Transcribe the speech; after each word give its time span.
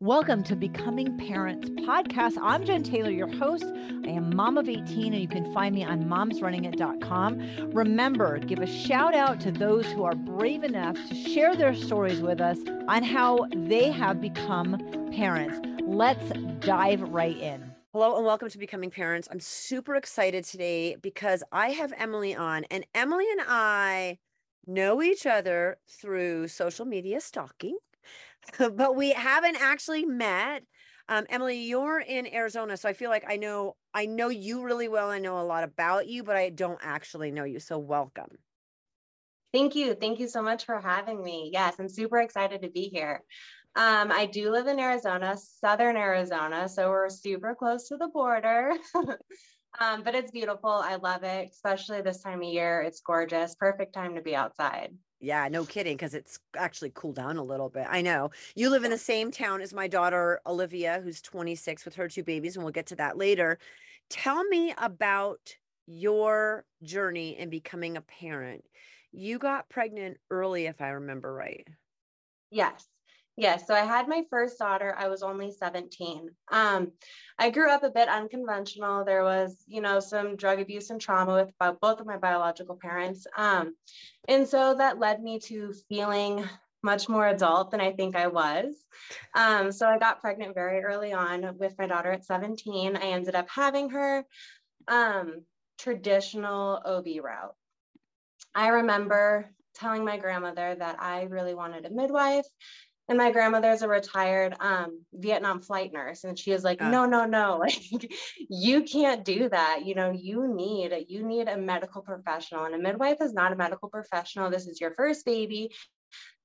Welcome 0.00 0.44
to 0.44 0.54
Becoming 0.54 1.18
Parents 1.18 1.68
podcast. 1.70 2.34
I'm 2.40 2.64
Jen 2.64 2.84
Taylor, 2.84 3.10
your 3.10 3.26
host. 3.26 3.64
I 3.64 4.10
am 4.10 4.32
mom 4.36 4.56
of 4.56 4.68
18, 4.68 5.12
and 5.12 5.20
you 5.20 5.26
can 5.26 5.52
find 5.52 5.74
me 5.74 5.82
on 5.82 6.04
momsrunningit.com. 6.04 7.72
Remember, 7.72 8.38
give 8.38 8.60
a 8.60 8.66
shout 8.68 9.12
out 9.12 9.40
to 9.40 9.50
those 9.50 9.86
who 9.86 10.04
are 10.04 10.14
brave 10.14 10.62
enough 10.62 10.94
to 11.08 11.14
share 11.16 11.56
their 11.56 11.74
stories 11.74 12.20
with 12.20 12.40
us 12.40 12.58
on 12.86 13.02
how 13.02 13.48
they 13.52 13.90
have 13.90 14.20
become 14.20 14.78
parents. 15.10 15.58
Let's 15.82 16.30
dive 16.60 17.00
right 17.02 17.36
in. 17.36 17.72
Hello 17.92 18.18
and 18.18 18.24
welcome 18.24 18.48
to 18.50 18.58
Becoming 18.58 18.92
Parents. 18.92 19.26
I'm 19.32 19.40
super 19.40 19.96
excited 19.96 20.44
today 20.44 20.94
because 20.94 21.42
I 21.50 21.70
have 21.70 21.92
Emily 21.96 22.36
on, 22.36 22.62
and 22.70 22.86
Emily 22.94 23.26
and 23.32 23.40
I 23.48 24.18
know 24.64 25.02
each 25.02 25.26
other 25.26 25.78
through 25.88 26.46
social 26.46 26.84
media 26.84 27.20
stalking. 27.20 27.78
but 28.58 28.96
we 28.96 29.12
haven't 29.12 29.60
actually 29.60 30.04
met. 30.04 30.62
Um, 31.10 31.24
Emily, 31.30 31.62
you're 31.62 32.00
in 32.00 32.26
Arizona, 32.26 32.76
so 32.76 32.88
I 32.88 32.92
feel 32.92 33.08
like 33.08 33.24
I 33.26 33.36
know 33.36 33.76
I 33.94 34.06
know 34.06 34.28
you 34.28 34.62
really 34.62 34.88
well. 34.88 35.10
I 35.10 35.18
know 35.18 35.40
a 35.40 35.42
lot 35.42 35.64
about 35.64 36.06
you, 36.06 36.22
but 36.22 36.36
I 36.36 36.50
don't 36.50 36.78
actually 36.82 37.30
know 37.30 37.44
you. 37.44 37.60
So 37.60 37.78
welcome. 37.78 38.38
Thank 39.52 39.74
you. 39.74 39.94
Thank 39.94 40.20
you 40.20 40.28
so 40.28 40.42
much 40.42 40.66
for 40.66 40.78
having 40.78 41.22
me. 41.22 41.50
Yes, 41.52 41.76
I'm 41.78 41.88
super 41.88 42.18
excited 42.18 42.62
to 42.62 42.70
be 42.70 42.90
here. 42.92 43.22
Um, 43.74 44.12
I 44.12 44.26
do 44.26 44.50
live 44.50 44.66
in 44.66 44.78
Arizona, 44.78 45.36
Southern 45.36 45.96
Arizona, 45.96 46.68
so 46.68 46.90
we're 46.90 47.08
super 47.08 47.54
close 47.54 47.88
to 47.88 47.96
the 47.96 48.08
border. 48.08 48.72
um, 49.80 50.02
but 50.02 50.14
it's 50.14 50.32
beautiful. 50.32 50.70
I 50.70 50.96
love 50.96 51.22
it, 51.22 51.48
especially 51.50 52.02
this 52.02 52.22
time 52.22 52.42
of 52.42 52.48
year. 52.48 52.82
It's 52.82 53.00
gorgeous. 53.00 53.54
Perfect 53.54 53.94
time 53.94 54.16
to 54.16 54.20
be 54.20 54.36
outside. 54.36 54.92
Yeah, 55.20 55.48
no 55.48 55.64
kidding, 55.64 55.96
because 55.96 56.14
it's 56.14 56.38
actually 56.56 56.92
cooled 56.94 57.16
down 57.16 57.38
a 57.38 57.42
little 57.42 57.68
bit. 57.68 57.86
I 57.88 58.02
know. 58.02 58.30
You 58.54 58.70
live 58.70 58.84
in 58.84 58.92
the 58.92 58.98
same 58.98 59.32
town 59.32 59.60
as 59.60 59.74
my 59.74 59.88
daughter, 59.88 60.40
Olivia, 60.46 61.00
who's 61.02 61.20
26 61.20 61.84
with 61.84 61.96
her 61.96 62.08
two 62.08 62.22
babies, 62.22 62.54
and 62.54 62.64
we'll 62.64 62.72
get 62.72 62.86
to 62.86 62.96
that 62.96 63.18
later. 63.18 63.58
Tell 64.10 64.44
me 64.44 64.74
about 64.78 65.56
your 65.86 66.64
journey 66.82 67.36
in 67.36 67.50
becoming 67.50 67.96
a 67.96 68.00
parent. 68.00 68.64
You 69.10 69.38
got 69.38 69.68
pregnant 69.68 70.18
early, 70.30 70.66
if 70.66 70.80
I 70.80 70.90
remember 70.90 71.34
right. 71.34 71.66
Yes. 72.50 72.86
Yes. 73.38 73.68
So 73.68 73.74
I 73.74 73.84
had 73.84 74.08
my 74.08 74.24
first 74.30 74.58
daughter. 74.58 74.92
I 74.98 75.06
was 75.06 75.22
only 75.22 75.52
17. 75.52 76.28
Um, 76.50 76.90
I 77.38 77.50
grew 77.50 77.70
up 77.70 77.84
a 77.84 77.90
bit 77.90 78.08
unconventional. 78.08 79.04
There 79.04 79.22
was, 79.22 79.62
you 79.68 79.80
know, 79.80 80.00
some 80.00 80.34
drug 80.34 80.58
abuse 80.58 80.90
and 80.90 81.00
trauma 81.00 81.34
with 81.34 81.78
both 81.80 82.00
of 82.00 82.06
my 82.06 82.16
biological 82.16 82.74
parents. 82.74 83.28
Um, 83.36 83.76
and 84.26 84.48
so 84.48 84.74
that 84.74 84.98
led 84.98 85.22
me 85.22 85.38
to 85.44 85.72
feeling 85.88 86.48
much 86.82 87.08
more 87.08 87.28
adult 87.28 87.70
than 87.70 87.80
I 87.80 87.92
think 87.92 88.16
I 88.16 88.26
was. 88.26 88.74
Um, 89.36 89.70
so 89.70 89.86
I 89.86 90.00
got 90.00 90.20
pregnant 90.20 90.56
very 90.56 90.82
early 90.82 91.12
on 91.12 91.58
with 91.58 91.78
my 91.78 91.86
daughter 91.86 92.10
at 92.10 92.24
17. 92.24 92.96
I 92.96 93.00
ended 93.00 93.36
up 93.36 93.48
having 93.48 93.90
her 93.90 94.24
um, 94.88 95.44
traditional 95.78 96.82
OB 96.84 97.06
route. 97.22 97.54
I 98.52 98.68
remember 98.68 99.48
telling 99.76 100.04
my 100.04 100.18
grandmother 100.18 100.74
that 100.76 101.00
I 101.00 101.22
really 101.22 101.54
wanted 101.54 101.86
a 101.86 101.90
midwife 101.90 102.46
and 103.08 103.16
my 103.16 103.30
grandmother's 103.30 103.82
a 103.82 103.88
retired 103.88 104.54
um, 104.60 105.02
Vietnam 105.14 105.62
flight 105.62 105.92
nurse, 105.92 106.24
and 106.24 106.38
she 106.38 106.52
is 106.52 106.62
like, 106.62 106.82
uh, 106.82 106.90
no, 106.90 107.06
no, 107.06 107.24
no, 107.24 107.56
like 107.60 107.80
you 108.50 108.82
can't 108.82 109.24
do 109.24 109.48
that. 109.48 109.84
You 109.84 109.94
know, 109.94 110.10
you 110.10 110.52
need 110.54 110.92
you 111.08 111.26
need 111.26 111.48
a 111.48 111.56
medical 111.56 112.02
professional, 112.02 112.64
and 112.64 112.74
a 112.74 112.78
midwife 112.78 113.20
is 113.20 113.32
not 113.32 113.52
a 113.52 113.56
medical 113.56 113.88
professional. 113.88 114.50
This 114.50 114.66
is 114.66 114.80
your 114.80 114.94
first 114.94 115.24
baby. 115.24 115.72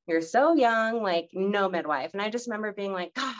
You're 0.07 0.21
so 0.21 0.53
young, 0.53 1.01
like 1.01 1.29
no 1.33 1.69
midwife. 1.69 2.11
And 2.13 2.21
I 2.21 2.29
just 2.29 2.47
remember 2.47 2.73
being 2.73 2.91
like, 2.91 3.11
oh, 3.17 3.35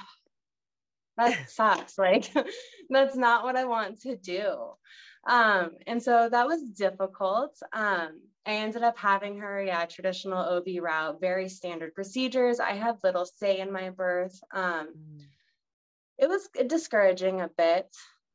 that 1.17 1.37
sucks. 1.49 1.97
like 1.97 2.31
that's 2.89 3.15
not 3.15 3.43
what 3.43 3.55
I 3.55 3.65
want 3.65 4.01
to 4.01 4.15
do. 4.15 4.55
Um, 5.27 5.71
and 5.87 6.03
so 6.03 6.27
that 6.29 6.47
was 6.47 6.61
difficult. 6.63 7.57
Um, 7.71 8.19
I 8.45 8.55
ended 8.55 8.83
up 8.83 8.97
having 8.97 9.37
her, 9.39 9.63
yeah, 9.63 9.85
traditional 9.85 10.37
OB 10.37 10.65
route, 10.81 11.21
very 11.21 11.47
standard 11.47 11.95
procedures. 11.95 12.59
I 12.59 12.71
had 12.71 12.97
little 13.03 13.25
say 13.25 13.59
in 13.59 13.71
my 13.71 13.89
birth. 13.89 14.37
Um, 14.53 14.89
mm. 14.89 15.21
It 16.17 16.27
was 16.27 16.49
discouraging 16.67 17.41
a 17.41 17.49
bit. 17.57 17.87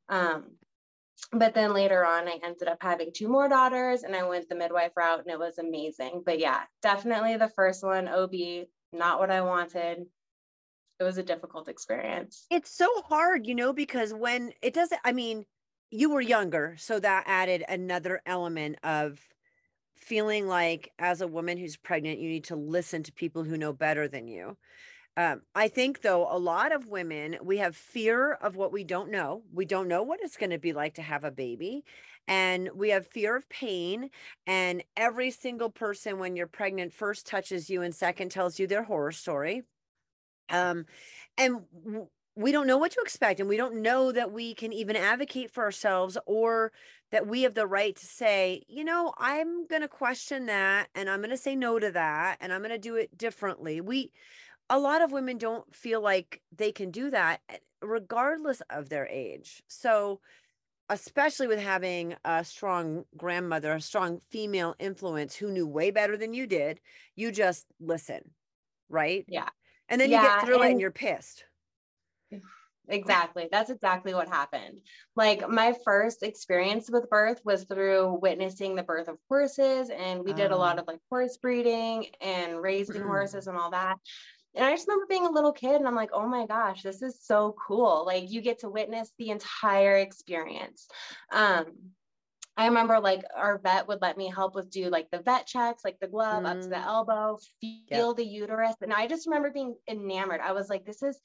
Um, 0.09 0.45
but 1.31 1.53
then 1.53 1.73
later 1.73 2.05
on, 2.05 2.27
I 2.27 2.39
ended 2.43 2.67
up 2.67 2.79
having 2.81 3.11
two 3.13 3.27
more 3.27 3.47
daughters 3.47 4.03
and 4.03 4.15
I 4.15 4.23
went 4.23 4.49
the 4.49 4.55
midwife 4.55 4.95
route 4.95 5.19
and 5.19 5.29
it 5.29 5.37
was 5.37 5.59
amazing. 5.59 6.23
But 6.25 6.39
yeah, 6.39 6.61
definitely 6.81 7.37
the 7.37 7.49
first 7.49 7.83
one, 7.83 8.07
OB, 8.07 8.33
not 8.91 9.19
what 9.19 9.29
I 9.29 9.41
wanted. 9.41 10.05
It 10.99 11.03
was 11.03 11.17
a 11.17 11.23
difficult 11.23 11.69
experience. 11.69 12.45
It's 12.49 12.75
so 12.75 12.87
hard, 13.07 13.47
you 13.47 13.55
know, 13.55 13.73
because 13.73 14.13
when 14.13 14.53
it 14.61 14.73
doesn't, 14.73 14.99
I 15.05 15.11
mean, 15.11 15.45
you 15.91 16.09
were 16.09 16.21
younger, 16.21 16.75
so 16.77 16.99
that 16.99 17.23
added 17.25 17.63
another 17.67 18.21
element 18.25 18.77
of 18.83 19.19
feeling 19.99 20.47
like 20.47 20.91
as 20.99 21.21
a 21.21 21.27
woman 21.27 21.57
who's 21.57 21.77
pregnant, 21.77 22.19
you 22.19 22.29
need 22.29 22.45
to 22.45 22.55
listen 22.55 23.03
to 23.03 23.11
people 23.11 23.43
who 23.43 23.57
know 23.57 23.73
better 23.73 24.07
than 24.07 24.27
you. 24.27 24.57
Um, 25.17 25.41
I 25.53 25.67
think, 25.67 26.01
though, 26.01 26.27
a 26.31 26.37
lot 26.37 26.71
of 26.71 26.87
women, 26.87 27.37
we 27.43 27.57
have 27.57 27.75
fear 27.75 28.33
of 28.33 28.55
what 28.55 28.71
we 28.71 28.83
don't 28.85 29.11
know. 29.11 29.43
We 29.51 29.65
don't 29.65 29.89
know 29.89 30.01
what 30.01 30.21
it's 30.21 30.37
going 30.37 30.51
to 30.51 30.57
be 30.57 30.71
like 30.71 30.93
to 30.93 31.01
have 31.01 31.23
a 31.25 31.31
baby. 31.31 31.83
And 32.27 32.69
we 32.73 32.91
have 32.91 33.07
fear 33.07 33.35
of 33.35 33.49
pain. 33.49 34.11
And 34.47 34.83
every 34.95 35.31
single 35.31 35.69
person, 35.69 36.19
when 36.19 36.35
you're 36.35 36.47
pregnant, 36.47 36.93
first 36.93 37.27
touches 37.27 37.69
you 37.69 37.81
and 37.81 37.93
second 37.93 38.29
tells 38.29 38.59
you 38.59 38.67
their 38.67 38.83
horror 38.83 39.11
story. 39.11 39.63
Um, 40.49 40.85
and 41.37 41.61
w- 41.83 42.07
we 42.35 42.53
don't 42.53 42.67
know 42.67 42.77
what 42.77 42.91
to 42.93 43.01
expect. 43.01 43.41
And 43.41 43.49
we 43.49 43.57
don't 43.57 43.81
know 43.81 44.13
that 44.13 44.31
we 44.31 44.53
can 44.53 44.71
even 44.71 44.95
advocate 44.95 45.51
for 45.51 45.63
ourselves 45.63 46.17
or 46.25 46.71
that 47.11 47.27
we 47.27 47.41
have 47.43 47.53
the 47.55 47.67
right 47.67 47.95
to 47.95 48.05
say, 48.05 48.63
you 48.67 48.83
know, 48.83 49.13
I'm 49.17 49.65
going 49.67 49.81
to 49.81 49.87
question 49.87 50.45
that 50.45 50.89
and 50.93 51.09
I'm 51.09 51.19
going 51.19 51.31
to 51.31 51.37
say 51.37 51.55
no 51.55 51.79
to 51.79 51.91
that 51.91 52.37
and 52.39 52.53
I'm 52.53 52.61
going 52.61 52.71
to 52.71 52.77
do 52.77 52.95
it 52.95 53.17
differently. 53.17 53.81
We, 53.81 54.11
a 54.69 54.79
lot 54.79 55.01
of 55.01 55.11
women 55.11 55.37
don't 55.37 55.73
feel 55.73 56.01
like 56.01 56.41
they 56.55 56.71
can 56.71 56.91
do 56.91 57.09
that 57.09 57.41
eh, 57.49 57.57
regardless 57.81 58.61
of 58.69 58.89
their 58.89 59.07
age. 59.07 59.63
So, 59.67 60.19
especially 60.91 61.47
with 61.47 61.59
having 61.59 62.15
a 62.25 62.43
strong 62.43 63.05
grandmother, 63.15 63.73
a 63.73 63.81
strong 63.81 64.21
female 64.31 64.75
influence 64.79 65.35
who 65.35 65.51
knew 65.51 65.67
way 65.67 65.91
better 65.91 66.17
than 66.17 66.33
you 66.33 66.47
did, 66.47 66.79
you 67.15 67.31
just 67.31 67.65
listen, 67.79 68.31
right? 68.89 69.23
Yeah. 69.27 69.49
And 69.87 70.01
then 70.01 70.09
yeah, 70.09 70.21
you 70.21 70.27
get 70.29 70.45
through 70.45 70.55
and- 70.55 70.63
it 70.63 70.71
and 70.71 70.81
you're 70.81 70.91
pissed 70.91 71.43
Exactly. 72.89 73.47
That's 73.51 73.69
exactly 73.69 74.13
what 74.13 74.27
happened. 74.27 74.79
Like 75.15 75.47
my 75.47 75.75
first 75.85 76.23
experience 76.23 76.89
with 76.89 77.09
birth 77.09 77.39
was 77.45 77.63
through 77.63 78.19
witnessing 78.21 78.75
the 78.75 78.83
birth 78.83 79.07
of 79.07 79.17
horses 79.27 79.89
and 79.89 80.23
we 80.23 80.33
did 80.33 80.51
a 80.51 80.57
lot 80.57 80.77
ah. 80.77 80.81
of 80.81 80.87
like 80.87 80.99
horse 81.09 81.37
breeding 81.37 82.07
and 82.21 82.61
raising 82.61 83.01
horses 83.07 83.47
and 83.47 83.57
all 83.57 83.71
that. 83.71 83.97
And 84.55 84.65
I 84.65 84.71
just 84.71 84.87
remember 84.87 85.05
being 85.07 85.27
a 85.27 85.31
little 85.31 85.51
kid 85.51 85.75
and 85.75 85.87
I'm 85.87 85.95
like, 85.95 86.09
oh 86.11 86.27
my 86.27 86.47
gosh, 86.47 86.81
this 86.81 87.01
is 87.01 87.23
so 87.23 87.55
cool. 87.67 88.03
Like 88.05 88.29
you 88.29 88.41
get 88.41 88.59
to 88.59 88.69
witness 88.69 89.11
the 89.17 89.29
entire 89.29 89.97
experience. 89.97 90.87
Um, 91.31 91.65
I 92.57 92.65
remember 92.65 92.99
like 92.99 93.23
our 93.35 93.57
vet 93.57 93.87
would 93.87 94.01
let 94.01 94.17
me 94.17 94.29
help 94.29 94.53
with 94.53 94.69
do 94.69 94.89
like 94.89 95.09
the 95.11 95.21
vet 95.21 95.47
checks, 95.47 95.83
like 95.85 95.97
the 95.99 96.07
glove 96.07 96.43
mm. 96.43 96.49
up 96.49 96.61
to 96.61 96.67
the 96.67 96.75
mm. 96.75 96.85
elbow, 96.85 97.37
feel 97.89 98.13
the 98.13 98.25
uterus. 98.25 98.75
And 98.81 98.93
I 98.93 99.07
just 99.07 99.27
remember 99.27 99.49
being 99.49 99.75
enamored. 99.87 100.41
I 100.41 100.51
was 100.51 100.69
like, 100.69 100.85
this 100.85 101.01
is 101.01 101.19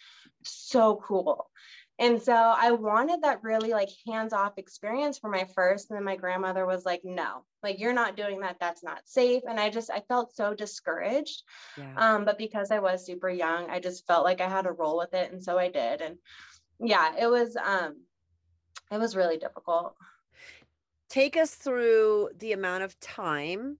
so 0.44 1.00
cool. 1.04 1.50
And 1.98 2.20
so 2.20 2.32
I 2.34 2.72
wanted 2.72 3.22
that 3.22 3.42
really 3.42 3.70
like 3.70 3.88
hands 4.06 4.32
off 4.32 4.58
experience 4.58 5.18
for 5.18 5.30
my 5.30 5.46
first. 5.54 5.90
And 5.90 5.96
then 5.96 6.04
my 6.04 6.16
grandmother 6.16 6.66
was 6.66 6.84
like, 6.84 7.02
no, 7.04 7.44
like 7.62 7.78
you're 7.78 7.92
not 7.92 8.16
doing 8.16 8.40
that. 8.40 8.56
That's 8.60 8.82
not 8.82 9.06
safe. 9.06 9.42
And 9.48 9.60
I 9.60 9.70
just, 9.70 9.90
I 9.90 10.02
felt 10.08 10.34
so 10.34 10.54
discouraged. 10.54 11.42
Yeah. 11.76 11.94
Um, 11.96 12.24
but 12.24 12.38
because 12.38 12.72
I 12.72 12.80
was 12.80 13.06
super 13.06 13.30
young, 13.30 13.70
I 13.70 13.78
just 13.78 14.06
felt 14.06 14.24
like 14.24 14.40
I 14.40 14.48
had 14.48 14.62
to 14.62 14.72
roll 14.72 14.98
with 14.98 15.14
it. 15.14 15.32
And 15.32 15.42
so 15.42 15.56
I 15.56 15.68
did. 15.68 16.00
And 16.00 16.16
yeah, 16.80 17.12
it 17.16 17.28
was, 17.28 17.56
um, 17.56 18.02
it 18.90 18.98
was 18.98 19.16
really 19.16 19.36
difficult 19.36 19.94
take 21.08 21.36
us 21.36 21.54
through 21.54 22.30
the 22.38 22.52
amount 22.52 22.84
of 22.84 22.98
time 23.00 23.78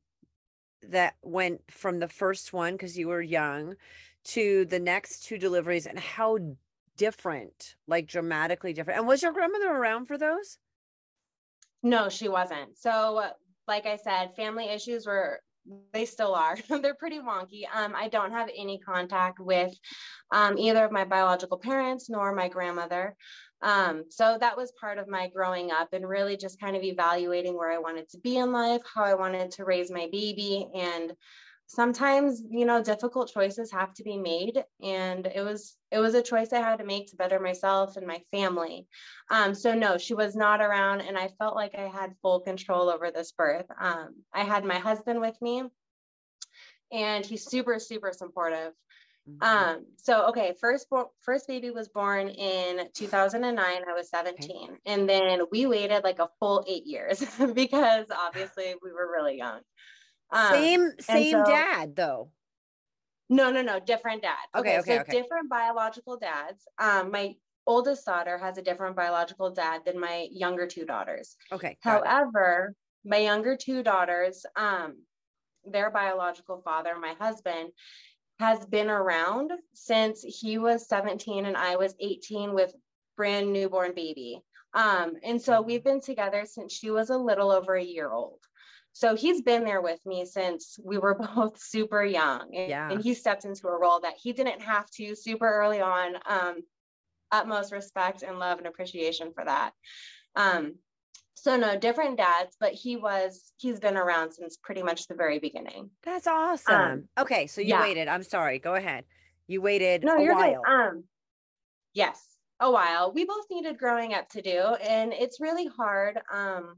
that 0.90 1.14
went 1.22 1.62
from 1.70 1.98
the 1.98 2.08
first 2.08 2.52
one 2.52 2.74
because 2.74 2.98
you 2.98 3.08
were 3.08 3.22
young 3.22 3.74
to 4.24 4.64
the 4.66 4.80
next 4.80 5.24
two 5.24 5.38
deliveries 5.38 5.86
and 5.86 5.98
how 5.98 6.38
different 6.96 7.74
like 7.88 8.06
dramatically 8.06 8.72
different 8.72 8.98
and 8.98 9.08
was 9.08 9.22
your 9.22 9.32
grandmother 9.32 9.70
around 9.70 10.06
for 10.06 10.16
those? 10.16 10.58
No 11.82 12.08
she 12.08 12.28
wasn't. 12.28 12.76
So 12.78 13.30
like 13.66 13.86
i 13.86 13.96
said 13.96 14.36
family 14.36 14.68
issues 14.68 15.06
were 15.06 15.40
they 15.92 16.04
still 16.04 16.34
are. 16.34 16.58
They're 16.68 16.94
pretty 16.94 17.20
wonky. 17.20 17.62
Um, 17.74 17.94
i 17.96 18.08
don't 18.08 18.32
have 18.32 18.48
any 18.56 18.78
contact 18.78 19.40
with 19.40 19.72
um, 20.30 20.58
either 20.58 20.84
of 20.84 20.92
my 20.92 21.04
biological 21.04 21.58
parents 21.58 22.08
nor 22.08 22.34
my 22.34 22.48
grandmother 22.48 23.16
um, 23.62 24.04
so 24.10 24.36
that 24.40 24.56
was 24.56 24.72
part 24.80 24.98
of 24.98 25.08
my 25.08 25.28
growing 25.28 25.70
up 25.70 25.92
and 25.92 26.08
really 26.08 26.36
just 26.36 26.60
kind 26.60 26.76
of 26.76 26.82
evaluating 26.82 27.56
where 27.56 27.72
I 27.72 27.78
wanted 27.78 28.08
to 28.10 28.18
be 28.18 28.36
in 28.36 28.52
life, 28.52 28.82
how 28.94 29.04
I 29.04 29.14
wanted 29.14 29.50
to 29.52 29.64
raise 29.64 29.90
my 29.90 30.08
baby. 30.12 30.68
And 30.74 31.14
sometimes 31.66 32.42
you 32.50 32.66
know 32.66 32.82
difficult 32.82 33.30
choices 33.32 33.72
have 33.72 33.94
to 33.94 34.02
be 34.02 34.16
made 34.16 34.62
and 34.82 35.26
it 35.26 35.40
was 35.40 35.76
it 35.90 35.98
was 35.98 36.14
a 36.14 36.22
choice 36.22 36.52
i 36.52 36.58
had 36.58 36.78
to 36.78 36.84
make 36.84 37.06
to 37.06 37.16
better 37.16 37.40
myself 37.40 37.96
and 37.96 38.06
my 38.06 38.20
family 38.30 38.86
um, 39.30 39.54
so 39.54 39.74
no 39.74 39.96
she 39.96 40.14
was 40.14 40.36
not 40.36 40.60
around 40.60 41.00
and 41.00 41.16
i 41.16 41.28
felt 41.38 41.56
like 41.56 41.74
i 41.74 41.88
had 41.88 42.14
full 42.20 42.40
control 42.40 42.90
over 42.90 43.10
this 43.10 43.32
birth 43.32 43.66
um, 43.80 44.14
i 44.32 44.42
had 44.42 44.64
my 44.64 44.78
husband 44.78 45.20
with 45.20 45.40
me 45.40 45.62
and 46.92 47.24
he's 47.24 47.46
super 47.46 47.78
super 47.78 48.12
supportive 48.12 48.72
mm-hmm. 49.28 49.42
um, 49.42 49.86
so 49.96 50.26
okay 50.28 50.54
first 50.60 50.86
first 51.20 51.46
baby 51.46 51.70
was 51.70 51.88
born 51.88 52.28
in 52.28 52.86
2009 52.94 53.58
i 53.58 53.92
was 53.92 54.10
17 54.10 54.50
okay. 54.50 54.70
and 54.86 55.08
then 55.08 55.40
we 55.50 55.66
waited 55.66 56.04
like 56.04 56.18
a 56.18 56.28
full 56.38 56.64
eight 56.68 56.86
years 56.86 57.24
because 57.54 58.06
obviously 58.10 58.74
we 58.82 58.92
were 58.92 59.10
really 59.10 59.36
young 59.36 59.60
um, 60.34 60.52
same 60.52 60.90
same 61.00 61.32
so, 61.32 61.44
dad 61.44 61.96
though. 61.96 62.30
No, 63.30 63.50
no, 63.50 63.62
no, 63.62 63.80
different 63.80 64.22
dad. 64.22 64.36
Okay, 64.54 64.78
okay, 64.80 64.96
so 64.96 65.00
okay. 65.00 65.12
different 65.12 65.48
biological 65.48 66.18
dads. 66.18 66.66
Um, 66.78 67.10
my 67.10 67.34
oldest 67.66 68.04
daughter 68.04 68.36
has 68.36 68.58
a 68.58 68.62
different 68.62 68.96
biological 68.96 69.50
dad 69.50 69.82
than 69.86 69.98
my 69.98 70.28
younger 70.30 70.66
two 70.66 70.84
daughters. 70.84 71.36
Okay. 71.50 71.78
However, 71.80 72.74
it. 72.74 73.08
my 73.08 73.18
younger 73.18 73.56
two 73.56 73.82
daughters, 73.82 74.44
um, 74.56 74.98
their 75.64 75.90
biological 75.90 76.60
father, 76.62 76.94
my 77.00 77.14
husband, 77.18 77.70
has 78.40 78.64
been 78.66 78.90
around 78.90 79.52
since 79.74 80.22
he 80.22 80.58
was 80.58 80.88
17 80.88 81.46
and 81.46 81.56
I 81.56 81.76
was 81.76 81.94
18 82.00 82.54
with 82.54 82.74
brand 83.16 83.52
newborn 83.52 83.94
baby. 83.94 84.40
Um, 84.74 85.14
and 85.22 85.40
so 85.40 85.62
we've 85.62 85.84
been 85.84 86.00
together 86.00 86.44
since 86.46 86.72
she 86.72 86.90
was 86.90 87.10
a 87.10 87.16
little 87.16 87.52
over 87.52 87.74
a 87.74 87.82
year 87.82 88.10
old. 88.10 88.40
So 88.92 89.16
he's 89.16 89.42
been 89.42 89.64
there 89.64 89.80
with 89.80 90.04
me 90.04 90.24
since 90.24 90.78
we 90.82 90.98
were 90.98 91.14
both 91.36 91.60
super 91.60 92.04
young. 92.04 92.54
And, 92.54 92.70
yeah. 92.70 92.90
and 92.90 93.02
he 93.02 93.14
stepped 93.14 93.44
into 93.44 93.68
a 93.68 93.78
role 93.78 94.00
that 94.00 94.14
he 94.20 94.32
didn't 94.32 94.62
have 94.62 94.90
to 94.92 95.14
super 95.14 95.48
early 95.48 95.80
on. 95.80 96.16
Um, 96.26 96.56
utmost 97.32 97.72
respect 97.72 98.22
and 98.22 98.38
love 98.38 98.58
and 98.58 98.66
appreciation 98.66 99.32
for 99.34 99.44
that. 99.44 99.72
Um, 100.36 100.76
so 101.34 101.56
no, 101.56 101.76
different 101.76 102.16
dads, 102.16 102.56
but 102.58 102.72
he 102.72 102.96
was 102.96 103.52
he's 103.58 103.80
been 103.80 103.96
around 103.96 104.32
since 104.32 104.56
pretty 104.56 104.82
much 104.82 105.06
the 105.08 105.14
very 105.14 105.38
beginning. 105.38 105.90
That's 106.02 106.26
awesome. 106.26 106.74
Um, 106.74 107.08
okay, 107.18 107.46
so 107.46 107.60
you 107.60 107.68
yeah. 107.68 107.82
waited. 107.82 108.08
I'm 108.08 108.22
sorry. 108.22 108.58
Go 108.58 108.74
ahead. 108.74 109.04
You 109.46 109.60
waited 109.60 110.04
no, 110.04 110.16
a 110.16 110.22
you're 110.22 110.34
while. 110.34 110.62
Good. 110.64 110.72
Um, 110.72 111.04
yes, 111.92 112.20
a 112.60 112.70
while. 112.70 113.12
We 113.12 113.24
both 113.24 113.44
needed 113.50 113.78
growing 113.78 114.14
up 114.14 114.28
to 114.30 114.42
do, 114.42 114.60
and 114.82 115.12
it's 115.12 115.40
really 115.40 115.66
hard. 115.66 116.18
Um, 116.32 116.76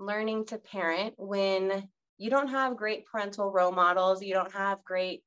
learning 0.00 0.46
to 0.46 0.58
parent 0.58 1.14
when 1.18 1.86
you 2.18 2.30
don't 2.30 2.48
have 2.48 2.76
great 2.76 3.06
parental 3.06 3.52
role 3.52 3.72
models, 3.72 4.22
you 4.22 4.34
don't 4.34 4.52
have 4.52 4.82
great 4.84 5.22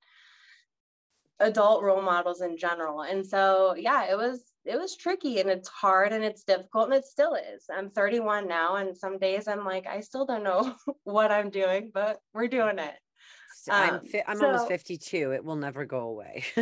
adult 1.39 1.83
role 1.83 2.01
models 2.01 2.41
in 2.41 2.57
general. 2.57 3.01
And 3.01 3.25
so, 3.25 3.75
yeah, 3.77 4.12
it 4.12 4.18
was 4.18 4.41
it 4.65 4.80
was 4.80 4.95
tricky 4.95 5.39
and 5.39 5.50
it's 5.50 5.68
hard 5.68 6.13
and 6.13 6.24
it's 6.24 6.44
difficult 6.44 6.86
and 6.86 6.95
it 6.95 7.06
still 7.06 7.36
is. 7.36 7.65
I'm 7.75 7.89
31 7.89 8.48
now 8.48 8.75
and 8.75 8.98
some 8.98 9.18
days 9.19 9.48
I'm 9.48 9.65
like 9.65 9.88
I 9.88 10.00
still 10.01 10.25
don't 10.25 10.44
know 10.44 10.75
what 11.04 11.31
I'm 11.31 11.50
doing, 11.50 11.92
but 11.94 12.19
we're 12.33 12.48
doing 12.48 12.80
it. 12.80 12.94
I'm 13.69 14.06
fi- 14.06 14.24
I'm 14.27 14.38
so, 14.38 14.48
almost 14.48 14.68
52. 14.68 15.31
It 15.31 15.45
will 15.45 15.56
never 15.56 15.86
go 15.86 16.01
away. 16.01 16.44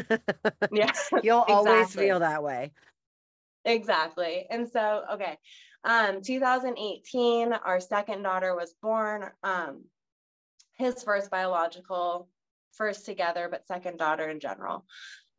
yeah. 0.72 0.92
You'll 1.24 1.44
exactly. 1.44 1.54
always 1.54 1.96
feel 1.96 2.20
that 2.20 2.44
way. 2.44 2.74
Exactly. 3.66 4.46
And 4.50 4.70
so, 4.70 5.04
okay. 5.14 5.38
Um, 5.84 6.22
2018, 6.22 7.54
our 7.54 7.80
second 7.80 8.24
daughter 8.24 8.56
was 8.56 8.76
born. 8.82 9.30
Um, 9.44 9.86
his 10.78 11.04
first 11.04 11.32
biological, 11.32 12.28
first 12.74 13.06
together, 13.06 13.48
but 13.50 13.68
second 13.68 13.98
daughter 13.98 14.30
in 14.30 14.40
general. 14.40 14.86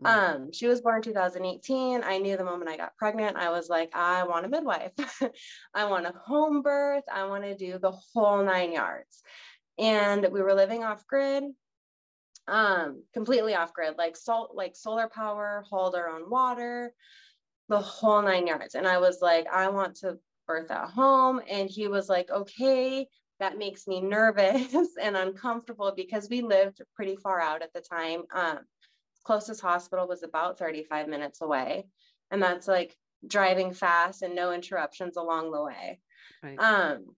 Mm. 0.02 0.06
Um, 0.06 0.52
she 0.52 0.66
was 0.66 0.81
born 0.81 1.02
2018. 1.02 2.02
I 2.02 2.19
knew 2.19 2.37
the 2.37 2.44
moment 2.44 2.70
I 2.70 2.76
got 2.76 2.96
pregnant, 2.96 3.37
I 3.37 3.50
was 3.50 3.69
like, 3.69 3.90
I 3.94 4.25
want 4.25 4.46
a 4.46 4.49
midwife. 4.49 4.93
I 5.75 5.84
want 5.87 6.06
a 6.06 6.14
home 6.25 6.62
birth. 6.62 7.04
I 7.12 7.26
want 7.26 7.44
to 7.44 7.56
do 7.56 7.78
the 7.78 7.93
whole 7.93 8.43
nine 8.43 8.72
yards. 8.72 9.22
And 9.78 10.26
we 10.31 10.43
were 10.43 10.54
living 10.54 10.84
off 10.84 11.06
grid, 11.06 11.44
um, 12.46 13.02
completely 13.14 13.54
off 13.54 13.72
grid, 13.72 13.94
like 13.96 14.16
salt, 14.16 14.54
like 14.54 14.76
solar 14.76 15.08
power, 15.08 15.64
hauled 15.69 15.94
our 15.94 16.08
own 16.08 16.28
water, 16.28 16.93
the 17.69 17.81
whole 17.81 18.22
nine 18.22 18.46
yards. 18.46 18.75
And 18.75 18.87
I 18.87 18.99
was 18.99 19.19
like, 19.22 19.46
I 19.46 19.69
want 19.69 19.96
to 19.96 20.19
birth 20.46 20.70
at 20.70 20.90
home. 20.90 21.40
And 21.49 21.70
he 21.70 21.88
was 21.88 22.08
like, 22.08 22.31
okay, 22.31 23.06
that 23.40 23.58
makes 23.58 23.87
me 23.87 24.00
nervous 24.00 24.90
and 25.02 25.16
uncomfortable 25.16 25.93
because 25.96 26.28
we 26.28 26.43
lived 26.43 26.82
pretty 26.94 27.16
far 27.16 27.40
out 27.40 27.62
at 27.62 27.72
the 27.72 27.81
time. 27.81 28.22
Um, 28.34 28.58
closest 29.25 29.61
hospital 29.61 30.07
was 30.07 30.23
about 30.23 30.59
35 30.59 31.09
minutes 31.09 31.41
away. 31.41 31.87
And 32.31 32.43
that's 32.43 32.69
like 32.69 32.97
driving 33.27 33.73
fast 33.73 34.23
and 34.23 34.35
no 34.35 34.53
interruptions 34.53 35.17
along 35.17 35.53
the 35.53 35.63
way. 35.63 36.01
Right. 36.43 36.59
Um, 36.59 37.15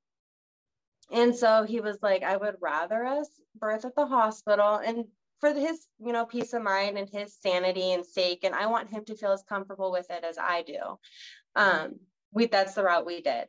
and 1.11 1.35
so 1.35 1.65
he 1.65 1.81
was 1.81 1.99
like, 2.03 2.23
I 2.23 2.37
would 2.37 2.57
rather 2.61 3.05
us 3.05 3.29
birth 3.57 3.85
at 3.85 3.95
the 3.95 4.07
hospital 4.07 4.77
and 4.77 5.05
for 5.41 5.53
his, 5.53 5.87
you 5.99 6.13
know, 6.13 6.25
peace 6.25 6.53
of 6.55 6.63
mind 6.63 6.97
and 6.97 7.09
his 7.09 7.37
sanity 7.41 7.93
and 7.93 8.05
sake. 8.05 8.45
And 8.45 8.55
I 8.55 8.67
want 8.67 8.91
him 8.91 9.05
to 9.07 9.17
feel 9.17 9.33
as 9.33 9.43
comfortable 9.49 9.93
with 9.93 10.11
it 10.11 10.25
as 10.25 10.39
I 10.39 10.63
do. 10.63 10.79
Um, 11.57 11.97
we 12.33 12.47
that's 12.47 12.75
the 12.75 12.83
route 12.83 13.07
we 13.07 13.21
did. 13.21 13.47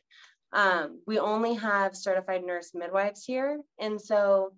Um, 0.53 1.01
we 1.05 1.19
only 1.19 1.55
have 1.55 1.95
certified 1.95 2.43
nurse 2.43 2.71
midwives 2.73 3.25
here, 3.25 3.59
and 3.79 3.99
so 3.99 4.53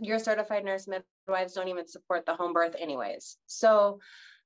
your 0.00 0.18
certified 0.18 0.64
nurse 0.64 0.88
midwives 0.88 1.54
don't 1.54 1.68
even 1.68 1.86
support 1.86 2.26
the 2.26 2.34
home 2.34 2.52
birth 2.52 2.76
anyways. 2.78 3.36
So 3.46 4.00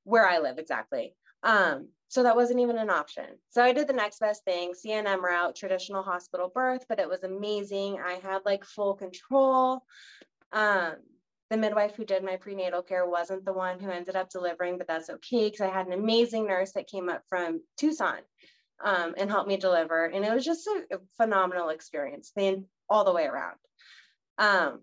where 0.04 0.28
I 0.28 0.38
live 0.38 0.58
exactly. 0.58 1.14
Um, 1.43 1.88
so 2.08 2.22
that 2.22 2.37
wasn't 2.37 2.60
even 2.60 2.78
an 2.78 2.90
option. 2.90 3.25
So 3.50 3.62
I 3.62 3.72
did 3.72 3.88
the 3.88 3.93
next 3.93 4.20
best 4.20 4.44
thing, 4.44 4.72
CNM 4.72 5.20
route, 5.20 5.56
traditional 5.56 6.02
hospital 6.02 6.50
birth, 6.52 6.84
but 6.88 7.00
it 7.00 7.08
was 7.08 7.25
amazing. 7.25 7.98
I 8.04 8.14
had 8.22 8.43
like 8.44 8.64
full 8.64 8.94
control. 8.94 9.82
Um, 10.52 10.94
the 11.50 11.56
midwife 11.56 11.94
who 11.94 12.04
did 12.04 12.25
my 12.25 12.37
prenatal 12.37 12.82
care 12.82 13.08
wasn't 13.08 13.44
the 13.44 13.52
one 13.52 13.78
who 13.78 13.90
ended 13.90 14.16
up 14.16 14.31
delivering, 14.31 14.78
but 14.78 14.88
that's 14.88 15.10
okay 15.10 15.46
because 15.46 15.60
I 15.60 15.72
had 15.72 15.87
an 15.87 15.93
amazing 15.93 16.46
nurse 16.46 16.72
that 16.72 16.88
came 16.88 17.08
up 17.08 17.22
from 17.28 17.60
Tucson 17.76 18.19
um, 18.84 19.14
and 19.16 19.31
helped 19.31 19.48
me 19.48 19.56
deliver. 19.56 20.06
And 20.06 20.25
it 20.25 20.32
was 20.32 20.44
just 20.44 20.66
a, 20.66 20.98
phenomenal 21.16 21.69
experience 21.69 22.32
all 22.88 23.04
the 23.04 23.12
way 23.12 23.26
around. 23.26 23.56
Um, 24.38 24.81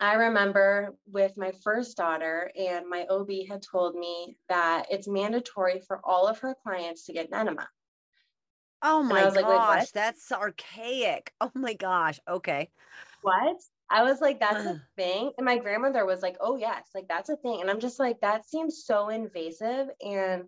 I 0.00 0.14
remember 0.14 0.96
with 1.06 1.36
my 1.36 1.52
first 1.62 1.96
daughter, 1.96 2.50
and 2.56 2.88
my 2.88 3.06
OB 3.08 3.30
had 3.48 3.62
told 3.62 3.94
me 3.94 4.36
that 4.48 4.86
it's 4.90 5.08
mandatory 5.08 5.80
for 5.80 6.00
all 6.04 6.26
of 6.26 6.40
her 6.40 6.56
clients 6.62 7.06
to 7.06 7.12
get 7.12 7.28
an 7.28 7.34
enema. 7.34 7.68
Oh 8.82 9.02
my 9.02 9.30
gosh, 9.30 9.78
like, 9.78 9.92
that's 9.92 10.30
archaic. 10.30 11.32
Oh 11.40 11.50
my 11.54 11.74
gosh. 11.74 12.20
Okay. 12.28 12.70
What? 13.22 13.56
I 13.88 14.02
was 14.02 14.20
like, 14.20 14.40
that's 14.40 14.66
a 14.66 14.82
thing. 14.96 15.32
And 15.38 15.44
my 15.44 15.58
grandmother 15.58 16.04
was 16.04 16.22
like, 16.22 16.36
oh, 16.40 16.56
yes, 16.56 16.88
like 16.94 17.08
that's 17.08 17.30
a 17.30 17.36
thing. 17.36 17.60
And 17.60 17.70
I'm 17.70 17.80
just 17.80 17.98
like, 17.98 18.20
that 18.20 18.46
seems 18.46 18.84
so 18.84 19.08
invasive 19.08 19.88
and 20.04 20.44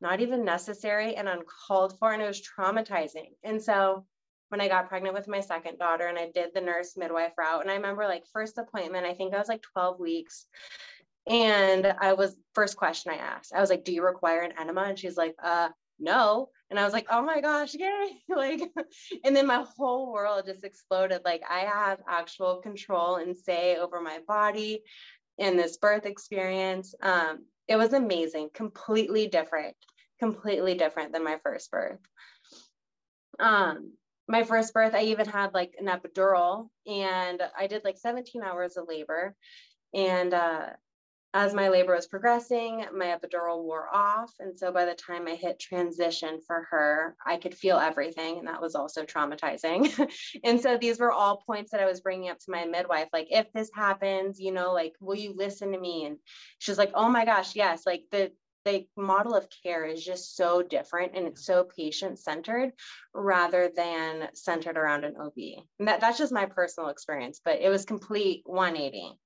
not 0.00 0.20
even 0.20 0.44
necessary 0.44 1.16
and 1.16 1.28
uncalled 1.28 1.98
for. 1.98 2.12
And 2.12 2.22
it 2.22 2.26
was 2.26 2.40
traumatizing. 2.40 3.30
And 3.42 3.60
so 3.60 4.06
when 4.48 4.60
I 4.60 4.68
got 4.68 4.88
pregnant 4.88 5.14
with 5.14 5.28
my 5.28 5.40
second 5.40 5.78
daughter 5.78 6.06
and 6.06 6.18
I 6.18 6.30
did 6.34 6.50
the 6.54 6.60
nurse 6.60 6.96
midwife 6.96 7.32
route, 7.36 7.62
and 7.62 7.70
I 7.70 7.74
remember 7.74 8.04
like 8.04 8.24
first 8.32 8.58
appointment, 8.58 9.06
I 9.06 9.14
think 9.14 9.34
I 9.34 9.38
was 9.38 9.48
like 9.48 9.62
12 9.62 10.00
weeks. 10.00 10.46
And 11.28 11.86
I 12.00 12.14
was 12.14 12.36
first 12.54 12.76
question 12.76 13.12
I 13.12 13.16
asked, 13.16 13.52
I 13.54 13.60
was 13.60 13.68
like, 13.68 13.84
do 13.84 13.92
you 13.92 14.02
require 14.02 14.40
an 14.40 14.54
enema? 14.58 14.82
And 14.82 14.98
she's 14.98 15.16
like, 15.16 15.34
uh, 15.42 15.68
no. 16.00 16.48
And 16.70 16.78
I 16.78 16.84
was 16.84 16.92
like, 16.92 17.06
oh 17.10 17.22
my 17.22 17.40
gosh, 17.40 17.74
yay. 17.74 18.22
like, 18.28 18.62
and 19.24 19.36
then 19.36 19.46
my 19.46 19.64
whole 19.76 20.12
world 20.12 20.44
just 20.46 20.64
exploded. 20.64 21.22
Like 21.24 21.42
I 21.48 21.60
have 21.60 22.00
actual 22.08 22.56
control 22.56 23.16
and 23.16 23.36
say 23.36 23.76
over 23.76 24.00
my 24.00 24.20
body 24.26 24.82
in 25.38 25.56
this 25.56 25.76
birth 25.76 26.06
experience. 26.06 26.94
Um, 27.02 27.44
it 27.68 27.76
was 27.76 27.92
amazing, 27.92 28.50
completely 28.54 29.28
different, 29.28 29.76
completely 30.18 30.74
different 30.74 31.12
than 31.12 31.24
my 31.24 31.38
first 31.42 31.70
birth. 31.70 32.00
Um, 33.38 33.92
my 34.28 34.44
first 34.44 34.74
birth, 34.74 34.94
I 34.94 35.04
even 35.04 35.26
had 35.26 35.54
like 35.54 35.74
an 35.78 35.86
epidural 35.86 36.68
and 36.86 37.42
I 37.58 37.66
did 37.66 37.84
like 37.84 37.96
17 37.96 38.42
hours 38.42 38.76
of 38.76 38.86
labor. 38.86 39.34
And 39.94 40.34
uh, 40.34 40.66
as 41.32 41.54
my 41.54 41.68
labor 41.68 41.94
was 41.94 42.06
progressing, 42.06 42.84
my 42.94 43.06
epidural 43.06 43.62
wore 43.62 43.88
off. 43.92 44.32
And 44.38 44.58
so 44.58 44.70
by 44.70 44.84
the 44.84 44.94
time 44.94 45.26
I 45.26 45.34
hit 45.34 45.58
transition 45.58 46.40
for 46.46 46.66
her, 46.70 47.16
I 47.24 47.38
could 47.38 47.54
feel 47.54 47.78
everything. 47.78 48.38
And 48.38 48.48
that 48.48 48.60
was 48.60 48.74
also 48.74 49.04
traumatizing. 49.04 50.10
and 50.44 50.60
so 50.60 50.76
these 50.76 50.98
were 50.98 51.12
all 51.12 51.42
points 51.46 51.70
that 51.70 51.80
I 51.80 51.86
was 51.86 52.00
bringing 52.00 52.30
up 52.30 52.38
to 52.40 52.50
my 52.50 52.66
midwife 52.66 53.08
like, 53.12 53.28
if 53.30 53.50
this 53.52 53.70
happens, 53.74 54.40
you 54.40 54.52
know, 54.52 54.72
like, 54.72 54.94
will 55.00 55.16
you 55.16 55.34
listen 55.36 55.72
to 55.72 55.80
me? 55.80 56.04
And 56.04 56.18
she's 56.58 56.78
like, 56.78 56.92
oh 56.94 57.08
my 57.08 57.24
gosh, 57.24 57.56
yes. 57.56 57.84
Like 57.86 58.04
the, 58.10 58.32
the 58.64 58.86
model 58.96 59.34
of 59.34 59.46
care 59.62 59.84
is 59.84 60.04
just 60.04 60.36
so 60.36 60.62
different 60.62 61.12
and 61.14 61.26
it's 61.26 61.46
so 61.46 61.64
patient 61.64 62.18
centered 62.18 62.72
rather 63.14 63.70
than 63.74 64.28
centered 64.34 64.76
around 64.76 65.04
an 65.04 65.14
OB. 65.20 65.64
And 65.78 65.88
that, 65.88 66.00
that's 66.00 66.18
just 66.18 66.32
my 66.32 66.46
personal 66.46 66.90
experience, 66.90 67.40
but 67.44 67.60
it 67.60 67.68
was 67.68 67.84
complete 67.84 68.42
180. 68.44 69.18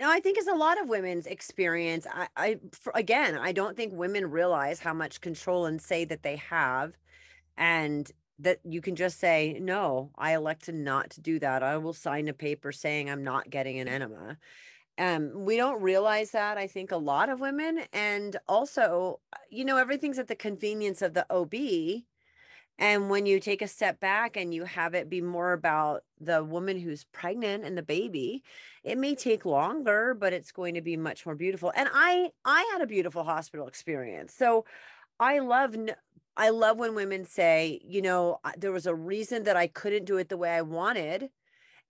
No, 0.00 0.10
I 0.10 0.18
think 0.18 0.38
it's 0.38 0.48
a 0.48 0.54
lot 0.54 0.80
of 0.80 0.88
women's 0.88 1.26
experience. 1.26 2.06
I, 2.12 2.28
I 2.36 2.58
for, 2.72 2.92
again, 2.96 3.38
I 3.38 3.52
don't 3.52 3.76
think 3.76 3.92
women 3.94 4.28
realize 4.30 4.80
how 4.80 4.92
much 4.92 5.20
control 5.20 5.66
and 5.66 5.80
say 5.80 6.04
that 6.06 6.24
they 6.24 6.36
have, 6.36 6.96
and 7.56 8.10
that 8.40 8.58
you 8.64 8.80
can 8.80 8.96
just 8.96 9.20
say, 9.20 9.56
no, 9.60 10.10
I 10.18 10.34
elected 10.34 10.74
not 10.74 11.10
to 11.10 11.20
do 11.20 11.38
that. 11.38 11.62
I 11.62 11.76
will 11.76 11.92
sign 11.92 12.26
a 12.26 12.32
paper 12.32 12.72
saying 12.72 13.08
I'm 13.08 13.22
not 13.22 13.50
getting 13.50 13.78
an 13.78 13.86
enema. 13.86 14.38
Um, 14.98 15.44
we 15.44 15.56
don't 15.56 15.82
realize 15.82 16.30
that, 16.32 16.56
I 16.56 16.66
think, 16.66 16.92
a 16.92 16.96
lot 16.96 17.28
of 17.28 17.40
women. 17.40 17.80
And 17.92 18.36
also, 18.48 19.20
uh, 19.32 19.38
you 19.50 19.64
know, 19.64 19.76
everything's 19.76 20.18
at 20.18 20.28
the 20.28 20.36
convenience 20.36 21.02
of 21.02 21.14
the 21.14 21.26
OB. 21.30 22.04
And 22.78 23.08
when 23.08 23.24
you 23.26 23.38
take 23.38 23.62
a 23.62 23.68
step 23.68 24.00
back 24.00 24.36
and 24.36 24.52
you 24.52 24.64
have 24.64 24.94
it 24.94 25.08
be 25.08 25.20
more 25.20 25.52
about 25.52 26.02
the 26.20 26.42
woman 26.42 26.78
who's 26.80 27.04
pregnant 27.04 27.64
and 27.64 27.78
the 27.78 27.82
baby, 27.82 28.42
it 28.82 28.98
may 28.98 29.14
take 29.14 29.44
longer, 29.44 30.14
but 30.14 30.32
it's 30.32 30.50
going 30.50 30.74
to 30.74 30.80
be 30.80 30.96
much 30.96 31.24
more 31.24 31.36
beautiful. 31.36 31.72
And 31.76 31.88
I 31.92 32.30
I 32.44 32.68
had 32.72 32.82
a 32.82 32.86
beautiful 32.86 33.22
hospital 33.22 33.68
experience. 33.68 34.34
So 34.34 34.64
I 35.20 35.38
love 35.38 35.76
I 36.36 36.50
love 36.50 36.78
when 36.78 36.94
women 36.96 37.24
say, 37.24 37.80
you 37.84 38.02
know, 38.02 38.40
there 38.56 38.72
was 38.72 38.86
a 38.86 38.94
reason 38.94 39.44
that 39.44 39.56
I 39.56 39.68
couldn't 39.68 40.04
do 40.04 40.16
it 40.16 40.28
the 40.28 40.36
way 40.36 40.50
I 40.50 40.62
wanted. 40.62 41.30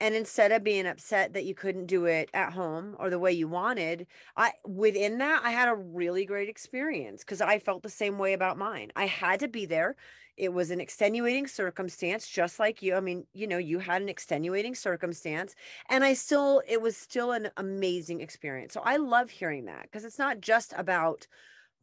And 0.00 0.14
instead 0.14 0.50
of 0.52 0.64
being 0.64 0.86
upset 0.86 1.32
that 1.34 1.44
you 1.44 1.54
couldn't 1.54 1.86
do 1.86 2.04
it 2.06 2.28
at 2.34 2.52
home 2.52 2.96
or 2.98 3.10
the 3.10 3.18
way 3.18 3.32
you 3.32 3.48
wanted, 3.48 4.06
I 4.36 4.52
within 4.66 5.18
that 5.18 5.42
I 5.44 5.50
had 5.50 5.68
a 5.68 5.74
really 5.74 6.24
great 6.26 6.48
experience 6.48 7.22
because 7.22 7.40
I 7.40 7.58
felt 7.58 7.82
the 7.82 7.88
same 7.88 8.18
way 8.18 8.32
about 8.32 8.58
mine. 8.58 8.90
I 8.96 9.06
had 9.06 9.40
to 9.40 9.48
be 9.48 9.66
there. 9.66 9.94
It 10.36 10.52
was 10.52 10.72
an 10.72 10.80
extenuating 10.80 11.46
circumstance, 11.46 12.28
just 12.28 12.58
like 12.58 12.82
you. 12.82 12.96
I 12.96 13.00
mean, 13.00 13.24
you 13.34 13.46
know, 13.46 13.56
you 13.56 13.78
had 13.78 14.02
an 14.02 14.08
extenuating 14.08 14.74
circumstance, 14.74 15.54
and 15.88 16.02
I 16.02 16.14
still, 16.14 16.60
it 16.66 16.82
was 16.82 16.96
still 16.96 17.30
an 17.30 17.50
amazing 17.56 18.20
experience. 18.20 18.74
So 18.74 18.82
I 18.84 18.96
love 18.96 19.30
hearing 19.30 19.66
that 19.66 19.82
because 19.84 20.04
it's 20.04 20.18
not 20.18 20.40
just 20.40 20.74
about 20.76 21.28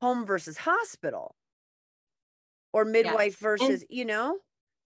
home 0.01 0.25
versus 0.25 0.57
hospital 0.57 1.37
or 2.73 2.83
midwife 2.83 3.33
yes. 3.33 3.41
versus, 3.41 3.81
and, 3.81 3.85
you 3.89 4.03
know? 4.03 4.39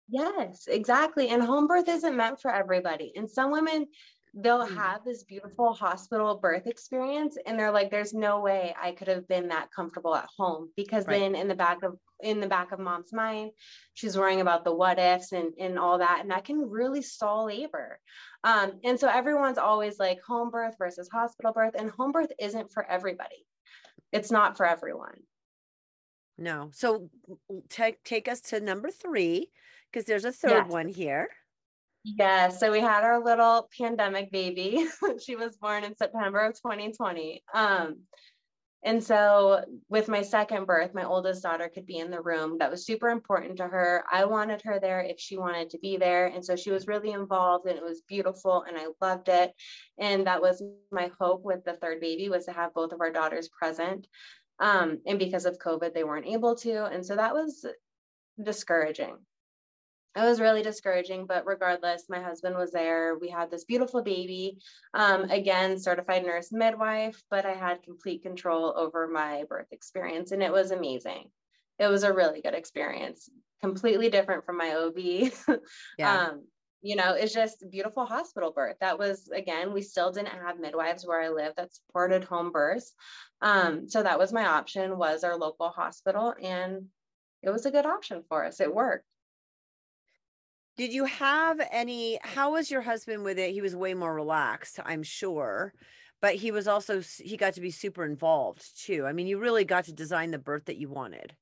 Yes, 0.08 0.66
exactly. 0.68 1.28
And 1.28 1.42
home 1.42 1.66
birth 1.66 1.88
isn't 1.88 2.16
meant 2.16 2.40
for 2.40 2.50
everybody. 2.50 3.12
And 3.16 3.30
some 3.30 3.50
women, 3.50 3.86
they'll 4.36 4.66
mm. 4.66 4.76
have 4.76 5.04
this 5.04 5.22
beautiful 5.24 5.72
hospital 5.72 6.36
birth 6.36 6.66
experience 6.66 7.36
and 7.46 7.58
they're 7.58 7.70
like 7.70 7.90
there's 7.90 8.12
no 8.12 8.40
way 8.40 8.74
i 8.80 8.90
could 8.90 9.06
have 9.06 9.28
been 9.28 9.48
that 9.48 9.68
comfortable 9.74 10.14
at 10.14 10.28
home 10.36 10.68
because 10.76 11.06
right. 11.06 11.20
then 11.20 11.34
in 11.36 11.46
the 11.46 11.54
back 11.54 11.84
of 11.84 11.96
in 12.20 12.40
the 12.40 12.46
back 12.46 12.72
of 12.72 12.80
mom's 12.80 13.12
mind 13.12 13.52
she's 13.92 14.16
worrying 14.18 14.40
about 14.40 14.64
the 14.64 14.74
what 14.74 14.98
ifs 14.98 15.30
and 15.32 15.52
and 15.60 15.78
all 15.78 15.98
that 15.98 16.18
and 16.20 16.30
that 16.30 16.44
can 16.44 16.68
really 16.68 17.00
stall 17.00 17.46
labor 17.46 17.98
um, 18.42 18.72
and 18.82 18.98
so 18.98 19.08
everyone's 19.08 19.58
always 19.58 19.98
like 20.00 20.18
home 20.26 20.50
birth 20.50 20.74
versus 20.78 21.08
hospital 21.12 21.52
birth 21.52 21.74
and 21.78 21.90
home 21.90 22.10
birth 22.10 22.32
isn't 22.40 22.72
for 22.72 22.84
everybody 22.90 23.46
it's 24.10 24.32
not 24.32 24.56
for 24.56 24.66
everyone 24.66 25.14
no. 26.36 26.70
So 26.72 27.10
take 27.68 28.02
take 28.02 28.28
us 28.28 28.40
to 28.42 28.60
number 28.60 28.90
three, 28.90 29.50
because 29.94 30.06
there's 30.06 30.24
a 30.24 30.32
third 30.32 30.64
yes. 30.66 30.70
one 30.70 30.88
here. 30.88 31.28
Yeah, 32.02 32.48
so 32.48 32.70
we 32.70 32.80
had 32.80 33.04
our 33.04 33.24
little 33.24 33.68
pandemic 33.78 34.30
baby. 34.30 34.86
she 35.24 35.36
was 35.36 35.56
born 35.56 35.84
in 35.84 35.96
September 35.96 36.40
of 36.40 36.54
2020. 36.54 37.42
Um, 37.54 38.00
and 38.82 39.02
so 39.02 39.64
with 39.88 40.08
my 40.08 40.20
second 40.20 40.66
birth, 40.66 40.92
my 40.92 41.04
oldest 41.04 41.42
daughter 41.42 41.70
could 41.72 41.86
be 41.86 41.96
in 41.96 42.10
the 42.10 42.20
room. 42.20 42.58
That 42.58 42.70
was 42.70 42.84
super 42.84 43.08
important 43.08 43.56
to 43.56 43.66
her. 43.66 44.04
I 44.12 44.26
wanted 44.26 44.60
her 44.62 44.78
there 44.78 45.00
if 45.00 45.18
she 45.18 45.38
wanted 45.38 45.70
to 45.70 45.78
be 45.78 45.96
there. 45.96 46.26
And 46.26 46.44
so 46.44 46.56
she 46.56 46.70
was 46.70 46.86
really 46.86 47.12
involved 47.12 47.66
and 47.66 47.78
it 47.78 47.84
was 47.84 48.02
beautiful 48.06 48.64
and 48.68 48.76
I 48.76 48.88
loved 49.00 49.30
it. 49.30 49.54
And 49.96 50.26
that 50.26 50.42
was 50.42 50.62
my 50.92 51.10
hope 51.18 51.42
with 51.42 51.64
the 51.64 51.74
third 51.74 52.00
baby 52.00 52.28
was 52.28 52.44
to 52.44 52.52
have 52.52 52.74
both 52.74 52.92
of 52.92 53.00
our 53.00 53.10
daughters 53.10 53.48
present. 53.48 54.06
Um, 54.58 54.98
and 55.06 55.18
because 55.18 55.46
of 55.46 55.58
COVID, 55.58 55.94
they 55.94 56.04
weren't 56.04 56.26
able 56.26 56.56
to. 56.56 56.84
And 56.84 57.06
so 57.06 57.16
that 57.16 57.32
was 57.32 57.64
discouraging. 58.42 59.16
It 60.16 60.20
was 60.20 60.40
really 60.40 60.62
discouraging, 60.62 61.26
but 61.26 61.46
regardless, 61.46 62.04
my 62.08 62.20
husband 62.20 62.56
was 62.56 62.70
there. 62.70 63.16
We 63.18 63.28
had 63.28 63.50
this 63.50 63.64
beautiful 63.64 64.02
baby. 64.02 64.58
Um, 64.94 65.24
again, 65.24 65.78
certified 65.78 66.24
nurse 66.24 66.52
midwife, 66.52 67.20
but 67.30 67.44
I 67.44 67.54
had 67.54 67.82
complete 67.82 68.22
control 68.22 68.72
over 68.76 69.08
my 69.08 69.44
birth 69.48 69.66
experience, 69.72 70.30
and 70.30 70.42
it 70.42 70.52
was 70.52 70.70
amazing. 70.70 71.30
It 71.80 71.88
was 71.88 72.04
a 72.04 72.12
really 72.12 72.40
good 72.40 72.54
experience, 72.54 73.28
completely 73.60 74.08
different 74.08 74.44
from 74.46 74.56
my 74.56 74.74
OB. 74.74 74.98
yeah. 75.98 76.18
um, 76.28 76.44
you 76.80 76.96
know, 76.96 77.14
it's 77.14 77.32
just 77.32 77.64
beautiful 77.70 78.04
hospital 78.04 78.52
birth. 78.52 78.76
That 78.80 78.98
was, 78.98 79.30
again, 79.34 79.72
we 79.72 79.80
still 79.80 80.12
didn't 80.12 80.28
have 80.28 80.60
midwives 80.60 81.06
where 81.06 81.20
I 81.20 81.30
live 81.30 81.54
that 81.56 81.74
supported 81.74 82.24
home 82.24 82.52
births. 82.52 82.92
Um, 83.40 83.88
so 83.88 84.02
that 84.02 84.18
was 84.18 84.34
my 84.34 84.46
option 84.46 84.98
was 84.98 85.24
our 85.24 85.36
local 85.36 85.70
hospital 85.70 86.34
and 86.40 86.84
it 87.42 87.50
was 87.50 87.64
a 87.64 87.70
good 87.70 87.86
option 87.86 88.22
for 88.28 88.44
us. 88.44 88.60
It 88.60 88.72
worked. 88.72 89.06
Did 90.76 90.92
you 90.92 91.04
have 91.04 91.60
any, 91.70 92.18
how 92.22 92.52
was 92.52 92.70
your 92.70 92.80
husband 92.80 93.22
with 93.22 93.38
it? 93.38 93.52
He 93.52 93.60
was 93.60 93.76
way 93.76 93.94
more 93.94 94.12
relaxed, 94.12 94.80
I'm 94.84 95.04
sure, 95.04 95.72
but 96.20 96.34
he 96.34 96.50
was 96.50 96.66
also, 96.66 97.00
he 97.18 97.36
got 97.36 97.54
to 97.54 97.60
be 97.60 97.70
super 97.70 98.04
involved 98.04 98.64
too. 98.84 99.06
I 99.06 99.12
mean, 99.12 99.26
you 99.26 99.38
really 99.38 99.64
got 99.64 99.84
to 99.84 99.92
design 99.92 100.32
the 100.32 100.38
birth 100.38 100.64
that 100.64 100.76
you 100.76 100.88
wanted. 100.88 101.36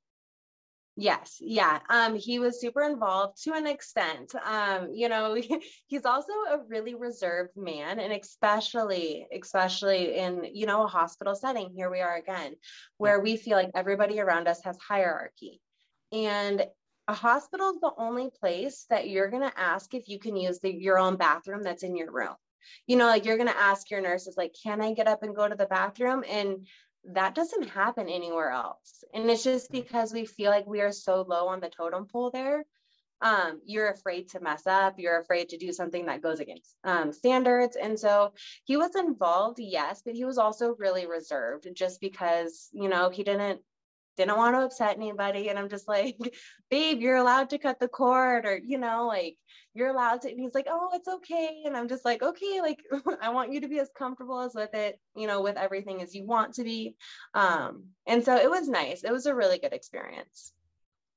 Yes, 0.97 1.39
yeah. 1.41 1.79
Um, 1.89 2.17
he 2.17 2.39
was 2.39 2.61
super 2.61 2.83
involved 2.83 3.43
to 3.45 3.55
an 3.55 3.67
extent. 3.67 4.35
Um, 4.45 4.91
you 4.93 5.09
know, 5.09 5.35
he's 5.87 6.05
also 6.05 6.33
a 6.51 6.59
really 6.69 6.95
reserved 6.95 7.57
man, 7.57 7.99
and 7.99 8.12
especially, 8.12 9.27
especially 9.33 10.19
in 10.19 10.45
you 10.53 10.67
know 10.67 10.85
a 10.85 10.89
hospital 10.89 11.35
setting. 11.35 11.73
Here 11.75 11.91
we 11.91 12.01
are 12.01 12.17
again, 12.17 12.57
where 12.99 13.21
we 13.21 13.39
feel 13.39 13.57
like 13.57 13.71
everybody 13.75 14.21
around 14.21 14.49
us 14.49 14.62
has 14.65 14.77
hierarchy, 14.87 15.62
and 16.12 16.67
a 17.09 17.14
hospital 17.14 17.71
is 17.71 17.80
the 17.80 17.92
only 17.97 18.30
place 18.40 18.87
that 18.90 19.09
you're 19.09 19.30
gonna 19.30 19.52
ask 19.56 19.92
if 19.94 20.09
you 20.09 20.18
can 20.18 20.37
use 20.37 20.61
the, 20.61 20.73
your 20.73 20.99
own 20.99 21.16
bathroom 21.16 21.62
that's 21.62 21.82
in 21.82 21.97
your 21.97 22.12
room. 22.12 22.35
You 22.87 22.97
know, 22.97 23.06
like 23.06 23.25
you're 23.25 23.38
gonna 23.38 23.54
ask 23.56 23.90
your 23.90 24.00
nurses, 24.00 24.37
like, 24.37 24.54
can 24.62 24.80
I 24.80 24.94
get 24.94 25.09
up 25.09 25.23
and 25.23 25.35
go 25.35 25.49
to 25.49 25.54
the 25.54 25.66
bathroom? 25.66 26.25
And 26.28 26.66
that 27.04 27.35
doesn't 27.35 27.68
happen 27.71 28.09
anywhere 28.09 28.50
else. 28.50 29.02
And 29.12 29.28
it's 29.30 29.42
just 29.42 29.71
mm. 29.71 29.82
because 29.82 30.12
we 30.12 30.26
feel 30.26 30.50
like 30.50 30.66
we 30.66 30.80
are 30.80 30.92
so 30.92 31.25
low 31.28 31.49
on 31.49 31.61
the 31.61 31.68
totem 31.68 32.06
pole 32.06 32.30
there. 32.30 32.64
Um, 33.21 33.61
you're 33.64 33.90
afraid 33.90 34.30
to 34.30 34.40
mess 34.40 34.66
up. 34.66 34.99
You're 34.99 35.21
afraid 35.21 35.50
to 35.50 35.56
do 35.56 35.73
something 35.73 36.06
that 36.06 36.23
goes 36.23 36.40
against 36.40 36.75
um, 36.82 37.12
standards. 37.12 37.76
And 37.76 37.99
so 37.99 38.32
he 38.64 38.76
was 38.76 38.97
involved, 38.97 39.59
yes, 39.61 40.02
but 40.04 40.14
he 40.14 40.25
was 40.25 40.38
also 40.38 40.75
really 40.76 41.06
reserved 41.06 41.68
just 41.75 42.00
because, 42.00 42.68
you 42.73 42.88
know, 42.88 43.11
he 43.11 43.23
didn't 43.23 43.61
didn't 44.16 44.37
want 44.37 44.54
to 44.54 44.62
upset 44.62 44.97
anybody. 44.97 45.49
And 45.49 45.59
I'm 45.59 45.69
just 45.69 45.88
like, 45.88 46.16
babe, 46.71 47.00
you're 47.00 47.16
allowed 47.16 47.50
to 47.50 47.59
cut 47.59 47.81
the 47.81 47.88
cord 47.88 48.45
or, 48.45 48.59
you 48.59 48.78
know, 48.78 49.07
like 49.07 49.37
you're 49.75 49.88
allowed 49.88 50.23
to. 50.23 50.31
And 50.31 50.38
he's 50.38 50.54
like, 50.54 50.66
oh, 50.69 50.90
it's 50.95 51.09
okay. 51.09 51.62
And 51.64 51.76
I'm 51.76 51.88
just 51.88 52.04
like, 52.04 52.23
okay, 52.23 52.61
like 52.61 52.78
I 53.23 53.31
want 53.31 53.52
you 53.52 53.61
to 53.61 53.69
be 53.69 53.78
as 53.78 53.90
comfortable 53.97 54.40
as 54.40 54.54
with 54.54 54.75
it, 54.75 54.99
you 55.16 55.26
know, 55.26 55.42
with 55.42 55.57
everything 55.57 56.02
as 56.02 56.14
you 56.14 56.26
want 56.26 56.54
to 56.54 56.64
be. 56.64 56.95
Um, 57.35 57.85
and 58.07 58.25
so 58.25 58.37
it 58.37 58.50
was 58.50 58.69
nice. 58.69 59.04
It 59.04 59.12
was 59.12 59.26
a 59.26 59.35
really 59.35 59.59
good 59.59 59.73
experience. 59.73 60.52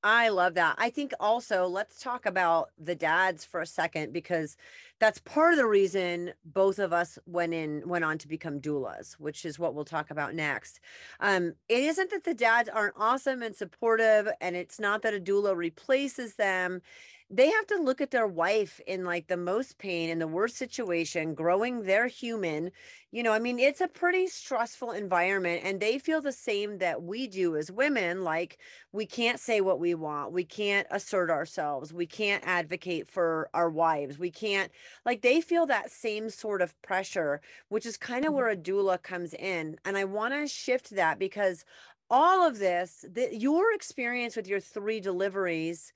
I 0.02 0.28
love 0.28 0.54
that. 0.54 0.76
I 0.78 0.90
think 0.90 1.12
also 1.18 1.66
let's 1.66 2.00
talk 2.00 2.26
about 2.26 2.70
the 2.78 2.94
dads 2.94 3.44
for 3.44 3.60
a 3.60 3.66
second 3.66 4.12
because 4.12 4.56
that's 4.98 5.18
part 5.20 5.52
of 5.52 5.58
the 5.58 5.66
reason 5.66 6.32
both 6.44 6.78
of 6.78 6.92
us 6.92 7.18
went 7.26 7.52
in 7.52 7.82
went 7.86 8.04
on 8.04 8.18
to 8.18 8.28
become 8.28 8.60
doulas, 8.60 9.12
which 9.14 9.44
is 9.44 9.58
what 9.58 9.74
we'll 9.74 9.84
talk 9.84 10.10
about 10.10 10.34
next. 10.34 10.80
Um, 11.20 11.54
it 11.68 11.82
isn't 11.82 12.10
that 12.10 12.24
the 12.24 12.34
dads 12.34 12.68
aren't 12.68 12.94
awesome 12.96 13.42
and 13.42 13.54
supportive, 13.54 14.28
and 14.40 14.56
it's 14.56 14.80
not 14.80 15.02
that 15.02 15.14
a 15.14 15.20
doula 15.20 15.54
replaces 15.54 16.36
them 16.36 16.80
they 17.28 17.50
have 17.50 17.66
to 17.66 17.82
look 17.82 18.00
at 18.00 18.12
their 18.12 18.26
wife 18.26 18.80
in 18.86 19.04
like 19.04 19.26
the 19.26 19.36
most 19.36 19.78
pain 19.78 20.10
in 20.10 20.20
the 20.20 20.28
worst 20.28 20.56
situation 20.56 21.34
growing 21.34 21.82
their 21.82 22.06
human 22.06 22.70
you 23.10 23.22
know 23.22 23.32
i 23.32 23.38
mean 23.38 23.58
it's 23.58 23.80
a 23.80 23.88
pretty 23.88 24.28
stressful 24.28 24.92
environment 24.92 25.60
and 25.64 25.80
they 25.80 25.98
feel 25.98 26.20
the 26.20 26.32
same 26.32 26.78
that 26.78 27.02
we 27.02 27.26
do 27.26 27.56
as 27.56 27.70
women 27.70 28.22
like 28.22 28.58
we 28.92 29.04
can't 29.04 29.40
say 29.40 29.60
what 29.60 29.80
we 29.80 29.94
want 29.94 30.32
we 30.32 30.44
can't 30.44 30.86
assert 30.90 31.30
ourselves 31.30 31.92
we 31.92 32.06
can't 32.06 32.46
advocate 32.46 33.10
for 33.10 33.48
our 33.54 33.70
wives 33.70 34.18
we 34.18 34.30
can't 34.30 34.70
like 35.04 35.22
they 35.22 35.40
feel 35.40 35.66
that 35.66 35.90
same 35.90 36.30
sort 36.30 36.62
of 36.62 36.80
pressure 36.82 37.40
which 37.68 37.86
is 37.86 37.96
kind 37.96 38.24
of 38.24 38.28
mm-hmm. 38.28 38.36
where 38.36 38.50
a 38.50 38.56
doula 38.56 39.02
comes 39.02 39.34
in 39.34 39.76
and 39.84 39.96
i 39.96 40.04
want 40.04 40.32
to 40.32 40.46
shift 40.46 40.90
that 40.90 41.18
because 41.18 41.64
all 42.08 42.46
of 42.46 42.60
this 42.60 43.04
the, 43.12 43.28
your 43.32 43.74
experience 43.74 44.36
with 44.36 44.46
your 44.46 44.60
three 44.60 45.00
deliveries 45.00 45.92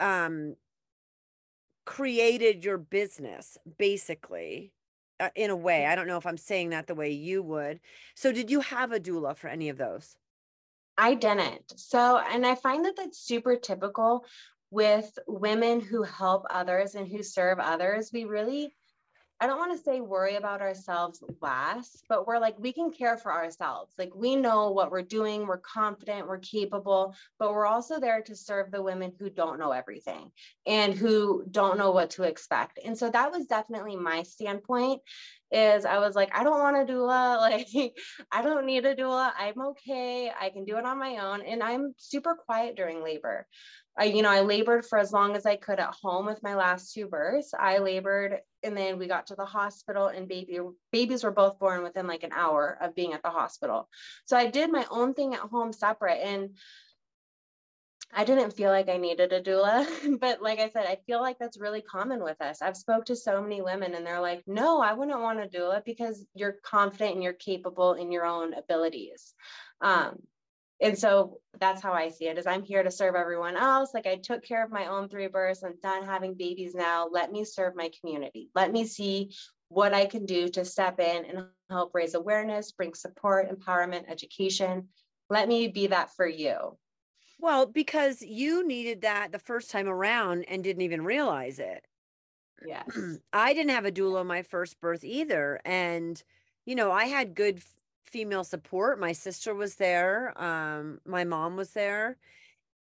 um 0.00 0.56
created 1.84 2.64
your 2.64 2.78
business 2.78 3.56
basically 3.78 4.72
uh, 5.18 5.28
in 5.34 5.50
a 5.50 5.56
way 5.56 5.86
i 5.86 5.94
don't 5.94 6.06
know 6.06 6.16
if 6.16 6.26
i'm 6.26 6.36
saying 6.36 6.70
that 6.70 6.86
the 6.86 6.94
way 6.94 7.10
you 7.10 7.42
would 7.42 7.80
so 8.14 8.32
did 8.32 8.50
you 8.50 8.60
have 8.60 8.92
a 8.92 9.00
doula 9.00 9.36
for 9.36 9.48
any 9.48 9.68
of 9.68 9.78
those 9.78 10.16
I 11.00 11.14
didn't. 11.14 11.72
So, 11.76 12.18
and 12.18 12.44
I 12.44 12.54
find 12.56 12.84
that 12.84 12.94
that's 12.94 13.18
super 13.18 13.56
typical 13.56 14.26
with 14.70 15.18
women 15.26 15.80
who 15.80 16.02
help 16.02 16.44
others 16.50 16.94
and 16.94 17.08
who 17.08 17.22
serve 17.22 17.58
others. 17.58 18.10
We 18.12 18.24
really 18.24 18.74
I 19.42 19.46
don't 19.46 19.58
want 19.58 19.72
to 19.72 19.82
say 19.82 20.02
worry 20.02 20.36
about 20.36 20.60
ourselves 20.60 21.24
last, 21.40 22.04
but 22.10 22.26
we're 22.26 22.38
like, 22.38 22.58
we 22.58 22.74
can 22.74 22.90
care 22.90 23.16
for 23.16 23.32
ourselves. 23.32 23.94
Like, 23.98 24.14
we 24.14 24.36
know 24.36 24.70
what 24.72 24.90
we're 24.90 25.00
doing, 25.00 25.46
we're 25.46 25.56
confident, 25.56 26.28
we're 26.28 26.38
capable, 26.38 27.14
but 27.38 27.54
we're 27.54 27.64
also 27.66 27.98
there 27.98 28.20
to 28.22 28.36
serve 28.36 28.70
the 28.70 28.82
women 28.82 29.12
who 29.18 29.30
don't 29.30 29.58
know 29.58 29.72
everything 29.72 30.30
and 30.66 30.92
who 30.92 31.42
don't 31.50 31.78
know 31.78 31.90
what 31.90 32.10
to 32.10 32.24
expect. 32.24 32.78
And 32.84 32.98
so 32.98 33.10
that 33.10 33.32
was 33.32 33.46
definitely 33.46 33.96
my 33.96 34.24
standpoint 34.24 35.00
is 35.50 35.84
I 35.84 35.98
was 35.98 36.14
like, 36.14 36.30
I 36.36 36.44
don't 36.44 36.60
want 36.60 36.76
a 36.76 36.92
doula. 36.92 37.38
Like, 37.50 37.96
I 38.30 38.42
don't 38.42 38.66
need 38.66 38.84
a 38.84 38.94
doula. 38.94 39.32
I'm 39.36 39.60
okay. 39.68 40.30
I 40.30 40.50
can 40.50 40.64
do 40.64 40.76
it 40.76 40.84
on 40.84 40.98
my 40.98 41.16
own. 41.16 41.42
And 41.42 41.62
I'm 41.62 41.94
super 41.96 42.34
quiet 42.34 42.76
during 42.76 43.02
labor. 43.02 43.46
I, 44.00 44.04
you 44.04 44.22
know, 44.22 44.30
I 44.30 44.40
labored 44.40 44.86
for 44.86 44.98
as 44.98 45.12
long 45.12 45.36
as 45.36 45.44
I 45.44 45.56
could 45.56 45.78
at 45.78 45.94
home 46.02 46.24
with 46.24 46.42
my 46.42 46.54
last 46.54 46.94
two 46.94 47.06
births. 47.06 47.52
I 47.52 47.78
labored 47.78 48.38
and 48.62 48.74
then 48.74 48.98
we 48.98 49.06
got 49.06 49.26
to 49.26 49.34
the 49.34 49.44
hospital 49.44 50.06
and 50.06 50.26
baby 50.26 50.58
babies 50.90 51.22
were 51.22 51.30
both 51.30 51.58
born 51.58 51.82
within 51.82 52.06
like 52.06 52.22
an 52.22 52.32
hour 52.32 52.78
of 52.80 52.94
being 52.94 53.12
at 53.12 53.22
the 53.22 53.28
hospital. 53.28 53.90
So 54.24 54.38
I 54.38 54.46
did 54.46 54.72
my 54.72 54.86
own 54.90 55.12
thing 55.12 55.34
at 55.34 55.40
home 55.40 55.74
separate 55.74 56.22
and 56.24 56.56
I 58.10 58.24
didn't 58.24 58.56
feel 58.56 58.70
like 58.70 58.88
I 58.88 58.96
needed 58.96 59.34
a 59.34 59.42
doula, 59.42 59.86
but 60.20 60.40
like 60.40 60.60
I 60.60 60.70
said, 60.70 60.86
I 60.86 60.96
feel 61.06 61.20
like 61.20 61.38
that's 61.38 61.60
really 61.60 61.82
common 61.82 62.24
with 62.24 62.40
us. 62.40 62.62
I've 62.62 62.78
spoke 62.78 63.04
to 63.04 63.16
so 63.16 63.42
many 63.42 63.60
women 63.60 63.94
and 63.94 64.06
they're 64.06 64.20
like, 64.20 64.42
"No, 64.46 64.80
I 64.80 64.94
wouldn't 64.94 65.20
want 65.20 65.44
a 65.44 65.46
doula 65.46 65.84
because 65.84 66.26
you're 66.34 66.56
confident 66.64 67.16
and 67.16 67.22
you're 67.22 67.34
capable 67.34 67.92
in 67.92 68.10
your 68.10 68.24
own 68.24 68.54
abilities." 68.54 69.34
Um, 69.82 70.22
and 70.80 70.98
so 70.98 71.38
that's 71.58 71.82
how 71.82 71.92
I 71.92 72.08
see 72.08 72.26
it 72.26 72.38
is 72.38 72.46
I'm 72.46 72.62
here 72.62 72.82
to 72.82 72.90
serve 72.90 73.14
everyone 73.14 73.56
else. 73.56 73.92
Like 73.92 74.06
I 74.06 74.16
took 74.16 74.42
care 74.42 74.64
of 74.64 74.70
my 74.70 74.86
own 74.86 75.08
three 75.08 75.26
births. 75.26 75.62
I'm 75.62 75.74
done 75.82 76.04
having 76.04 76.34
babies 76.34 76.74
now. 76.74 77.08
Let 77.10 77.30
me 77.30 77.44
serve 77.44 77.76
my 77.76 77.90
community. 78.00 78.48
Let 78.54 78.72
me 78.72 78.86
see 78.86 79.30
what 79.68 79.92
I 79.92 80.06
can 80.06 80.26
do 80.26 80.48
to 80.48 80.64
step 80.64 80.98
in 80.98 81.24
and 81.26 81.46
help 81.68 81.90
raise 81.94 82.14
awareness, 82.14 82.72
bring 82.72 82.94
support, 82.94 83.50
empowerment, 83.50 84.10
education. 84.10 84.88
Let 85.28 85.48
me 85.48 85.68
be 85.68 85.88
that 85.88 86.14
for 86.16 86.26
you. 86.26 86.76
Well, 87.38 87.66
because 87.66 88.20
you 88.22 88.66
needed 88.66 89.02
that 89.02 89.32
the 89.32 89.38
first 89.38 89.70
time 89.70 89.88
around 89.88 90.44
and 90.48 90.64
didn't 90.64 90.82
even 90.82 91.04
realize 91.04 91.58
it. 91.58 91.84
Yes. 92.66 92.84
I 93.32 93.54
didn't 93.54 93.70
have 93.70 93.86
a 93.86 93.92
doula 93.92 94.26
my 94.26 94.42
first 94.42 94.80
birth 94.80 95.04
either. 95.04 95.60
And, 95.64 96.22
you 96.66 96.74
know, 96.74 96.90
I 96.90 97.04
had 97.06 97.34
good 97.34 97.62
female 98.04 98.44
support. 98.44 99.00
My 99.00 99.12
sister 99.12 99.54
was 99.54 99.76
there. 99.76 100.34
Um, 100.40 101.00
my 101.06 101.24
mom 101.24 101.56
was 101.56 101.70
there. 101.70 102.16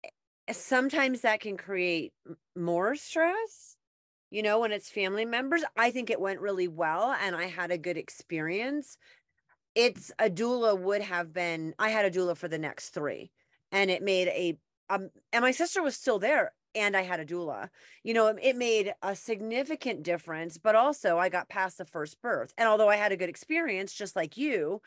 Eh, 0.04 0.54
sometimes 0.54 1.22
that 1.22 1.42
can 1.42 1.58
create 1.58 2.14
more 2.56 2.96
stress, 2.96 3.78
you 4.32 4.44
know, 4.44 4.60
when 4.60 4.72
it's 4.72 4.90
family 4.90 5.26
members. 5.26 5.64
I 5.78 5.92
think 5.92 6.10
it 6.10 6.22
went 6.22 6.40
really 6.40 6.68
well 6.68 7.16
and 7.22 7.36
I 7.36 7.46
had 7.46 7.72
a 7.72 7.78
good 7.78 7.98
experience. 7.98 8.98
It's 9.76 10.12
a 10.20 10.30
doula 10.30 10.80
would 10.80 11.02
have 11.02 11.32
been, 11.34 11.74
I 11.78 11.90
had 11.90 12.06
a 12.06 12.12
doula 12.12 12.36
for 12.36 12.48
the 12.48 12.58
next 12.58 12.90
three 12.90 13.32
and 13.72 13.92
it 13.92 14.02
made 14.02 14.28
a, 14.28 14.58
um, 14.90 15.10
and 15.32 15.44
my 15.44 15.52
sister 15.52 15.84
was 15.84 15.96
still 15.96 16.18
there 16.18 16.54
and 16.76 16.96
I 16.96 17.02
had 17.02 17.20
a 17.20 17.26
doula. 17.26 17.70
You 18.04 18.14
know, 18.14 18.28
it 18.28 18.56
made 18.56 18.94
a 19.02 19.16
significant 19.16 20.04
difference, 20.04 20.58
but 20.58 20.76
also 20.76 21.18
I 21.18 21.30
got 21.30 21.50
past 21.50 21.78
the 21.78 21.86
first 21.86 22.22
birth. 22.22 22.54
And 22.58 22.68
although 22.68 22.90
I 22.90 22.96
had 22.96 23.12
a 23.12 23.18
good 23.18 23.30
experience, 23.30 23.94
just 23.94 24.16
like 24.16 24.38
you, 24.38 24.82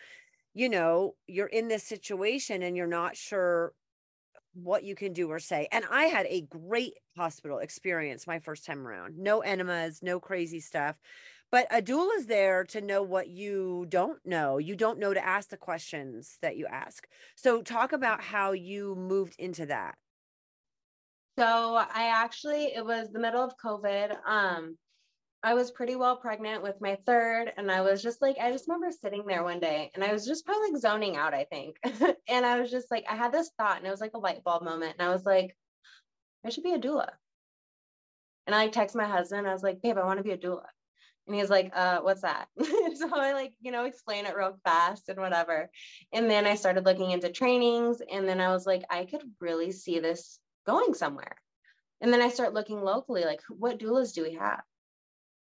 you 0.55 0.69
know, 0.69 1.15
you're 1.27 1.47
in 1.47 1.69
this 1.69 1.85
situation 1.85 2.63
and 2.63 2.77
you're 2.77 2.87
not 2.87 3.17
sure 3.17 3.73
what 4.55 4.85
you 4.85 4.95
can 4.95 5.13
do 5.13 5.31
or 5.31 5.39
say. 5.39 5.67
And 5.73 5.85
I 5.91 6.05
had 6.05 6.27
a 6.29 6.43
great 6.43 6.95
hospital 7.17 7.59
experience 7.59 8.27
my 8.27 8.39
first 8.39 8.67
time 8.67 8.87
around. 8.87 9.19
No 9.19 9.41
enemas, 9.41 10.01
no 10.03 10.21
crazy 10.21 10.61
stuff. 10.61 10.97
But 11.51 11.67
a 11.71 11.83
doula 11.83 12.17
is 12.17 12.27
there 12.27 12.65
to 12.65 12.81
know 12.81 13.03
what 13.03 13.29
you 13.29 13.87
don't 13.89 14.19
know. 14.25 14.59
You 14.59 14.75
don't 14.75 14.99
know 14.99 15.13
to 15.13 15.25
ask 15.25 15.51
the 15.51 15.57
questions 15.57 16.39
that 16.41 16.57
you 16.57 16.67
ask. 16.67 17.07
So 17.37 17.61
talk 17.61 17.93
about 17.93 18.23
how 18.23 18.53
you 18.53 18.95
moved 18.95 19.37
into 19.39 19.67
that. 19.67 19.97
So 21.39 21.77
I 21.77 22.11
actually, 22.15 22.75
it 22.75 22.85
was 22.85 23.09
the 23.11 23.19
middle 23.19 23.43
of 23.43 23.55
COVID. 23.57 24.17
Um, 24.27 24.77
I 25.43 25.55
was 25.55 25.73
pretty 25.73 25.97
well 25.97 26.17
pregnant 26.17 26.63
with 26.63 26.81
my 26.81 26.97
third, 27.07 27.53
and 27.57 27.71
I 27.71 27.81
was 27.81 28.03
just 28.03 28.23
like, 28.23 28.37
I 28.39 28.53
just 28.53 28.69
remember 28.69 28.91
sitting 28.93 29.27
there 29.27 29.43
one 29.43 29.59
day 29.59 29.91
and 29.95 30.05
I 30.05 30.13
was 30.13 30.25
just 30.25 30.45
probably 30.47 30.71
like 30.71 30.81
zoning 30.81 31.17
out, 31.17 31.35
I 31.35 31.45
think. 31.45 31.79
and 32.29 32.47
I 32.47 32.61
was 32.61 32.71
just 32.71 32.91
like, 32.91 33.05
I 33.09 33.17
had 33.17 33.33
this 33.33 33.51
thought, 33.59 33.79
and 33.79 33.87
it 33.87 33.91
was 33.91 34.01
like 34.01 34.15
a 34.15 34.19
light 34.19 34.45
bulb 34.45 34.63
moment. 34.63 34.97
And 34.99 35.09
I 35.09 35.13
was 35.13 35.25
like, 35.25 35.57
I 36.45 36.51
should 36.51 36.65
be 36.65 36.75
a 36.75 36.79
doula. 36.79 37.09
And 38.47 38.55
I 38.55 38.65
like 38.65 38.73
text 38.73 38.95
my 38.95 39.07
husband, 39.07 39.49
I 39.49 39.53
was 39.53 39.63
like, 39.63 39.83
babe, 39.83 39.99
I 39.99 40.05
want 40.05 40.19
to 40.19 40.25
be 40.25 40.33
a 40.33 40.39
doula. 40.39 40.67
And 41.27 41.37
he's 41.37 41.51
like, 41.51 41.73
uh, 41.75 42.01
what's 42.01 42.23
that? 42.23 42.49
so 42.61 43.09
I 43.13 43.33
like, 43.33 43.55
you 43.61 43.73
know, 43.73 43.85
explain 43.85 44.27
it 44.27 44.37
real 44.37 44.59
fast 44.65 45.09
and 45.09 45.19
whatever. 45.19 45.71
And 46.13 46.29
then 46.29 46.47
I 46.47 46.57
started 46.57 46.85
looking 46.85 47.11
into 47.11 47.31
trainings, 47.31 48.03
and 48.13 48.29
then 48.29 48.41
I 48.41 48.49
was 48.49 48.67
like, 48.67 48.83
I 48.91 49.07
could 49.07 49.23
really 49.41 49.73
see 49.73 49.99
this 49.99 50.39
going 50.67 50.95
somewhere. 50.95 51.37
And 52.01 52.13
then 52.13 52.21
I 52.23 52.29
start 52.29 52.55
looking 52.55 52.83
locally, 52.83 53.25
like, 53.25 53.41
what 53.49 53.79
doulas 53.79 54.13
do 54.13 54.23
we 54.23 54.35
have? 54.35 54.63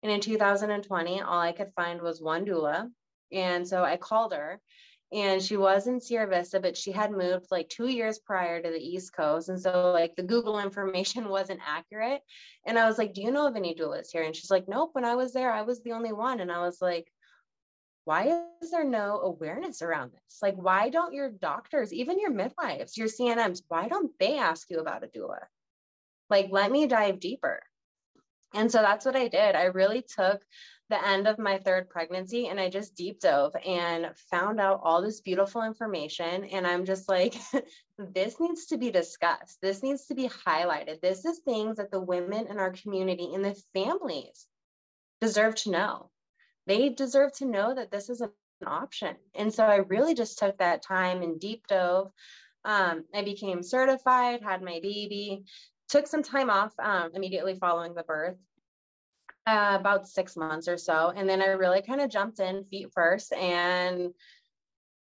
And 0.02 0.10
in 0.10 0.20
2020, 0.20 1.20
all 1.20 1.40
I 1.40 1.52
could 1.52 1.72
find 1.74 2.00
was 2.00 2.20
one 2.20 2.44
doula. 2.44 2.88
And 3.32 3.66
so 3.66 3.82
I 3.82 3.96
called 3.96 4.32
her 4.32 4.60
and 5.12 5.42
she 5.42 5.58
was 5.58 5.86
in 5.86 6.00
Sierra 6.00 6.26
Vista, 6.26 6.58
but 6.58 6.76
she 6.76 6.90
had 6.90 7.12
moved 7.12 7.46
like 7.50 7.68
two 7.68 7.88
years 7.88 8.18
prior 8.18 8.62
to 8.62 8.70
the 8.70 8.78
East 8.78 9.14
Coast. 9.14 9.50
And 9.50 9.60
so 9.60 9.92
like 9.92 10.16
the 10.16 10.22
Google 10.22 10.58
information 10.58 11.28
wasn't 11.28 11.60
accurate. 11.66 12.22
And 12.66 12.78
I 12.78 12.86
was 12.86 12.96
like, 12.98 13.12
Do 13.12 13.22
you 13.22 13.30
know 13.30 13.46
of 13.46 13.56
any 13.56 13.74
doulas 13.74 14.08
here? 14.10 14.22
And 14.22 14.34
she's 14.34 14.50
like, 14.50 14.64
Nope. 14.68 14.90
When 14.92 15.04
I 15.04 15.14
was 15.14 15.32
there, 15.32 15.52
I 15.52 15.62
was 15.62 15.82
the 15.82 15.92
only 15.92 16.12
one. 16.12 16.40
And 16.40 16.50
I 16.50 16.60
was 16.60 16.80
like, 16.80 17.12
why 18.04 18.44
is 18.60 18.70
there 18.70 18.84
no 18.84 19.20
awareness 19.20 19.82
around 19.82 20.12
this? 20.12 20.38
Like, 20.42 20.56
why 20.56 20.88
don't 20.88 21.14
your 21.14 21.30
doctors, 21.30 21.92
even 21.92 22.18
your 22.18 22.32
midwives, 22.32 22.96
your 22.96 23.08
CNMs, 23.08 23.62
why 23.68 23.88
don't 23.88 24.12
they 24.18 24.38
ask 24.38 24.68
you 24.70 24.78
about 24.78 25.04
a 25.04 25.06
doula? 25.06 25.38
Like, 26.28 26.48
let 26.50 26.70
me 26.70 26.86
dive 26.86 27.20
deeper. 27.20 27.62
And 28.54 28.70
so 28.70 28.82
that's 28.82 29.06
what 29.06 29.16
I 29.16 29.28
did. 29.28 29.54
I 29.54 29.64
really 29.64 30.02
took 30.02 30.42
the 30.90 31.08
end 31.08 31.26
of 31.26 31.38
my 31.38 31.58
third 31.58 31.88
pregnancy 31.88 32.48
and 32.48 32.60
I 32.60 32.68
just 32.68 32.94
deep 32.94 33.20
dove 33.20 33.54
and 33.66 34.10
found 34.30 34.60
out 34.60 34.80
all 34.82 35.00
this 35.00 35.22
beautiful 35.22 35.62
information. 35.62 36.44
And 36.44 36.66
I'm 36.66 36.84
just 36.84 37.08
like, 37.08 37.34
this 37.98 38.38
needs 38.38 38.66
to 38.66 38.78
be 38.78 38.90
discussed. 38.90 39.58
This 39.62 39.82
needs 39.82 40.06
to 40.06 40.14
be 40.14 40.28
highlighted. 40.28 41.00
This 41.00 41.24
is 41.24 41.38
things 41.38 41.78
that 41.78 41.90
the 41.90 42.00
women 42.00 42.46
in 42.48 42.58
our 42.58 42.72
community 42.72 43.30
and 43.32 43.44
the 43.44 43.58
families 43.72 44.46
deserve 45.20 45.54
to 45.54 45.70
know. 45.70 46.10
They 46.66 46.90
deserve 46.90 47.32
to 47.34 47.44
know 47.44 47.74
that 47.74 47.90
this 47.90 48.08
is 48.08 48.20
an 48.20 48.30
option. 48.66 49.16
And 49.34 49.52
so 49.52 49.64
I 49.64 49.76
really 49.76 50.14
just 50.14 50.38
took 50.38 50.58
that 50.58 50.82
time 50.82 51.22
and 51.22 51.40
deep 51.40 51.66
dove. 51.66 52.12
Um, 52.64 53.04
I 53.14 53.22
became 53.22 53.62
certified, 53.62 54.42
had 54.42 54.62
my 54.62 54.78
baby, 54.82 55.44
took 55.88 56.06
some 56.06 56.22
time 56.22 56.48
off 56.48 56.72
um, 56.78 57.10
immediately 57.14 57.56
following 57.56 57.94
the 57.94 58.04
birth, 58.04 58.36
uh, 59.46 59.76
about 59.78 60.08
six 60.08 60.36
months 60.36 60.68
or 60.68 60.78
so. 60.78 61.12
And 61.14 61.28
then 61.28 61.42
I 61.42 61.46
really 61.46 61.82
kind 61.82 62.00
of 62.00 62.10
jumped 62.10 62.38
in 62.38 62.64
feet 62.64 62.88
first 62.94 63.32
and 63.32 64.14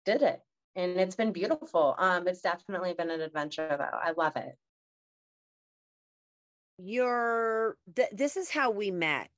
did 0.06 0.22
it. 0.22 0.40
And 0.76 0.98
it's 0.98 1.16
been 1.16 1.32
beautiful. 1.32 1.94
Um, 1.98 2.26
it's 2.26 2.40
definitely 2.40 2.94
been 2.94 3.10
an 3.10 3.20
adventure 3.20 3.76
though. 3.78 3.98
I 4.02 4.12
love 4.16 4.36
it. 4.36 4.56
Your 6.78 7.76
th- 7.94 8.08
this 8.12 8.36
is 8.36 8.50
how 8.50 8.70
we 8.70 8.90
met. 8.90 9.30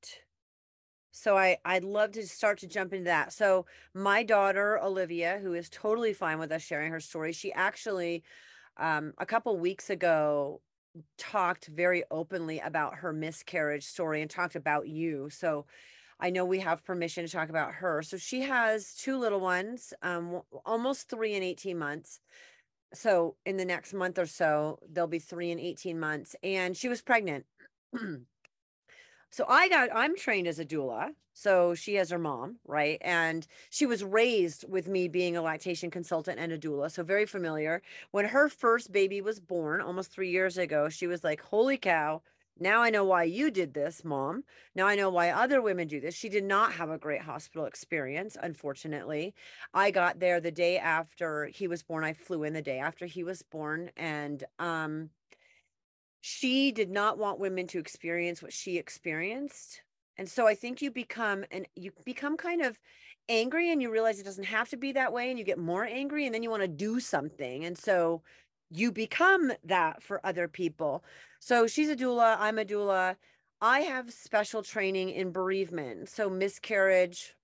So 1.16 1.38
I 1.38 1.56
I'd 1.64 1.82
love 1.82 2.12
to 2.12 2.26
start 2.26 2.58
to 2.58 2.66
jump 2.66 2.92
into 2.92 3.06
that. 3.06 3.32
So 3.32 3.64
my 3.94 4.22
daughter 4.22 4.78
Olivia, 4.82 5.38
who 5.42 5.54
is 5.54 5.70
totally 5.70 6.12
fine 6.12 6.38
with 6.38 6.52
us 6.52 6.62
sharing 6.62 6.92
her 6.92 7.00
story, 7.00 7.32
she 7.32 7.52
actually 7.54 8.22
um, 8.76 9.14
a 9.16 9.24
couple 9.24 9.58
weeks 9.58 9.88
ago 9.88 10.60
talked 11.16 11.68
very 11.68 12.04
openly 12.10 12.58
about 12.60 12.96
her 12.96 13.14
miscarriage 13.14 13.84
story 13.84 14.20
and 14.20 14.30
talked 14.30 14.56
about 14.56 14.88
you. 14.88 15.30
So 15.30 15.64
I 16.20 16.28
know 16.28 16.44
we 16.44 16.60
have 16.60 16.84
permission 16.84 17.24
to 17.24 17.32
talk 17.32 17.48
about 17.48 17.72
her. 17.72 18.02
So 18.02 18.18
she 18.18 18.42
has 18.42 18.94
two 18.94 19.18
little 19.18 19.40
ones, 19.40 19.94
um, 20.02 20.42
almost 20.66 21.08
three 21.08 21.34
and 21.34 21.44
18 21.44 21.78
months. 21.78 22.20
So 22.92 23.36
in 23.46 23.56
the 23.56 23.64
next 23.64 23.94
month 23.94 24.18
or 24.18 24.26
so, 24.26 24.78
they'll 24.90 25.06
be 25.06 25.18
three 25.18 25.50
and 25.50 25.60
18 25.60 25.98
months. 25.98 26.36
And 26.42 26.76
she 26.76 26.88
was 26.90 27.00
pregnant. 27.00 27.46
so 29.30 29.44
I 29.48 29.68
got, 29.68 29.90
I'm 29.94 30.16
trained 30.16 30.46
as 30.46 30.58
a 30.58 30.64
doula. 30.64 31.10
So 31.34 31.74
she 31.74 31.96
has 31.96 32.08
her 32.10 32.18
mom, 32.18 32.56
right? 32.64 32.98
And 33.02 33.46
she 33.68 33.84
was 33.84 34.02
raised 34.02 34.64
with 34.68 34.88
me 34.88 35.06
being 35.06 35.36
a 35.36 35.42
lactation 35.42 35.90
consultant 35.90 36.38
and 36.38 36.50
a 36.50 36.58
doula. 36.58 36.90
So 36.90 37.02
very 37.02 37.26
familiar. 37.26 37.82
When 38.10 38.24
her 38.26 38.48
first 38.48 38.90
baby 38.90 39.20
was 39.20 39.38
born 39.38 39.82
almost 39.82 40.10
three 40.10 40.30
years 40.30 40.56
ago, 40.56 40.88
she 40.88 41.06
was 41.06 41.22
like, 41.22 41.42
holy 41.42 41.76
cow, 41.76 42.22
Now 42.58 42.80
I 42.82 42.88
know 42.90 43.04
why 43.04 43.24
you 43.24 43.50
did 43.50 43.74
this, 43.74 44.02
mom. 44.02 44.44
Now 44.74 44.86
I 44.86 44.94
know 44.94 45.10
why 45.10 45.30
other 45.30 45.60
women 45.60 45.88
do 45.88 46.00
this. 46.00 46.14
She 46.14 46.30
did 46.30 46.44
not 46.44 46.72
have 46.72 46.88
a 46.88 46.98
great 46.98 47.20
hospital 47.20 47.66
experience, 47.66 48.36
unfortunately. 48.42 49.34
I 49.74 49.90
got 49.90 50.20
there 50.20 50.40
the 50.40 50.50
day 50.50 50.78
after 50.78 51.46
he 51.46 51.68
was 51.68 51.82
born. 51.82 52.02
I 52.04 52.14
flew 52.14 52.44
in 52.44 52.54
the 52.54 52.62
day 52.62 52.78
after 52.78 53.04
he 53.06 53.22
was 53.24 53.42
born 53.42 53.90
and 53.96 54.42
um 54.58 55.10
she 56.28 56.72
did 56.72 56.90
not 56.90 57.18
want 57.18 57.38
women 57.38 57.68
to 57.68 57.78
experience 57.78 58.42
what 58.42 58.52
she 58.52 58.78
experienced. 58.78 59.82
And 60.18 60.28
so 60.28 60.44
I 60.44 60.56
think 60.56 60.82
you 60.82 60.90
become 60.90 61.44
and 61.52 61.68
you 61.76 61.92
become 62.04 62.36
kind 62.36 62.62
of 62.62 62.80
angry 63.28 63.70
and 63.70 63.80
you 63.80 63.92
realize 63.92 64.18
it 64.18 64.24
doesn't 64.24 64.42
have 64.42 64.68
to 64.70 64.76
be 64.76 64.90
that 64.90 65.12
way 65.12 65.30
and 65.30 65.38
you 65.38 65.44
get 65.44 65.56
more 65.56 65.84
angry 65.84 66.26
and 66.26 66.34
then 66.34 66.42
you 66.42 66.50
want 66.50 66.62
to 66.62 66.68
do 66.68 66.98
something. 66.98 67.64
And 67.64 67.78
so 67.78 68.22
you 68.72 68.90
become 68.90 69.52
that 69.62 70.02
for 70.02 70.20
other 70.26 70.48
people. 70.48 71.04
So 71.38 71.68
she's 71.68 71.90
a 71.90 71.94
doula, 71.94 72.36
I'm 72.40 72.58
a 72.58 72.64
doula. 72.64 73.14
I 73.60 73.82
have 73.82 74.12
special 74.12 74.64
training 74.64 75.10
in 75.10 75.30
bereavement. 75.30 76.08
So 76.08 76.28
miscarriage, 76.28 77.36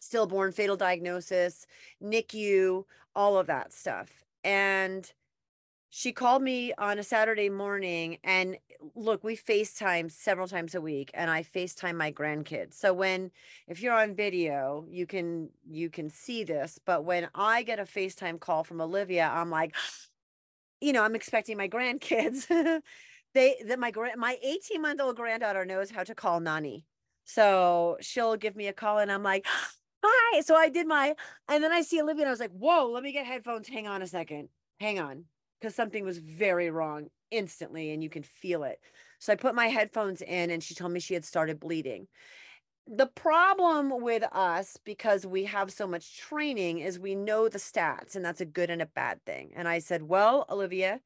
stillborn, 0.00 0.52
fatal 0.52 0.76
diagnosis, 0.76 1.66
NICU, 2.02 2.84
all 3.16 3.38
of 3.38 3.46
that 3.46 3.72
stuff. 3.72 4.24
And 4.44 5.10
she 5.96 6.10
called 6.10 6.42
me 6.42 6.72
on 6.76 6.98
a 6.98 7.04
Saturday 7.04 7.48
morning 7.48 8.18
and 8.24 8.58
look, 8.96 9.22
we 9.22 9.36
FaceTime 9.36 10.10
several 10.10 10.48
times 10.48 10.74
a 10.74 10.80
week 10.80 11.08
and 11.14 11.30
I 11.30 11.44
FaceTime 11.44 11.94
my 11.94 12.10
grandkids. 12.10 12.74
So 12.74 12.92
when 12.92 13.30
if 13.68 13.80
you're 13.80 13.94
on 13.94 14.16
video, 14.16 14.86
you 14.90 15.06
can 15.06 15.50
you 15.70 15.90
can 15.90 16.10
see 16.10 16.42
this, 16.42 16.80
but 16.84 17.04
when 17.04 17.28
I 17.32 17.62
get 17.62 17.78
a 17.78 17.84
FaceTime 17.84 18.40
call 18.40 18.64
from 18.64 18.80
Olivia, 18.80 19.30
I'm 19.32 19.50
like 19.50 19.72
you 20.80 20.92
know, 20.92 21.04
I'm 21.04 21.14
expecting 21.14 21.56
my 21.56 21.68
grandkids. 21.68 22.48
they 23.34 23.62
that 23.64 23.78
my 23.78 23.92
grand 23.92 24.18
my 24.18 24.36
18 24.42 24.82
month 24.82 25.00
old 25.00 25.14
granddaughter 25.14 25.64
knows 25.64 25.92
how 25.92 26.02
to 26.02 26.14
call 26.14 26.40
Nani. 26.40 26.84
So 27.24 27.98
she'll 28.00 28.34
give 28.34 28.56
me 28.56 28.66
a 28.66 28.72
call 28.72 28.98
and 28.98 29.12
I'm 29.12 29.22
like, 29.22 29.46
hi. 30.04 30.40
So 30.40 30.56
I 30.56 30.70
did 30.70 30.88
my 30.88 31.14
and 31.48 31.62
then 31.62 31.70
I 31.70 31.82
see 31.82 32.02
Olivia 32.02 32.22
and 32.22 32.30
I 32.30 32.32
was 32.32 32.40
like, 32.40 32.50
whoa, 32.50 32.90
let 32.90 33.04
me 33.04 33.12
get 33.12 33.26
headphones. 33.26 33.68
Hang 33.68 33.86
on 33.86 34.02
a 34.02 34.08
second. 34.08 34.48
Hang 34.80 34.98
on. 34.98 35.26
Because 35.60 35.74
something 35.74 36.04
was 36.04 36.18
very 36.18 36.70
wrong 36.70 37.08
instantly 37.30 37.92
and 37.92 38.02
you 38.02 38.10
can 38.10 38.22
feel 38.22 38.64
it. 38.64 38.80
So 39.18 39.32
I 39.32 39.36
put 39.36 39.54
my 39.54 39.66
headphones 39.66 40.22
in 40.22 40.50
and 40.50 40.62
she 40.62 40.74
told 40.74 40.92
me 40.92 41.00
she 41.00 41.14
had 41.14 41.24
started 41.24 41.60
bleeding. 41.60 42.06
The 42.86 43.06
problem 43.06 44.02
with 44.02 44.24
us 44.32 44.76
because 44.84 45.24
we 45.24 45.44
have 45.44 45.72
so 45.72 45.86
much 45.86 46.18
training 46.18 46.80
is 46.80 46.98
we 46.98 47.14
know 47.14 47.48
the 47.48 47.58
stats 47.58 48.14
and 48.14 48.24
that's 48.24 48.42
a 48.42 48.46
good 48.46 48.68
and 48.68 48.82
a 48.82 48.86
bad 48.86 49.24
thing. 49.24 49.52
And 49.56 49.66
i 49.66 49.78
said 49.78 50.02
well 50.02 50.44
olivia 50.50 51.00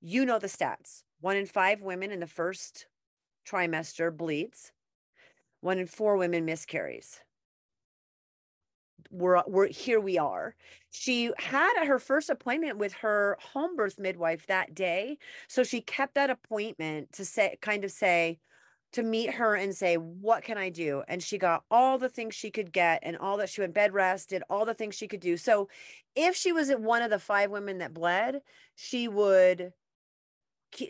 you 0.00 0.24
know 0.24 0.38
the 0.38 0.46
stats. 0.46 1.02
One 1.20 1.36
in 1.36 1.46
five 1.46 1.82
women 1.82 2.10
in 2.10 2.20
the 2.20 2.26
first 2.26 2.86
trimester 3.46 4.16
bleeds. 4.16 4.72
One 5.60 5.78
in 5.78 5.86
four 5.86 6.16
women 6.16 6.46
miscarries 6.46 7.20
we're, 9.10 9.42
we're 9.46 9.68
here 9.68 10.00
we 10.00 10.18
are 10.18 10.54
she 10.90 11.30
had 11.38 11.84
her 11.84 11.98
first 11.98 12.30
appointment 12.30 12.78
with 12.78 12.92
her 12.92 13.38
home 13.52 13.76
birth 13.76 13.98
midwife 13.98 14.46
that 14.46 14.74
day 14.74 15.18
so 15.48 15.62
she 15.62 15.80
kept 15.80 16.14
that 16.14 16.30
appointment 16.30 17.12
to 17.12 17.24
say 17.24 17.56
kind 17.60 17.84
of 17.84 17.90
say 17.90 18.38
to 18.92 19.02
meet 19.02 19.34
her 19.34 19.54
and 19.54 19.74
say, 19.74 19.96
What 19.96 20.42
can 20.42 20.58
I 20.58 20.68
do? 20.68 21.02
And 21.08 21.22
she 21.22 21.38
got 21.38 21.64
all 21.70 21.98
the 21.98 22.08
things 22.08 22.34
she 22.34 22.50
could 22.50 22.72
get 22.72 23.00
and 23.02 23.16
all 23.16 23.36
that 23.36 23.48
she 23.48 23.60
went 23.60 23.74
bed 23.74 23.92
rest, 23.92 24.30
did 24.30 24.42
all 24.50 24.64
the 24.64 24.74
things 24.74 24.94
she 24.94 25.08
could 25.08 25.20
do. 25.20 25.36
So 25.36 25.68
if 26.16 26.34
she 26.34 26.52
was 26.52 26.70
one 26.70 27.02
of 27.02 27.10
the 27.10 27.18
five 27.18 27.50
women 27.50 27.78
that 27.78 27.94
bled, 27.94 28.40
she 28.74 29.06
would 29.08 29.72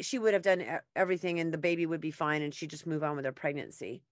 she 0.00 0.18
would 0.18 0.34
have 0.34 0.42
done 0.42 0.64
everything 0.94 1.40
and 1.40 1.52
the 1.52 1.58
baby 1.58 1.86
would 1.86 2.00
be 2.00 2.10
fine 2.10 2.42
and 2.42 2.54
she'd 2.54 2.70
just 2.70 2.86
move 2.86 3.02
on 3.02 3.16
with 3.16 3.24
her 3.24 3.32
pregnancy. 3.32 4.02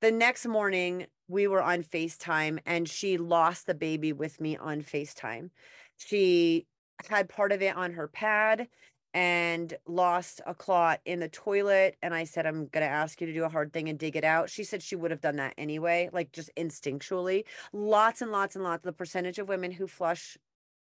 The 0.00 0.12
next 0.12 0.46
morning, 0.46 1.06
we 1.28 1.46
were 1.46 1.62
on 1.62 1.82
FaceTime 1.82 2.60
and 2.66 2.88
she 2.88 3.18
lost 3.18 3.66
the 3.66 3.74
baby 3.74 4.12
with 4.12 4.40
me 4.40 4.56
on 4.56 4.82
FaceTime. 4.82 5.50
She 5.96 6.66
had 7.08 7.28
part 7.28 7.52
of 7.52 7.62
it 7.62 7.76
on 7.76 7.92
her 7.92 8.08
pad 8.08 8.68
and 9.14 9.72
lost 9.86 10.42
a 10.46 10.54
clot 10.54 11.00
in 11.06 11.20
the 11.20 11.28
toilet. 11.28 11.96
And 12.02 12.14
I 12.14 12.24
said, 12.24 12.46
I'm 12.46 12.66
going 12.66 12.86
to 12.86 12.92
ask 12.92 13.18
you 13.20 13.26
to 13.26 13.32
do 13.32 13.44
a 13.44 13.48
hard 13.48 13.72
thing 13.72 13.88
and 13.88 13.98
dig 13.98 14.14
it 14.14 14.24
out. 14.24 14.50
She 14.50 14.62
said 14.62 14.82
she 14.82 14.94
would 14.94 15.10
have 15.10 15.22
done 15.22 15.36
that 15.36 15.54
anyway, 15.56 16.10
like 16.12 16.32
just 16.32 16.50
instinctually. 16.54 17.44
Lots 17.72 18.20
and 18.20 18.30
lots 18.30 18.56
and 18.56 18.64
lots. 18.64 18.80
Of 18.80 18.82
the 18.82 18.92
percentage 18.92 19.38
of 19.38 19.48
women 19.48 19.70
who 19.70 19.86
flush 19.86 20.36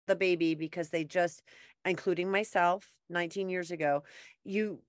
the 0.06 0.16
baby 0.16 0.54
because 0.54 0.88
they 0.88 1.04
just, 1.04 1.42
including 1.84 2.30
myself 2.30 2.92
19 3.10 3.48
years 3.48 3.70
ago, 3.70 4.02
you, 4.44 4.80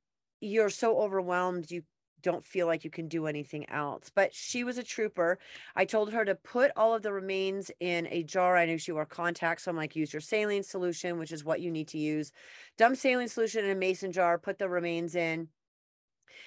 you're 0.41 0.69
so 0.69 0.99
overwhelmed 0.99 1.71
you 1.71 1.83
don't 2.25 2.45
feel 2.45 2.65
like 2.65 2.83
you 2.83 2.89
can 2.89 3.07
do 3.07 3.27
anything 3.27 3.69
else. 3.69 4.09
But 4.13 4.33
she 4.33 4.63
was 4.63 4.79
a 4.79 4.83
trooper. 4.83 5.37
I 5.75 5.85
told 5.85 6.11
her 6.11 6.25
to 6.25 6.33
put 6.33 6.71
all 6.75 6.95
of 6.95 7.03
the 7.03 7.13
remains 7.13 7.69
in 7.79 8.07
a 8.09 8.23
jar. 8.23 8.57
I 8.57 8.65
knew 8.65 8.79
she 8.79 8.91
wore 8.91 9.05
contacts. 9.05 9.63
So 9.63 9.71
I'm 9.71 9.77
like, 9.77 9.95
use 9.95 10.11
your 10.11 10.21
saline 10.21 10.63
solution, 10.63 11.19
which 11.19 11.31
is 11.31 11.45
what 11.45 11.61
you 11.61 11.69
need 11.69 11.87
to 11.89 11.99
use. 11.99 12.31
Dump 12.79 12.97
saline 12.97 13.27
solution 13.27 13.63
in 13.63 13.69
a 13.69 13.75
mason 13.75 14.11
jar, 14.11 14.39
put 14.39 14.57
the 14.57 14.67
remains 14.67 15.15
in. 15.15 15.49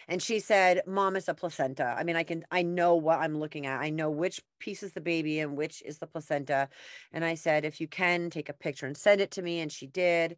And 0.08 0.22
she 0.22 0.40
said, 0.40 0.82
Mom, 0.86 1.16
is 1.16 1.28
a 1.28 1.34
placenta. 1.34 1.94
I 1.98 2.04
mean, 2.04 2.16
I 2.16 2.22
can, 2.22 2.44
I 2.50 2.62
know 2.62 2.94
what 2.94 3.20
I'm 3.20 3.38
looking 3.38 3.66
at. 3.66 3.80
I 3.80 3.90
know 3.90 4.10
which 4.10 4.42
piece 4.58 4.82
is 4.82 4.92
the 4.92 5.00
baby 5.00 5.40
and 5.40 5.56
which 5.56 5.82
is 5.82 5.98
the 5.98 6.06
placenta. 6.06 6.68
And 7.12 7.24
I 7.24 7.34
said, 7.34 7.64
if 7.64 7.80
you 7.80 7.88
can, 7.88 8.30
take 8.30 8.48
a 8.48 8.54
picture 8.54 8.86
and 8.86 8.96
send 8.96 9.20
it 9.20 9.30
to 9.32 9.42
me. 9.42 9.60
And 9.60 9.70
she 9.70 9.86
did 9.86 10.36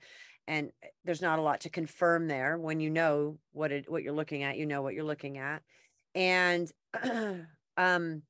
and 0.51 0.73
eh, 0.83 0.89
there's 1.05 1.23
not 1.23 1.39
a 1.39 1.43
lot 1.43 1.61
to 1.61 1.71
confirm 1.71 2.27
there 2.27 2.59
when 2.59 2.81
you 2.81 2.91
know 2.91 3.39
what 3.53 3.73
it 3.73 3.91
what 3.91 4.03
you're 4.03 4.13
looking 4.13 4.43
at 4.43 4.57
you 4.57 4.67
know 4.67 4.83
what 4.83 4.95
you're 4.95 5.05
looking 5.05 5.39
at 5.39 5.63
and 6.15 6.71
um 7.77 8.23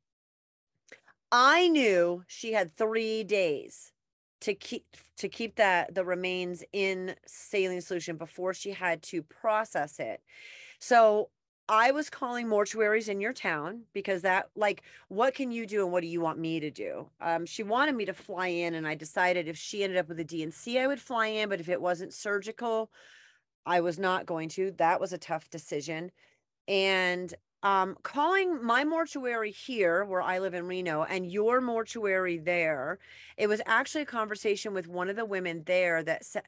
i 1.33 1.69
knew 1.69 2.23
she 2.27 2.53
had 2.53 2.77
3 2.77 3.25
days 3.25 3.93
to 4.41 4.55
keep 4.55 4.85
to 5.17 5.29
keep 5.29 5.57
that 5.57 5.95
the 5.95 6.05
remains 6.05 6.65
in 6.73 7.15
saline 7.27 7.81
solution 7.81 8.17
before 8.17 8.55
she 8.55 8.71
had 8.71 9.03
to 9.03 9.23
process 9.23 9.99
it 9.99 10.23
so 10.79 11.31
I 11.71 11.93
was 11.93 12.11
calling 12.11 12.49
mortuaries 12.49 13.09
in 13.09 13.21
your 13.21 13.33
town 13.33 13.83
because 13.93 14.23
that, 14.23 14.51
like, 14.57 14.83
what 15.07 15.37
can 15.37 15.53
you 15.53 15.67
do 15.67 15.85
and 15.85 15.93
what 15.93 16.01
do 16.01 16.09
you 16.09 16.21
want 16.21 16.41
me 16.41 16.59
to 16.59 16.69
do? 16.69 17.09
Um, 17.21 17.47
she 17.47 17.63
wanted 17.63 17.95
me 17.95 18.05
to 18.07 18.13
fly 18.13 18.49
in, 18.49 18.75
and 18.75 18.89
I 18.89 18.97
decided 18.97 19.47
if 19.47 19.57
she 19.57 19.85
ended 19.85 19.97
up 19.97 20.09
with 20.09 20.19
a 20.19 20.25
D&C, 20.25 20.81
I 20.81 20.89
would 20.89 21.01
fly 21.01 21.29
in, 21.29 21.49
but 21.49 21.61
if 21.61 21.69
it 21.69 21.81
wasn't 21.81 22.13
surgical, 22.13 22.91
I 23.65 23.83
was 23.83 24.01
not 24.01 24.27
going 24.27 24.49
to. 24.51 24.73
That 24.79 25.01
was 25.01 25.13
a 25.13 25.19
tough 25.19 25.49
decision. 25.49 26.11
And 26.67 27.33
um, 27.63 27.97
calling 28.03 28.65
my 28.65 28.85
mortuary 28.85 29.51
here, 29.51 30.05
where 30.05 30.23
I 30.23 30.39
live 30.39 30.55
in 30.55 30.67
Reno, 30.67 31.05
and 31.05 31.31
your 31.31 31.61
mortuary 31.61 32.39
there, 32.39 32.99
it 33.37 33.49
was 33.49 33.61
actually 33.67 34.03
a 34.03 34.07
conversation 34.07 34.73
with 34.73 34.89
one 34.89 35.11
of 35.11 35.17
the 35.17 35.27
women 35.27 35.63
there 35.67 36.03
that 36.03 36.25
said, 36.25 36.45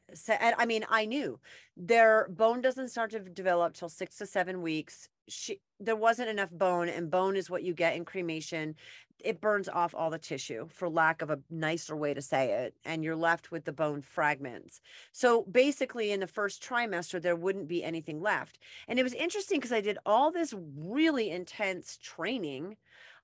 I 0.57 0.65
mean, 0.65 0.85
I 0.89 1.05
knew 1.05 1.39
their 1.77 2.27
bone 2.29 2.61
doesn't 2.61 2.89
start 2.89 3.11
to 3.11 3.19
develop 3.19 3.73
till 3.75 3.89
six 3.89 4.17
to 4.17 4.25
seven 4.25 4.61
weeks 4.61 5.09
she 5.27 5.59
there 5.79 5.95
wasn't 5.95 6.29
enough 6.29 6.51
bone 6.51 6.89
and 6.89 7.11
bone 7.11 7.35
is 7.35 7.49
what 7.49 7.63
you 7.63 7.73
get 7.73 7.95
in 7.95 8.05
cremation. 8.05 8.75
It 9.19 9.41
burns 9.41 9.69
off 9.69 9.95
all 9.95 10.09
the 10.09 10.17
tissue 10.17 10.67
for 10.69 10.89
lack 10.89 11.21
of 11.21 11.29
a 11.29 11.39
nicer 11.49 11.95
way 11.95 12.13
to 12.13 12.21
say 12.21 12.51
it 12.51 12.75
and 12.85 13.03
you're 13.03 13.15
left 13.15 13.51
with 13.51 13.65
the 13.65 13.71
bone 13.71 14.01
fragments. 14.01 14.81
So 15.11 15.43
basically 15.43 16.11
in 16.11 16.19
the 16.19 16.27
first 16.27 16.63
trimester 16.63 17.21
there 17.21 17.35
wouldn't 17.35 17.67
be 17.67 17.83
anything 17.83 18.21
left. 18.21 18.59
And 18.87 18.99
it 18.99 19.03
was 19.03 19.13
interesting 19.13 19.59
because 19.59 19.71
i 19.73 19.81
did 19.81 19.97
all 20.05 20.31
this 20.31 20.53
really 20.77 21.29
intense 21.29 21.97
training 22.01 22.77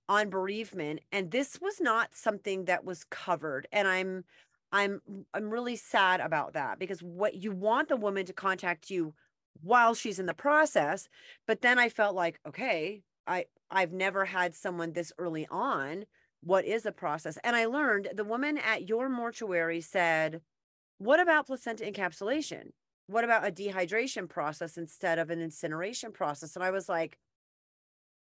on 0.10 0.30
bereavement 0.30 1.02
and 1.12 1.30
this 1.30 1.62
was 1.62 1.80
not 1.80 2.16
something 2.16 2.66
that 2.66 2.84
was 2.84 3.06
covered 3.06 3.68
and 3.72 3.88
i'm 3.88 4.24
i'm 4.72 5.00
i'm 5.36 5.50
really 5.52 5.76
sad 5.76 6.20
about 6.20 6.54
that 6.54 6.80
because 6.80 7.02
what 7.04 7.36
you 7.36 7.52
want 7.52 7.88
the 7.88 7.96
woman 7.96 8.26
to 8.26 8.34
contact 8.34 8.90
you 8.90 9.14
while 9.62 9.94
she's 9.94 10.20
in 10.20 10.26
the 10.26 10.34
process 10.34 11.08
but 11.48 11.62
then 11.62 11.78
i 11.78 11.90
felt 11.90 12.16
like 12.16 12.40
okay 12.48 13.02
i 13.28 13.46
i've 13.72 13.92
never 13.92 14.26
had 14.26 14.54
someone 14.56 14.94
this 14.94 15.12
early 15.18 15.48
on. 15.52 16.06
What 16.42 16.64
is 16.66 16.86
a 16.86 16.92
process? 16.92 17.38
And 17.44 17.56
i 17.56 17.66
learned 17.66 18.10
the 18.14 18.24
woman 18.24 18.58
at 18.58 18.88
your 18.88 19.10
mortuary 19.10 19.82
said 19.82 20.42
what 20.98 21.20
about 21.22 21.48
placenta 21.48 21.86
encapsulation? 21.86 22.72
What 23.08 23.24
about 23.24 23.48
a 23.48 23.52
dehydration 23.52 24.28
process 24.28 24.78
instead 24.78 25.18
of 25.18 25.30
an 25.30 25.42
incineration 25.42 26.12
process? 26.12 26.56
And 26.56 26.64
i 26.64 26.72
was 26.72 26.90
like 26.90 27.18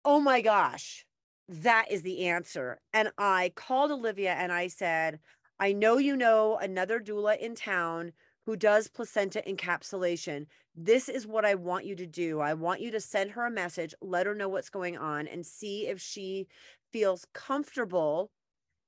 oh 0.06 0.20
my 0.20 0.42
gosh 0.42 1.06
that 1.50 1.86
is 1.90 2.02
the 2.02 2.26
answer. 2.26 2.80
And 2.94 3.12
i 3.18 3.52
called 3.56 3.92
olivia 3.92 4.34
and 4.34 4.52
i 4.52 4.68
said 4.68 5.20
i 5.60 5.74
know 5.74 5.98
you 5.98 6.16
know 6.16 6.58
another 6.58 7.00
doula 7.00 7.38
in 7.40 7.56
town 7.56 8.14
who 8.46 8.56
does 8.56 8.88
placenta 8.88 9.44
encapsulation. 9.46 10.46
This 10.80 11.10
is 11.10 11.26
what 11.26 11.44
I 11.44 11.56
want 11.56 11.86
you 11.86 11.96
to 11.96 12.06
do. 12.06 12.40
I 12.40 12.54
want 12.54 12.82
you 12.82 12.92
to 12.92 13.00
send 13.00 13.32
her 13.32 13.48
a 13.48 13.52
message, 13.52 13.96
let 14.00 14.28
her 14.28 14.36
know 14.36 14.48
what's 14.48 14.70
going 14.70 14.96
on, 14.96 15.28
and 15.28 15.44
see 15.44 15.88
if 15.88 16.00
she 16.00 16.48
feels 16.94 17.26
comfortable 17.34 18.30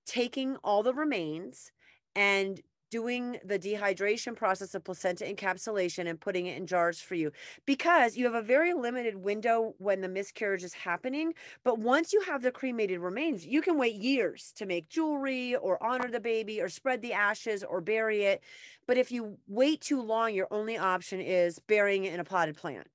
taking 0.05 0.55
all 0.57 0.83
the 0.83 0.93
remains 0.93 1.71
and 2.15 2.61
doing 2.89 3.37
the 3.43 3.59
dehydration 3.59 4.35
process 4.35 4.75
of 4.75 4.83
placenta 4.83 5.23
encapsulation 5.25 6.07
and 6.07 6.19
putting 6.19 6.47
it 6.47 6.57
in 6.57 6.67
jars 6.67 6.99
for 6.99 7.15
you 7.15 7.31
because 7.65 8.17
you 8.17 8.25
have 8.25 8.35
a 8.35 8.41
very 8.41 8.73
limited 8.73 9.15
window 9.15 9.75
when 9.77 10.01
the 10.01 10.09
miscarriage 10.09 10.63
is 10.63 10.73
happening. 10.73 11.33
But 11.63 11.79
once 11.79 12.13
you 12.13 12.21
have 12.21 12.41
the 12.41 12.51
cremated 12.51 12.99
remains, 12.99 13.45
you 13.45 13.61
can 13.61 13.77
wait 13.77 13.95
years 13.95 14.53
to 14.55 14.65
make 14.65 14.89
jewelry 14.89 15.55
or 15.55 15.81
honor 15.83 16.09
the 16.09 16.19
baby 16.19 16.61
or 16.61 16.69
spread 16.69 17.01
the 17.01 17.13
ashes 17.13 17.63
or 17.63 17.81
bury 17.81 18.23
it. 18.23 18.41
But 18.87 18.97
if 18.97 19.11
you 19.11 19.37
wait 19.47 19.81
too 19.81 20.01
long, 20.01 20.33
your 20.33 20.47
only 20.51 20.77
option 20.77 21.19
is 21.21 21.59
burying 21.59 22.05
it 22.05 22.13
in 22.13 22.19
a 22.19 22.23
potted 22.23 22.57
plant. 22.57 22.87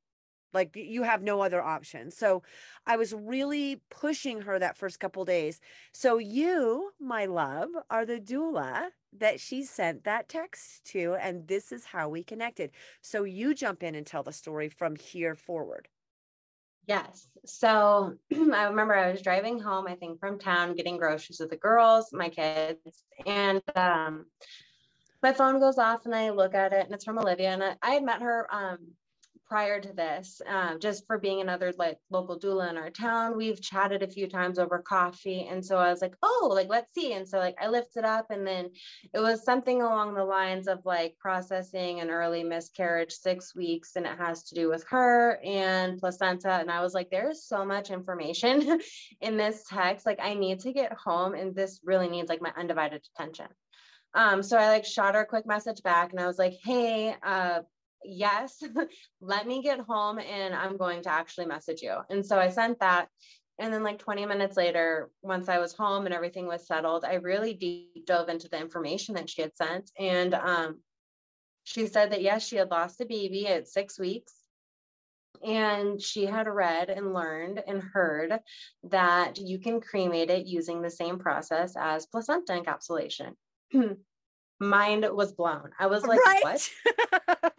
Like 0.55 0.77
you 0.77 1.03
have 1.03 1.23
no 1.23 1.41
other 1.41 1.63
option. 1.63 2.11
So 2.11 2.43
I 2.87 2.97
was 2.97 3.13
really 3.13 3.81
pushing 3.91 4.43
her 4.43 4.59
that 4.59 4.77
first 4.77 5.01
couple 5.01 5.25
days. 5.25 5.61
So 5.93 6.19
you, 6.19 6.93
my 7.01 7.27
love, 7.27 7.71
are 7.91 8.07
the 8.07 8.21
doula 8.21 8.91
that 9.19 9.41
she 9.41 9.63
sent 9.65 10.05
that 10.05 10.29
text 10.29 10.85
to. 10.87 11.17
And 11.21 11.47
this 11.47 11.73
is 11.73 11.85
how 11.85 12.09
we 12.09 12.23
connected. 12.23 12.71
So 13.03 13.25
you 13.25 13.55
jump 13.55 13.83
in 13.83 13.95
and 13.95 14.07
tell 14.07 14.23
the 14.23 14.33
story 14.33 14.69
from 14.69 14.97
here 14.97 15.35
forward. 15.35 15.89
Yes. 16.87 17.29
So 17.47 18.15
I 18.33 18.65
remember 18.65 18.95
I 18.95 19.11
was 19.11 19.23
driving 19.23 19.59
home, 19.59 19.87
I 19.87 19.95
think 19.95 20.21
from 20.21 20.39
town, 20.39 20.75
getting 20.75 20.99
groceries 20.99 21.41
with 21.41 21.51
the 21.51 21.57
girls, 21.57 22.11
my 22.13 22.29
kids, 22.29 22.81
and 23.27 23.63
um, 23.75 24.27
my 25.23 25.33
phone 25.33 25.59
goes 25.59 25.79
off 25.79 26.05
and 26.05 26.15
I 26.15 26.31
look 26.31 26.55
at 26.55 26.73
it 26.73 26.85
and 26.85 26.95
it's 26.95 27.05
from 27.05 27.19
Olivia. 27.19 27.51
And 27.51 27.65
I, 27.65 27.77
I 27.83 27.91
had 27.93 28.05
met 28.05 28.21
her 28.21 28.47
um, 28.55 28.79
prior 29.55 29.81
to 29.81 29.93
this, 29.93 30.43
um, 30.49 30.81
just 30.81 31.07
for 31.07 31.17
being 31.17 31.41
another 31.41 31.73
like 31.79 31.97
local 32.11 32.37
doula 32.37 32.69
in 32.71 32.77
our 32.77 32.91
town. 32.91 33.37
We've 33.37 33.63
chatted 33.63 34.03
a 34.03 34.09
few 34.09 34.27
times 34.27 34.59
over 34.59 34.81
coffee. 34.81 35.47
And 35.49 35.65
so 35.65 35.77
I 35.77 35.93
was 35.93 36.03
like, 36.03 36.17
oh, 36.25 36.51
like, 36.53 36.69
let's 36.69 36.93
see. 36.93 37.13
And 37.13 37.29
so 37.29 37.39
like 37.39 37.55
I 37.63 37.69
lifted 37.69 38.05
up 38.05 38.33
and 38.33 38.45
then 38.45 38.71
it 39.13 39.21
was 39.21 39.45
something 39.45 39.81
along 39.81 40.15
the 40.15 40.25
lines 40.25 40.67
of 40.67 40.81
like 40.85 41.15
processing 41.21 42.01
an 42.01 42.11
early 42.11 42.43
miscarriage, 42.43 43.13
six 43.13 43.55
weeks, 43.55 43.95
and 43.95 44.07
it 44.07 44.19
has 44.19 44.43
to 44.43 44.57
do 44.57 44.69
with 44.69 44.85
her 44.89 45.39
and 45.45 46.01
placenta. 46.01 46.51
And 46.51 46.69
I 46.69 46.81
was 46.81 46.93
like, 46.93 47.11
there's 47.11 47.45
so 47.45 47.65
much 47.65 47.93
information 47.93 48.81
in 49.21 49.37
this 49.37 49.63
text. 49.71 50.05
Like 50.05 50.19
I 50.21 50.35
need 50.35 50.59
to 50.63 50.73
get 50.73 50.93
home 50.95 51.35
and 51.35 51.55
this 51.55 51.79
really 51.85 52.09
needs 52.09 52.29
like 52.29 52.43
my 52.43 52.53
undivided 52.57 53.07
attention. 53.15 53.47
Um, 54.15 54.43
so 54.43 54.57
I 54.57 54.69
like 54.69 54.85
shot 54.85 55.15
her 55.15 55.23
a 55.23 55.27
quick 55.27 55.47
message 55.47 55.81
back 55.85 56.11
and 56.11 56.21
I 56.21 56.27
was 56.27 56.39
like, 56.39 56.55
hey, 56.65 57.15
uh, 57.23 57.61
yes, 58.05 58.63
let 59.21 59.47
me 59.47 59.63
get 59.63 59.81
home 59.81 60.19
and 60.19 60.55
I'm 60.55 60.77
going 60.77 61.03
to 61.03 61.11
actually 61.11 61.47
message 61.47 61.83
you. 61.83 61.97
And 62.11 62.25
so 62.25 62.39
I 62.39 62.51
sent 62.51 62.81
that. 62.81 63.09
And 63.61 63.73
then, 63.73 63.85
like 63.85 64.01
20 64.01 64.27
minutes 64.27 64.57
later, 64.57 65.11
once 65.23 65.49
I 65.49 65.59
was 65.59 65.73
home 65.73 66.07
and 66.07 66.15
everything 66.15 66.49
was 66.49 66.67
settled, 66.67 67.05
I 67.05 67.15
really 67.15 67.55
deep 67.55 68.05
dove 68.05 68.29
into 68.29 68.49
the 68.49 68.59
information 68.59 69.15
that 69.15 69.31
she 69.31 69.43
had 69.43 69.57
sent. 69.57 69.93
And 69.97 70.35
um, 70.35 70.81
she 71.63 71.87
said 71.87 72.11
that, 72.11 72.21
yes, 72.21 72.45
she 72.45 72.57
had 72.57 72.73
lost 72.73 73.01
a 73.01 73.07
baby 73.07 73.47
at 73.47 73.69
six 73.69 73.99
weeks. 73.99 74.33
And 75.45 76.01
she 76.01 76.27
had 76.27 76.49
read 76.49 76.91
and 76.91 77.13
learned 77.13 77.63
and 77.65 77.81
heard 77.81 78.39
that 78.85 79.39
you 79.39 79.61
can 79.61 79.81
cremate 79.81 80.31
it 80.31 80.47
using 80.47 80.81
the 80.81 80.91
same 80.91 81.19
process 81.19 81.75
as 81.79 82.07
placenta 82.07 82.55
encapsulation. 82.55 83.35
mind 84.61 85.07
was 85.11 85.33
blown. 85.33 85.71
I 85.79 85.87
was 85.87 86.05
like, 86.05 86.19
right? 86.25 86.43
what? 86.43 87.53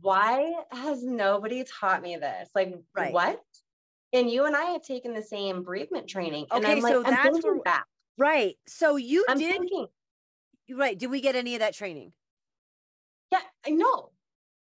Why 0.00 0.52
has 0.70 1.02
nobody 1.02 1.64
taught 1.64 2.02
me 2.02 2.16
this? 2.16 2.50
Like, 2.54 2.74
right. 2.94 3.12
what? 3.12 3.40
And 4.12 4.30
you 4.30 4.44
and 4.44 4.54
I 4.54 4.64
have 4.72 4.82
taken 4.82 5.14
the 5.14 5.22
same 5.22 5.62
bereavement 5.62 6.08
training. 6.08 6.46
And 6.50 6.64
okay, 6.64 6.76
I'm 6.76 6.80
like, 6.80 6.92
so 6.92 7.02
I'm 7.04 7.10
that's 7.10 7.42
where, 7.42 7.60
right. 8.18 8.56
So 8.66 8.96
you 8.96 9.24
I'm 9.28 9.38
did 9.38 9.56
thinking, 9.56 9.86
right. 10.70 10.98
Did 10.98 11.10
we 11.10 11.20
get 11.20 11.36
any 11.36 11.54
of 11.54 11.60
that 11.60 11.74
training? 11.74 12.12
Yeah, 13.32 13.40
I 13.66 13.70
know. 13.70 14.10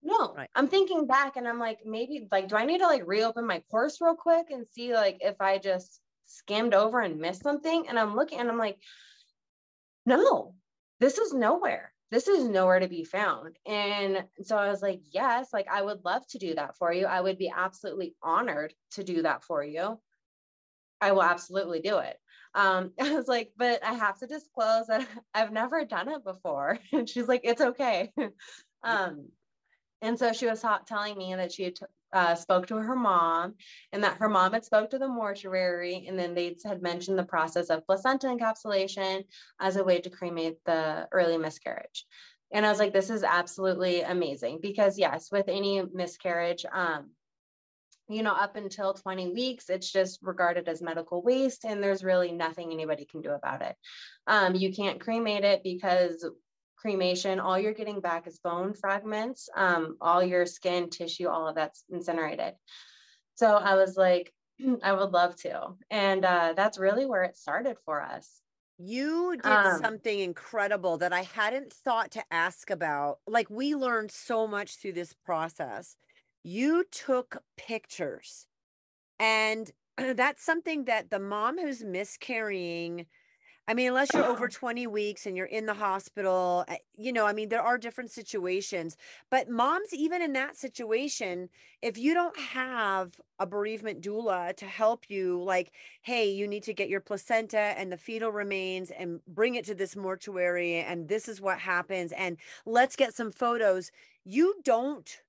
No, 0.03 0.35
right. 0.37 0.49
I'm 0.53 0.67
thinking 0.67 1.07
back 1.07 1.35
and 1.35 1.47
I'm 1.47 1.57
like, 1.57 1.79
maybe 1.83 2.27
like, 2.31 2.47
do 2.47 2.55
I 2.55 2.65
need 2.65 2.77
to 2.77 2.85
like 2.85 3.07
reopen 3.07 3.47
my 3.47 3.63
course 3.71 3.99
real 3.99 4.15
quick 4.15 4.51
and 4.51 4.67
see 4.71 4.93
like 4.93 5.17
if 5.21 5.41
I 5.41 5.57
just 5.57 5.99
skimmed 6.27 6.75
over 6.75 6.99
and 7.01 7.19
missed 7.19 7.41
something? 7.41 7.87
And 7.89 7.97
I'm 7.97 8.15
looking 8.15 8.39
and 8.39 8.47
I'm 8.47 8.59
like, 8.59 8.77
no, 10.05 10.53
this 10.99 11.17
is 11.17 11.33
nowhere. 11.33 11.91
This 12.11 12.27
is 12.27 12.47
nowhere 12.47 12.79
to 12.79 12.87
be 12.87 13.03
found. 13.03 13.57
And 13.65 14.25
so 14.43 14.57
I 14.57 14.69
was 14.69 14.81
like, 14.81 15.01
yes, 15.11 15.51
like 15.51 15.67
I 15.67 15.81
would 15.81 16.05
love 16.05 16.25
to 16.27 16.37
do 16.37 16.55
that 16.55 16.77
for 16.77 16.93
you. 16.93 17.05
I 17.05 17.19
would 17.19 17.37
be 17.37 17.51
absolutely 17.53 18.15
honored 18.21 18.73
to 18.91 19.03
do 19.03 19.23
that 19.23 19.43
for 19.43 19.63
you. 19.63 19.99
I 21.01 21.11
will 21.11 21.23
absolutely 21.23 21.81
do 21.81 21.97
it. 21.99 22.17
Um, 22.53 22.93
I 22.99 23.13
was 23.15 23.27
like, 23.27 23.51
but 23.57 23.83
I 23.83 23.93
have 23.93 24.19
to 24.19 24.27
disclose 24.27 24.87
that 24.87 25.07
I've 25.33 25.51
never 25.51 25.85
done 25.85 26.09
it 26.09 26.23
before. 26.23 26.79
And 26.93 27.09
she's 27.09 27.27
like, 27.27 27.41
it's 27.43 27.61
okay. 27.61 28.11
um, 28.83 29.29
and 30.01 30.19
so 30.19 30.33
she 30.33 30.45
was 30.45 30.61
ta- 30.61 30.83
telling 30.85 31.17
me 31.17 31.35
that 31.35 31.51
she 31.51 31.63
had 31.63 31.75
t- 31.75 31.85
uh, 32.15 32.33
spoke 32.33 32.65
to 32.65 32.77
her 32.77 32.95
mom 32.95 33.53
and 33.91 34.03
that 34.03 34.17
her 34.17 34.29
mom 34.29 34.53
had 34.53 34.63
spoke 34.63 34.89
to 34.89 34.97
the 34.97 35.07
mortuary 35.07 36.05
and 36.07 36.17
then 36.17 36.33
they 36.33 36.55
had 36.63 36.81
mentioned 36.81 37.19
the 37.19 37.23
process 37.23 37.69
of 37.69 37.85
placenta 37.85 38.27
encapsulation 38.27 39.25
as 39.59 39.75
a 39.75 39.83
way 39.83 39.99
to 39.99 40.09
cremate 40.09 40.57
the 40.65 41.07
early 41.11 41.37
miscarriage. 41.37 42.05
And 42.53 42.65
i 42.65 42.69
was 42.69 42.79
like 42.79 42.93
this 42.93 43.09
is 43.09 43.23
absolutely 43.23 44.01
amazing 44.01 44.59
because 44.61 44.97
yes 44.97 45.29
with 45.29 45.49
any 45.49 45.83
miscarriage 45.93 46.65
um, 46.71 47.09
you 48.07 48.23
know 48.23 48.33
up 48.33 48.55
until 48.55 48.93
20 48.93 49.33
weeks 49.33 49.69
it's 49.69 49.91
just 49.91 50.19
regarded 50.21 50.69
as 50.69 50.81
medical 50.81 51.21
waste 51.21 51.65
and 51.65 51.83
there's 51.83 52.03
really 52.03 52.31
nothing 52.31 52.71
anybody 52.71 53.05
can 53.05 53.21
do 53.21 53.31
about 53.31 53.61
it. 53.61 53.75
Um, 54.25 54.55
you 54.55 54.73
can't 54.73 55.01
cremate 55.01 55.43
it 55.43 55.63
because 55.63 56.25
cremation, 56.75 57.39
all 57.39 57.57
you're 57.57 57.73
getting 57.73 58.01
back 58.01 58.27
is 58.27 58.39
bone 58.39 58.73
fragments, 58.73 59.49
um, 59.55 59.97
all 60.01 60.23
your 60.23 60.45
skin, 60.45 60.89
tissue, 60.89 61.27
all 61.27 61.47
of 61.47 61.55
that's 61.55 61.83
incinerated. 61.89 62.53
So 63.35 63.55
I 63.55 63.75
was 63.75 63.97
like, 63.97 64.33
I 64.83 64.93
would 64.93 65.11
love 65.11 65.35
to. 65.37 65.75
And 65.89 66.25
uh, 66.25 66.53
that's 66.55 66.77
really 66.77 67.05
where 67.05 67.23
it 67.23 67.37
started 67.37 67.77
for 67.85 68.01
us. 68.01 68.41
You 68.77 69.37
did 69.37 69.51
um, 69.51 69.79
something 69.81 70.19
incredible 70.19 70.97
that 70.97 71.13
I 71.13 71.21
hadn't 71.21 71.71
thought 71.71 72.11
to 72.11 72.23
ask 72.29 72.69
about. 72.69 73.19
Like, 73.25 73.49
we 73.49 73.73
learned 73.73 74.11
so 74.11 74.47
much 74.47 74.75
through 74.75 74.93
this 74.93 75.13
process. 75.13 75.95
You 76.43 76.83
took 76.91 77.41
pictures, 77.55 78.47
and 79.17 79.71
that's 79.97 80.43
something 80.43 80.85
that 80.85 81.09
the 81.09 81.19
mom 81.19 81.57
who's 81.57 81.85
miscarrying 81.85 83.05
I 83.67 83.73
mean, 83.73 83.87
unless 83.87 84.13
you're 84.13 84.25
over 84.25 84.47
20 84.47 84.85
weeks 84.87 85.25
and 85.25 85.35
you're 85.35 85.47
in 85.47 85.65
the 85.65 85.73
hospital, 85.73 86.65
eh, 86.67 86.77
you 86.97 87.11
know, 87.11 87.25
I 87.25 87.33
mean, 87.33 87.49
there 87.49 87.61
are 87.61 87.77
different 87.77 88.11
situations. 88.11 88.95
But 89.31 89.49
moms, 89.49 89.93
even 89.93 90.21
in 90.21 90.33
that 90.33 90.55
situation, 90.55 91.49
if 91.81 91.97
you 91.97 92.13
don't 92.13 92.37
have 92.37 93.13
a 93.39 93.45
bereavement 93.47 94.01
doula 94.01 94.55
to 94.57 94.65
help 94.65 95.05
you, 95.09 95.41
like, 95.43 95.71
hey, 96.03 96.29
you 96.29 96.47
need 96.47 96.63
to 96.63 96.73
get 96.73 96.89
your 96.89 97.01
placenta 97.01 97.57
and 97.57 97.91
the 97.91 97.97
fetal 97.97 98.31
remains 98.31 98.91
and 98.91 99.19
bring 99.27 99.55
it 99.55 99.65
to 99.65 99.75
this 99.75 99.95
mortuary, 99.95 100.75
and 100.75 101.07
this 101.07 101.27
is 101.27 101.41
what 101.41 101.59
happens, 101.59 102.11
and 102.11 102.37
let's 102.65 102.95
get 102.95 103.15
some 103.15 103.31
photos, 103.31 103.91
you 104.23 104.55
don't 104.63 105.21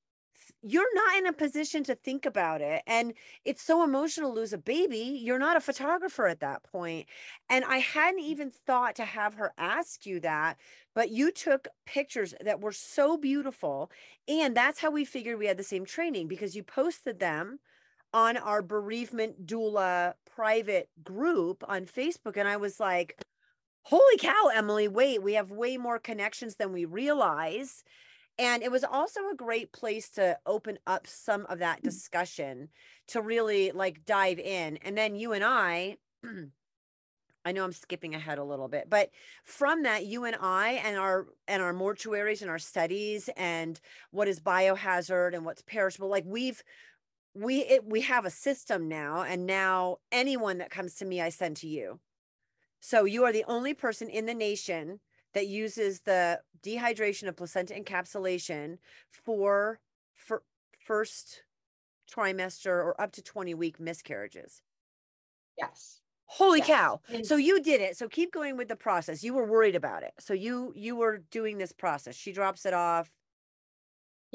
you're 0.69 0.95
not 0.95 1.17
in 1.19 1.27
a 1.27 1.33
position 1.33 1.85
to 1.85 1.95
think 1.95 2.27
about 2.27 2.61
it 2.61 2.83
and 2.87 3.15
it's 3.45 3.63
so 3.63 3.85
emotional 3.85 4.33
to 4.33 4.41
lose 4.41 4.53
a 4.53 4.59
baby 4.59 5.21
you're 5.23 5.39
not 5.39 5.57
a 5.57 5.61
photographer 5.61 6.27
at 6.27 6.41
that 6.41 6.63
point 6.65 7.07
and 7.49 7.65
i 7.67 7.79
hadn't 7.79 8.23
mm. 8.23 8.27
even 8.27 8.51
thought 8.51 8.97
to 8.97 9.05
have 9.05 9.35
her 9.35 9.53
ask 9.59 10.05
you 10.05 10.19
that 10.19 10.57
but 10.95 11.11
you 11.11 11.31
took 11.31 11.69
pictures 11.87 12.35
that 12.45 12.61
were 12.61 12.73
so 12.73 13.17
beautiful 13.17 13.91
and 14.27 14.57
that's 14.57 14.81
how 14.81 14.91
we 14.91 15.05
figured 15.05 15.39
we 15.39 15.47
had 15.47 15.57
the 15.57 15.63
same 15.63 15.85
training 15.85 16.27
because 16.27 16.57
you 16.57 16.63
posted 16.63 17.21
them 17.21 17.59
on 18.13 18.37
our 18.37 18.61
bereavement 18.61 19.47
doula 19.47 20.15
private 20.29 20.89
group 21.05 21.63
on 21.69 21.87
facebook 21.87 22.37
and 22.37 22.49
i 22.49 22.57
was 22.57 22.81
like 22.81 23.17
holy 23.83 24.19
cow 24.19 24.51
emily 24.53 24.89
wait 24.89 25.23
we 25.23 25.35
have 25.35 25.51
way 25.53 25.77
more 25.77 25.99
connections 25.99 26.57
than 26.57 26.73
we 26.73 26.85
realize 26.85 27.85
and 28.39 28.63
it 28.63 28.71
was 28.71 28.85
also 28.85 29.29
a 29.31 29.37
great 29.37 29.73
place 29.73 30.11
to 30.11 30.39
open 30.45 30.79
up 30.87 31.07
some 31.07 31.47
of 31.47 31.59
that 31.61 31.81
mm. 31.81 31.85
discussion 31.85 32.69
to 33.09 33.23
really 33.23 33.73
like 33.73 34.05
dive 34.05 34.39
in. 34.39 34.79
And 34.79 34.97
then 34.97 35.15
you 35.15 35.33
and 35.33 35.45
I, 35.45 35.97
I 37.45 37.53
know 37.53 37.65
I'm 37.65 37.73
skipping 37.73 38.15
ahead 38.15 38.39
a 38.39 38.45
little 38.45 38.69
bit, 38.69 38.91
but 38.91 39.11
from 39.45 39.85
that, 39.85 40.05
you 40.05 40.25
and 40.25 40.37
I 40.41 40.73
and 40.85 40.97
our 40.97 41.29
and 41.47 41.63
our 41.63 41.73
mortuaries 41.73 42.43
and 42.43 42.51
our 42.51 42.59
studies 42.59 43.31
and 43.37 43.81
what 44.11 44.29
is 44.29 44.41
biohazard 44.41 45.35
and 45.35 45.45
what's 45.45 45.63
perishable, 45.63 46.09
like 46.09 46.25
we've 46.27 46.63
we 47.35 47.61
it, 47.61 47.85
we 47.85 48.01
have 48.01 48.25
a 48.25 48.31
system 48.31 48.89
now, 48.89 49.23
and 49.23 49.47
now 49.47 49.99
anyone 50.11 50.59
that 50.59 50.71
comes 50.71 50.97
to 50.97 51.05
me, 51.05 51.21
I 51.21 51.29
send 51.29 51.57
to 51.59 51.69
you. 51.69 52.01
So 52.81 53.05
you 53.05 53.25
are 53.25 53.33
the 53.33 53.45
only 53.47 53.75
person 53.75 54.11
in 54.11 54.27
the 54.27 54.35
nation 54.35 55.01
that 55.37 55.49
uses 55.49 56.01
the 56.01 56.41
dehydration 56.63 57.29
of 57.29 57.37
placenta 57.37 57.75
encapsulation 57.75 58.79
for, 59.11 59.79
for 60.15 60.43
first 60.79 61.43
trimester 62.11 62.71
or 62.71 62.99
up 62.99 63.13
to 63.13 63.23
20 63.23 63.53
week 63.53 63.79
miscarriages. 63.79 64.63
Yes. 65.59 66.01
Holy 66.25 66.61
Yes. 66.61 66.69
cow. 66.69 67.01
So 67.23 67.37
you 67.37 67.61
did 67.61 67.83
it. 67.83 67.99
So 67.99 68.09
keep 68.09 68.33
going 68.33 68.57
with 68.57 68.69
the 68.69 68.77
process. 68.77 69.23
You 69.23 69.35
were 69.35 69.45
worried 69.47 69.77
about 69.77 70.03
it. 70.03 70.15
So 70.19 70.33
you 70.33 70.73
you 70.75 70.97
were 70.97 71.19
doing 71.19 71.59
this 71.59 71.73
process. 71.73 72.17
She 72.17 72.33
drops 72.33 72.65
it 72.65 72.73
off. 72.73 73.13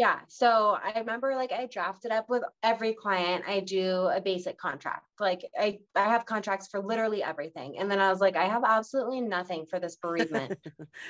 Yeah. 0.02 0.18
So 0.30 0.80
I 0.84 0.98
remember 0.98 1.36
like 1.36 1.52
I 1.52 1.68
drafted 1.68 2.12
up 2.12 2.28
with 2.28 2.42
every 2.64 2.94
client. 2.94 3.44
I 3.48 3.60
do 3.60 4.08
a 4.08 4.20
basic 4.20 4.58
contract. 4.58 5.06
Like 5.20 5.46
I, 5.56 5.78
I 5.96 6.06
have 6.06 6.26
contracts 6.26 6.68
for 6.70 6.80
literally 6.82 7.22
everything. 7.22 7.78
And 7.78 7.92
then 7.92 8.00
I 8.00 8.10
was 8.10 8.20
like, 8.20 8.36
I 8.36 8.46
have 8.46 8.64
absolutely 8.66 9.22
nothing 9.22 9.68
for 9.70 9.80
this 9.80 9.98
bereavement. 9.98 10.58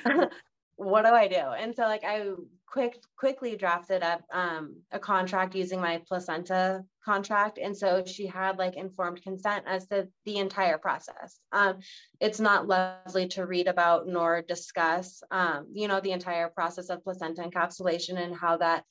what 0.76 1.04
do 1.04 1.12
I 1.12 1.28
do? 1.28 1.36
And 1.36 1.74
so 1.74 1.82
like 1.82 2.04
I 2.04 2.30
quick 2.66 2.98
quickly 3.18 3.54
drafted 3.54 4.02
up 4.02 4.22
um, 4.32 4.76
a 4.90 4.98
contract 4.98 5.54
using 5.54 5.80
my 5.80 6.00
placenta 6.08 6.82
contract. 7.04 7.58
And 7.62 7.76
so 7.76 8.02
she 8.06 8.26
had 8.26 8.58
like 8.58 8.76
informed 8.76 9.22
consent 9.22 9.64
as 9.66 9.86
to 9.88 10.08
the 10.24 10.38
entire 10.38 10.78
process. 10.78 11.38
Um, 11.52 11.78
it's 12.20 12.40
not 12.40 12.66
lovely 12.66 13.28
to 13.28 13.46
read 13.46 13.68
about 13.68 14.06
nor 14.06 14.42
discuss, 14.42 15.22
um, 15.30 15.66
you 15.72 15.88
know, 15.88 16.00
the 16.00 16.12
entire 16.12 16.48
process 16.48 16.88
of 16.88 17.04
placenta 17.04 17.42
encapsulation 17.42 18.18
and 18.18 18.34
how 18.34 18.56
that 18.58 18.84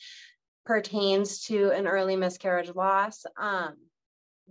pertains 0.66 1.46
to 1.46 1.72
an 1.72 1.88
early 1.88 2.16
miscarriage 2.16 2.74
loss. 2.76 3.26
Um, 3.38 3.78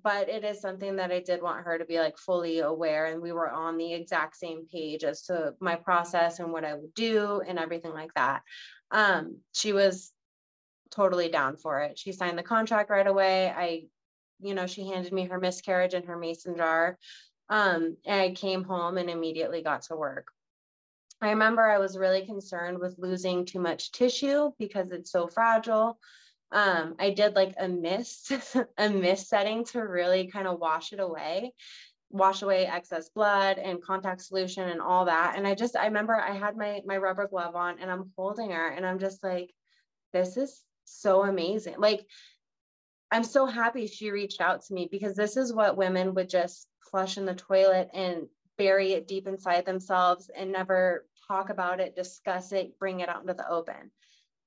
but 0.03 0.29
it 0.29 0.45
is 0.45 0.61
something 0.61 0.97
that 0.97 1.11
I 1.11 1.21
did 1.21 1.43
want 1.43 1.65
her 1.65 1.79
to 1.79 1.85
be 1.85 1.99
like 1.99 2.17
fully 2.19 2.61
aware 2.61 3.07
and 3.07 3.21
we 3.21 3.33
were 3.33 3.51
on 3.51 3.77
the 3.77 3.93
exact 3.93 4.37
same 4.37 4.67
page 4.67 5.05
as 5.05 5.23
to 5.23 5.55
my 5.61 5.77
process 5.77 6.39
and 6.39 6.53
what 6.53 6.65
I 6.65 6.75
would 6.75 6.95
do 6.95 7.43
and 7.47 7.59
everything 7.59 7.93
like 7.93 8.15
that. 8.15 8.43
Um, 8.91 9.39
she 9.53 9.73
was 9.73 10.13
totally 10.91 11.29
down 11.29 11.57
for 11.57 11.81
it. 11.81 11.99
She 11.99 12.13
signed 12.13 12.39
the 12.39 12.43
contract 12.43 12.91
right 12.91 13.07
away. 13.07 13.51
I, 13.51 13.85
you 14.41 14.55
know, 14.55 14.67
she 14.67 14.87
handed 14.87 15.13
me 15.13 15.27
her 15.27 15.39
miscarriage 15.39 15.95
and 15.95 16.07
her 16.07 16.17
mason 16.17 16.57
jar. 16.57 16.99
Um, 17.49 17.97
and 18.07 18.21
I 18.21 18.31
came 18.31 18.65
home 18.65 18.97
and 18.97 19.11
immediately 19.11 19.63
got 19.63 19.83
to 19.83 19.97
work. 19.97 20.29
I 21.21 21.31
remember 21.31 21.63
I 21.63 21.79
was 21.79 21.99
really 21.99 22.25
concerned 22.25 22.79
with 22.79 22.97
losing 22.99 23.45
too 23.45 23.61
much 23.61 23.93
tissue 23.93 24.51
because 24.59 24.91
it's 24.91 25.13
so 25.13 25.27
fragile 25.27 25.99
um, 26.53 26.97
I 26.99 27.11
did 27.11 27.35
like 27.35 27.55
a 27.59 27.69
mist, 27.69 28.33
a 28.79 28.89
mist 28.89 29.29
setting 29.29 29.65
to 29.67 29.81
really 29.81 30.27
kind 30.27 30.47
of 30.49 30.59
wash 30.59 30.93
it 30.93 31.01
away, 31.01 31.53
wash 32.11 32.43
away 32.43 32.67
excess 32.67 33.09
blood 33.09 33.59
and 33.59 33.83
contact 33.83 34.23
solution 34.23 34.69
and 34.69 34.81
all 34.81 35.05
that. 35.05 35.35
And 35.37 35.47
I 35.47 35.55
just, 35.55 35.77
I 35.77 35.87
remember 35.87 36.15
I 36.15 36.33
had 36.33 36.57
my 36.57 36.81
my 36.85 36.97
rubber 36.97 37.29
glove 37.29 37.55
on 37.55 37.79
and 37.81 37.91
I'm 37.91 38.11
holding 38.17 38.51
her 38.51 38.69
and 38.69 38.85
I'm 38.85 38.99
just 38.99 39.23
like, 39.23 39.53
this 40.13 40.37
is 40.37 40.63
so 40.85 41.23
amazing. 41.23 41.77
Like, 41.79 42.05
I'm 43.13 43.25
so 43.25 43.47
happy 43.47 43.87
she 43.87 44.11
reached 44.11 44.41
out 44.41 44.63
to 44.65 44.75
me 44.75 44.89
because 44.91 45.17
this 45.17 45.37
is 45.37 45.53
what 45.53 45.77
women 45.77 46.15
would 46.15 46.29
just 46.29 46.67
flush 46.91 47.17
in 47.17 47.27
the 47.27 47.35
toilet 47.35 47.91
and 47.95 48.27
bury 48.57 48.93
it 48.93 49.09
deep 49.09 49.27
inside 49.27 49.65
themselves 49.65 50.31
and 50.37 50.53
never 50.53 51.07
talk 51.27 51.51
about 51.51 51.81
it, 51.81 51.97
discuss 51.97 52.53
it, 52.53 52.79
bring 52.79 53.01
it 53.01 53.09
out 53.09 53.23
into 53.23 53.35
the 53.35 53.49
open. 53.49 53.91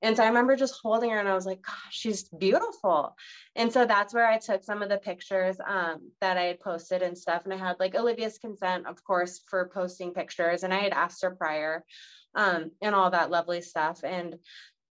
And 0.03 0.17
so 0.17 0.23
I 0.23 0.27
remember 0.27 0.57
just 0.57 0.79
holding 0.83 1.09
her 1.11 1.17
and 1.17 1.29
I 1.29 1.33
was 1.33 1.45
like, 1.45 1.61
gosh, 1.61 1.75
she's 1.91 2.23
beautiful. 2.23 3.15
And 3.55 3.71
so 3.71 3.85
that's 3.85 4.13
where 4.13 4.27
I 4.27 4.37
took 4.37 4.63
some 4.63 4.83
of 4.83 4.89
the 4.89 4.97
pictures 4.97 5.57
um, 5.65 6.11
that 6.19 6.37
I 6.37 6.43
had 6.43 6.59
posted 6.59 7.01
and 7.01 7.17
stuff. 7.17 7.45
And 7.45 7.53
I 7.53 7.57
had 7.57 7.79
like 7.79 7.95
Olivia's 7.95 8.37
consent, 8.37 8.85
of 8.85 9.01
course, 9.03 9.41
for 9.47 9.71
posting 9.73 10.13
pictures. 10.13 10.63
And 10.63 10.73
I 10.73 10.79
had 10.79 10.91
asked 10.91 11.23
her 11.23 11.31
prior 11.31 11.85
um, 12.35 12.71
and 12.81 12.93
all 12.93 13.11
that 13.11 13.31
lovely 13.31 13.61
stuff. 13.61 14.03
And 14.03 14.35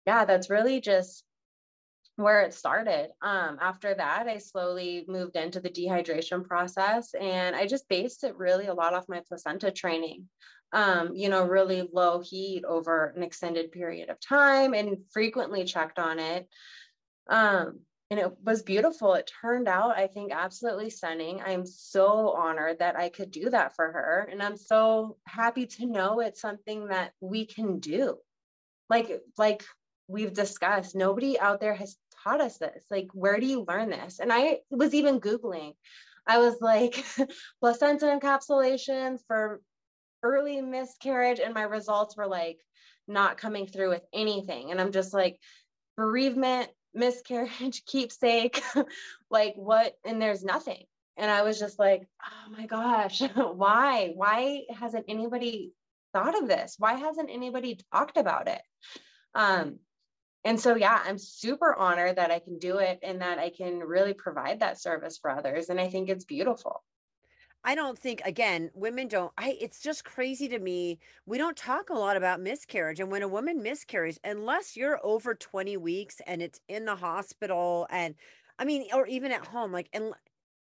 yeah, 0.05 0.25
that's 0.25 0.49
really 0.49 0.81
just 0.81 1.23
where 2.17 2.41
it 2.41 2.53
started. 2.53 3.09
Um, 3.21 3.59
after 3.61 3.93
that, 3.93 4.27
I 4.27 4.39
slowly 4.39 5.05
moved 5.07 5.37
into 5.37 5.61
the 5.61 5.69
dehydration 5.69 6.43
process 6.45 7.13
and 7.13 7.55
I 7.55 7.67
just 7.67 7.87
based 7.87 8.23
it 8.23 8.35
really 8.35 8.65
a 8.65 8.73
lot 8.73 8.93
off 8.93 9.07
my 9.07 9.21
placenta 9.27 9.71
training. 9.71 10.27
Um, 10.73 11.15
you 11.15 11.29
know, 11.29 11.45
really 11.45 11.87
low 11.93 12.19
heat 12.19 12.65
over 12.65 13.13
an 13.15 13.23
extended 13.23 13.71
period 13.71 14.09
of 14.09 14.19
time 14.19 14.73
and 14.73 14.97
frequently 15.11 15.63
checked 15.63 15.97
on 15.97 16.19
it. 16.19 16.47
Um, 17.29 17.79
and 18.09 18.19
it 18.19 18.31
was 18.43 18.63
beautiful. 18.63 19.13
It 19.15 19.29
turned 19.41 19.67
out, 19.67 19.97
I 19.97 20.07
think, 20.07 20.31
absolutely 20.31 20.89
stunning. 20.89 21.41
I'm 21.45 21.65
so 21.65 22.31
honored 22.31 22.79
that 22.79 22.95
I 22.95 23.09
could 23.09 23.31
do 23.31 23.49
that 23.49 23.75
for 23.75 23.91
her. 23.91 24.27
And 24.31 24.41
I'm 24.41 24.55
so 24.55 25.17
happy 25.25 25.65
to 25.65 25.85
know 25.85 26.21
it's 26.21 26.39
something 26.39 26.87
that 26.87 27.11
we 27.19 27.45
can 27.45 27.79
do. 27.79 28.17
Like, 28.89 29.21
like 29.37 29.65
we've 30.07 30.33
discussed, 30.33 30.95
nobody 30.95 31.37
out 31.37 31.59
there 31.59 31.75
has 31.75 31.97
taught 32.23 32.39
us 32.39 32.57
this. 32.57 32.85
Like, 32.89 33.09
where 33.13 33.39
do 33.39 33.45
you 33.45 33.65
learn 33.67 33.89
this? 33.89 34.19
And 34.19 34.31
I 34.31 34.59
was 34.69 34.93
even 34.93 35.19
Googling. 35.19 35.73
I 36.25 36.37
was 36.39 36.55
like, 36.61 37.03
placenta 37.59 38.05
encapsulation 38.05 39.19
for 39.27 39.61
early 40.27 40.61
miscarriage, 40.61 41.39
and 41.39 41.53
my 41.53 41.63
results 41.63 42.17
were 42.17 42.27
like 42.27 42.59
not 43.07 43.37
coming 43.37 43.67
through 43.67 43.89
with 43.89 44.03
anything. 44.13 44.71
And 44.71 44.81
I'm 44.81 44.91
just 44.91 45.13
like, 45.13 45.39
bereavement, 45.95 46.69
miscarriage, 46.93 47.83
keepsake, 47.87 48.61
like 49.29 49.55
what? 49.55 49.93
And 50.05 50.21
there's 50.21 50.43
nothing. 50.43 50.83
And 51.17 51.31
I 51.31 51.41
was 51.41 51.59
just 51.59 51.79
like, 51.79 52.07
oh 52.23 52.51
my 52.51 52.67
gosh, 52.67 53.21
why? 53.35 54.11
Why 54.15 54.63
hasn't 54.79 55.05
anybody 55.07 55.73
thought 56.13 56.39
of 56.39 56.47
this? 56.47 56.75
Why 56.77 56.93
hasn't 56.93 57.31
anybody 57.31 57.79
talked 57.91 58.17
about 58.17 58.47
it? 58.47 58.61
Um, 59.33 59.79
and 60.43 60.59
so, 60.59 60.75
yeah, 60.75 61.01
I'm 61.03 61.17
super 61.17 61.73
honored 61.75 62.17
that 62.17 62.31
I 62.31 62.39
can 62.39 62.59
do 62.59 62.77
it 62.77 62.99
and 63.01 63.21
that 63.21 63.39
I 63.39 63.49
can 63.49 63.79
really 63.79 64.13
provide 64.13 64.59
that 64.59 64.79
service 64.79 65.17
for 65.17 65.31
others. 65.31 65.69
And 65.69 65.79
I 65.79 65.89
think 65.89 66.09
it's 66.09 66.23
beautiful. 66.23 66.83
I 67.63 67.75
don't 67.75 67.97
think 67.99 68.21
again, 68.25 68.69
women 68.73 69.07
don't 69.07 69.33
I 69.37 69.57
it's 69.59 69.79
just 69.81 70.05
crazy 70.05 70.47
to 70.49 70.59
me. 70.59 70.99
We 71.25 71.37
don't 71.37 71.57
talk 71.57 71.89
a 71.89 71.93
lot 71.93 72.15
about 72.17 72.39
miscarriage 72.39 72.99
and 72.99 73.11
when 73.11 73.23
a 73.23 73.27
woman 73.27 73.61
miscarries 73.61 74.19
unless 74.23 74.77
you're 74.77 74.99
over 75.03 75.35
20 75.35 75.75
weeks 75.77 76.21
and 76.25 76.41
it's 76.41 76.59
in 76.67 76.85
the 76.85 76.95
hospital 76.95 77.87
and 77.89 78.15
I 78.59 78.65
mean 78.65 78.87
or 78.93 79.05
even 79.07 79.31
at 79.31 79.45
home 79.47 79.71
like 79.71 79.89
and 79.93 80.13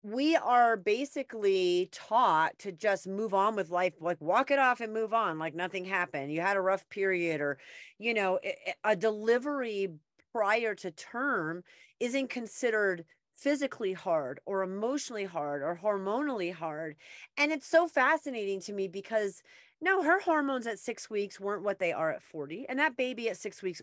we 0.03 0.35
are 0.37 0.77
basically 0.77 1.89
taught 1.91 2.57
to 2.59 2.71
just 2.71 3.07
move 3.07 3.33
on 3.33 3.55
with 3.55 3.69
life 3.69 3.93
like 4.01 4.21
walk 4.21 4.51
it 4.51 4.59
off 4.59 4.81
and 4.81 4.93
move 4.93 5.13
on 5.13 5.39
like 5.39 5.55
nothing 5.55 5.85
happened. 5.85 6.31
You 6.33 6.41
had 6.41 6.57
a 6.57 6.61
rough 6.61 6.87
period 6.89 7.41
or 7.41 7.59
you 7.99 8.13
know, 8.13 8.39
a 8.83 8.95
delivery 8.95 9.89
prior 10.33 10.75
to 10.75 10.91
term 10.91 11.63
isn't 11.99 12.29
considered 12.29 13.05
physically 13.37 13.93
hard 13.93 14.39
or 14.45 14.63
emotionally 14.63 15.25
hard 15.25 15.61
or 15.61 15.79
hormonally 15.81 16.51
hard. 16.51 16.95
And 17.37 17.51
it's 17.51 17.67
so 17.67 17.87
fascinating 17.87 18.59
to 18.61 18.73
me 18.73 18.87
because 18.87 19.41
no, 19.79 20.01
her 20.01 20.19
hormones 20.19 20.65
at 20.65 20.79
six 20.79 21.09
weeks 21.09 21.39
weren't 21.39 21.63
what 21.63 21.77
they 21.77 21.93
are 21.93 22.11
at 22.11 22.23
40. 22.23 22.65
And 22.67 22.79
that 22.79 22.97
baby 22.97 23.29
at 23.29 23.37
six 23.37 23.61
weeks, 23.61 23.81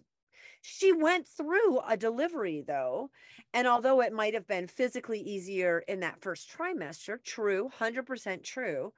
she 0.60 0.92
went 0.92 1.28
through 1.28 1.78
a 1.88 1.96
delivery 1.96 2.64
though. 2.66 3.10
And 3.52 3.68
although 3.68 4.00
it 4.00 4.12
might 4.12 4.34
have 4.34 4.48
been 4.48 4.66
physically 4.66 5.20
easier 5.20 5.84
in 5.86 6.00
that 6.00 6.20
first 6.20 6.52
trimester, 6.52 7.22
true, 7.22 7.70
100% 7.78 8.42
true, 8.42 8.92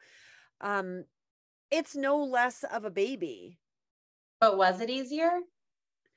um, 0.62 1.04
it's 1.70 1.94
no 1.94 2.24
less 2.24 2.64
of 2.64 2.84
a 2.84 2.90
baby. 2.90 3.58
But 4.40 4.56
was 4.56 4.80
it 4.80 4.88
easier? 4.88 5.40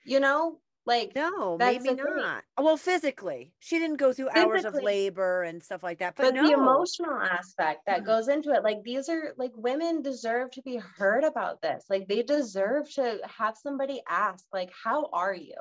You 0.05 0.21
know, 0.21 0.59
like 0.85 1.15
no, 1.15 1.57
maybe 1.57 1.79
the 1.85 1.97
thing. 1.97 2.25
not. 2.25 2.43
Well, 2.57 2.77
physically, 2.77 3.55
she 3.59 3.79
didn't 3.79 3.97
go 3.97 4.13
through 4.13 4.29
hours 4.29 4.63
of 4.63 4.77
labor 4.77 5.43
and 5.43 5.63
stuff 5.63 5.83
like 5.83 5.99
that. 5.99 6.15
But, 6.15 6.31
but 6.31 6.33
no, 6.33 6.49
the 6.49 6.51
emotional 6.51 7.15
aspect 7.19 7.85
that 7.85 8.03
Mhm. 8.03 8.05
goes 8.05 8.27
into 8.27 8.51
it 8.51 8.63
like 8.63 8.83
these 8.83 9.07
are 9.09 9.33
like 9.37 9.51
women 9.55 10.01
deserve 10.01 10.51
to 10.51 10.61
be 10.61 10.75
heard 10.77 11.23
about 11.23 11.61
this. 11.61 11.85
Like 11.89 12.07
they 12.07 12.23
deserve 12.23 12.89
to 12.95 13.19
have 13.23 13.57
somebody 13.57 14.01
ask 14.07 14.45
like 14.51 14.71
how 14.83 15.09
are 15.13 15.33
you? 15.33 15.55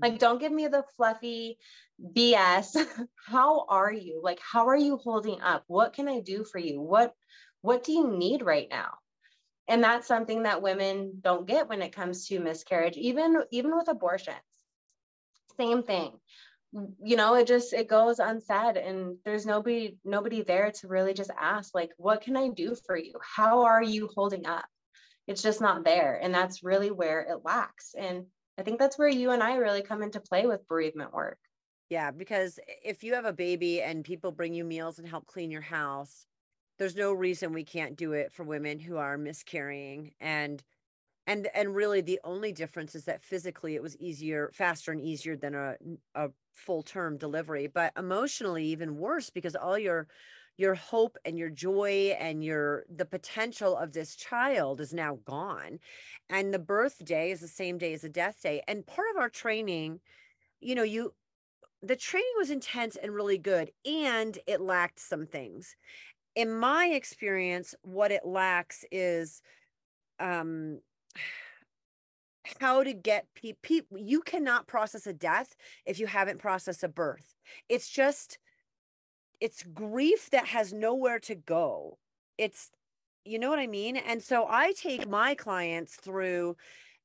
Like 0.00 0.18
don't 0.18 0.38
give 0.40 0.52
me 0.52 0.68
the 0.68 0.84
fluffy 0.96 1.58
bs 2.02 2.76
how 3.26 3.66
are 3.68 3.92
you? 3.92 4.20
Like 4.22 4.40
how 4.40 4.68
are 4.68 4.76
you 4.76 4.96
holding 4.96 5.40
up? 5.42 5.64
What 5.66 5.92
can 5.92 6.08
i 6.08 6.20
do 6.20 6.44
for 6.44 6.58
you? 6.58 6.80
What 6.80 7.14
what 7.60 7.84
do 7.84 7.92
you 7.92 8.08
need 8.08 8.42
right 8.42 8.68
now? 8.70 8.94
And 9.68 9.84
that's 9.84 10.06
something 10.08 10.44
that 10.44 10.62
women 10.62 11.20
don't 11.22 11.46
get 11.46 11.68
when 11.68 11.82
it 11.82 11.92
comes 11.94 12.26
to 12.28 12.40
miscarriage 12.40 12.96
even 12.98 13.44
even 13.52 13.76
with 13.76 13.88
abortions 13.88 14.38
same 15.60 15.82
thing. 15.82 16.12
You 17.02 17.16
know 17.16 17.34
it 17.34 17.48
just 17.48 17.72
it 17.72 17.88
goes 17.88 18.20
unsaid 18.20 18.76
and 18.76 19.16
there's 19.24 19.44
nobody 19.44 19.96
nobody 20.04 20.42
there 20.42 20.70
to 20.70 20.88
really 20.88 21.14
just 21.14 21.32
ask 21.36 21.74
like 21.74 21.90
what 21.96 22.22
can 22.22 22.36
i 22.36 22.48
do 22.48 22.76
for 22.86 22.96
you? 22.96 23.14
How 23.20 23.64
are 23.64 23.82
you 23.82 24.08
holding 24.14 24.46
up? 24.46 24.66
It's 25.26 25.42
just 25.42 25.60
not 25.60 25.84
there 25.84 26.20
and 26.22 26.32
that's 26.32 26.62
really 26.62 26.92
where 26.92 27.22
it 27.22 27.44
lacks 27.44 27.94
and 27.98 28.24
i 28.56 28.62
think 28.62 28.78
that's 28.78 28.98
where 28.98 29.08
you 29.08 29.30
and 29.30 29.42
i 29.42 29.56
really 29.56 29.82
come 29.82 30.02
into 30.02 30.20
play 30.20 30.46
with 30.46 30.66
bereavement 30.68 31.12
work. 31.12 31.38
Yeah, 31.88 32.12
because 32.12 32.60
if 32.84 33.02
you 33.02 33.14
have 33.14 33.24
a 33.24 33.32
baby 33.32 33.82
and 33.82 34.04
people 34.04 34.30
bring 34.30 34.54
you 34.54 34.64
meals 34.64 35.00
and 35.00 35.08
help 35.08 35.26
clean 35.26 35.50
your 35.50 35.60
house, 35.60 36.24
there's 36.78 36.94
no 36.94 37.12
reason 37.12 37.52
we 37.52 37.64
can't 37.64 37.96
do 37.96 38.12
it 38.12 38.32
for 38.32 38.44
women 38.44 38.78
who 38.78 38.96
are 38.96 39.18
miscarrying 39.18 40.12
and 40.20 40.62
and 41.26 41.48
and 41.54 41.74
really 41.74 42.00
the 42.00 42.20
only 42.24 42.52
difference 42.52 42.94
is 42.94 43.04
that 43.04 43.22
physically 43.22 43.74
it 43.74 43.82
was 43.82 43.96
easier, 43.98 44.50
faster 44.54 44.92
and 44.92 45.00
easier 45.00 45.36
than 45.36 45.54
a 45.54 45.76
a 46.14 46.30
full 46.54 46.82
term 46.82 47.18
delivery, 47.18 47.66
but 47.66 47.92
emotionally 47.96 48.64
even 48.66 48.96
worse 48.98 49.30
because 49.30 49.54
all 49.54 49.78
your 49.78 50.08
your 50.56 50.74
hope 50.74 51.16
and 51.24 51.38
your 51.38 51.48
joy 51.48 52.14
and 52.18 52.44
your 52.44 52.84
the 52.94 53.04
potential 53.06 53.76
of 53.76 53.92
this 53.92 54.14
child 54.16 54.80
is 54.80 54.92
now 54.92 55.18
gone. 55.24 55.78
And 56.28 56.52
the 56.52 56.58
birthday 56.58 57.30
is 57.30 57.40
the 57.40 57.48
same 57.48 57.78
day 57.78 57.94
as 57.94 58.02
the 58.02 58.08
death 58.08 58.42
day. 58.42 58.62
And 58.68 58.86
part 58.86 59.08
of 59.14 59.20
our 59.20 59.30
training 59.30 60.00
you 60.60 60.74
know 60.74 60.82
you 60.82 61.14
the 61.82 61.96
training 61.96 62.34
was 62.38 62.50
intense 62.50 62.96
and 62.96 63.14
really 63.14 63.38
good 63.38 63.70
and 63.84 64.38
it 64.46 64.60
lacked 64.60 65.00
some 65.00 65.26
things. 65.26 65.76
In 66.34 66.52
my 66.52 66.86
experience 66.86 67.74
what 67.82 68.12
it 68.12 68.24
lacks 68.26 68.84
is 68.90 69.42
um 70.18 70.80
how 72.58 72.82
to 72.82 72.92
get 72.92 73.26
people 73.62 73.98
you 73.98 74.20
cannot 74.20 74.66
process 74.66 75.06
a 75.06 75.12
death 75.12 75.54
if 75.86 75.98
you 75.98 76.06
haven't 76.06 76.38
processed 76.38 76.82
a 76.82 76.88
birth. 76.88 77.36
It's 77.68 77.88
just 77.88 78.38
it's 79.40 79.62
grief 79.62 80.30
that 80.30 80.46
has 80.46 80.72
nowhere 80.72 81.18
to 81.20 81.34
go. 81.34 81.98
It's 82.38 82.70
you 83.24 83.38
know 83.38 83.50
what 83.50 83.58
i 83.58 83.66
mean? 83.66 83.96
And 83.96 84.22
so 84.22 84.46
i 84.48 84.72
take 84.72 85.08
my 85.08 85.34
clients 85.34 85.96
through 85.96 86.56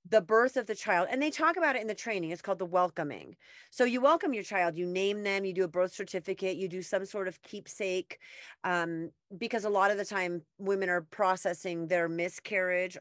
the 0.07 0.21
birth 0.21 0.55
of 0.55 0.67
the 0.67 0.75
child 0.75 1.07
and 1.09 1.19
they 1.19 1.31
talk 1.31 1.57
about 1.57 1.75
it 1.75 1.81
in 1.81 1.87
the 1.87 1.95
training. 1.95 2.29
It's 2.29 2.41
called 2.41 2.59
the 2.59 2.65
welcoming. 2.65 3.35
So 3.71 3.85
you 3.85 4.01
welcome 4.01 4.33
your 4.33 4.43
child 4.43 4.77
you 4.77 4.85
name 4.85 5.23
them 5.23 5.45
you 5.45 5.53
do 5.53 5.63
a 5.63 5.67
birth 5.67 5.93
certificate 5.93 6.57
you 6.57 6.67
do 6.67 6.81
some 6.81 7.05
sort 7.05 7.27
of 7.27 7.41
keepsake 7.41 8.19
um, 8.63 9.11
because 9.37 9.65
a 9.65 9.69
lot 9.69 9.91
of 9.91 9.97
the 9.97 10.05
time 10.05 10.41
women 10.57 10.89
are 10.89 11.01
processing 11.01 11.87
their 11.87 12.07
miscarriage 12.07 12.97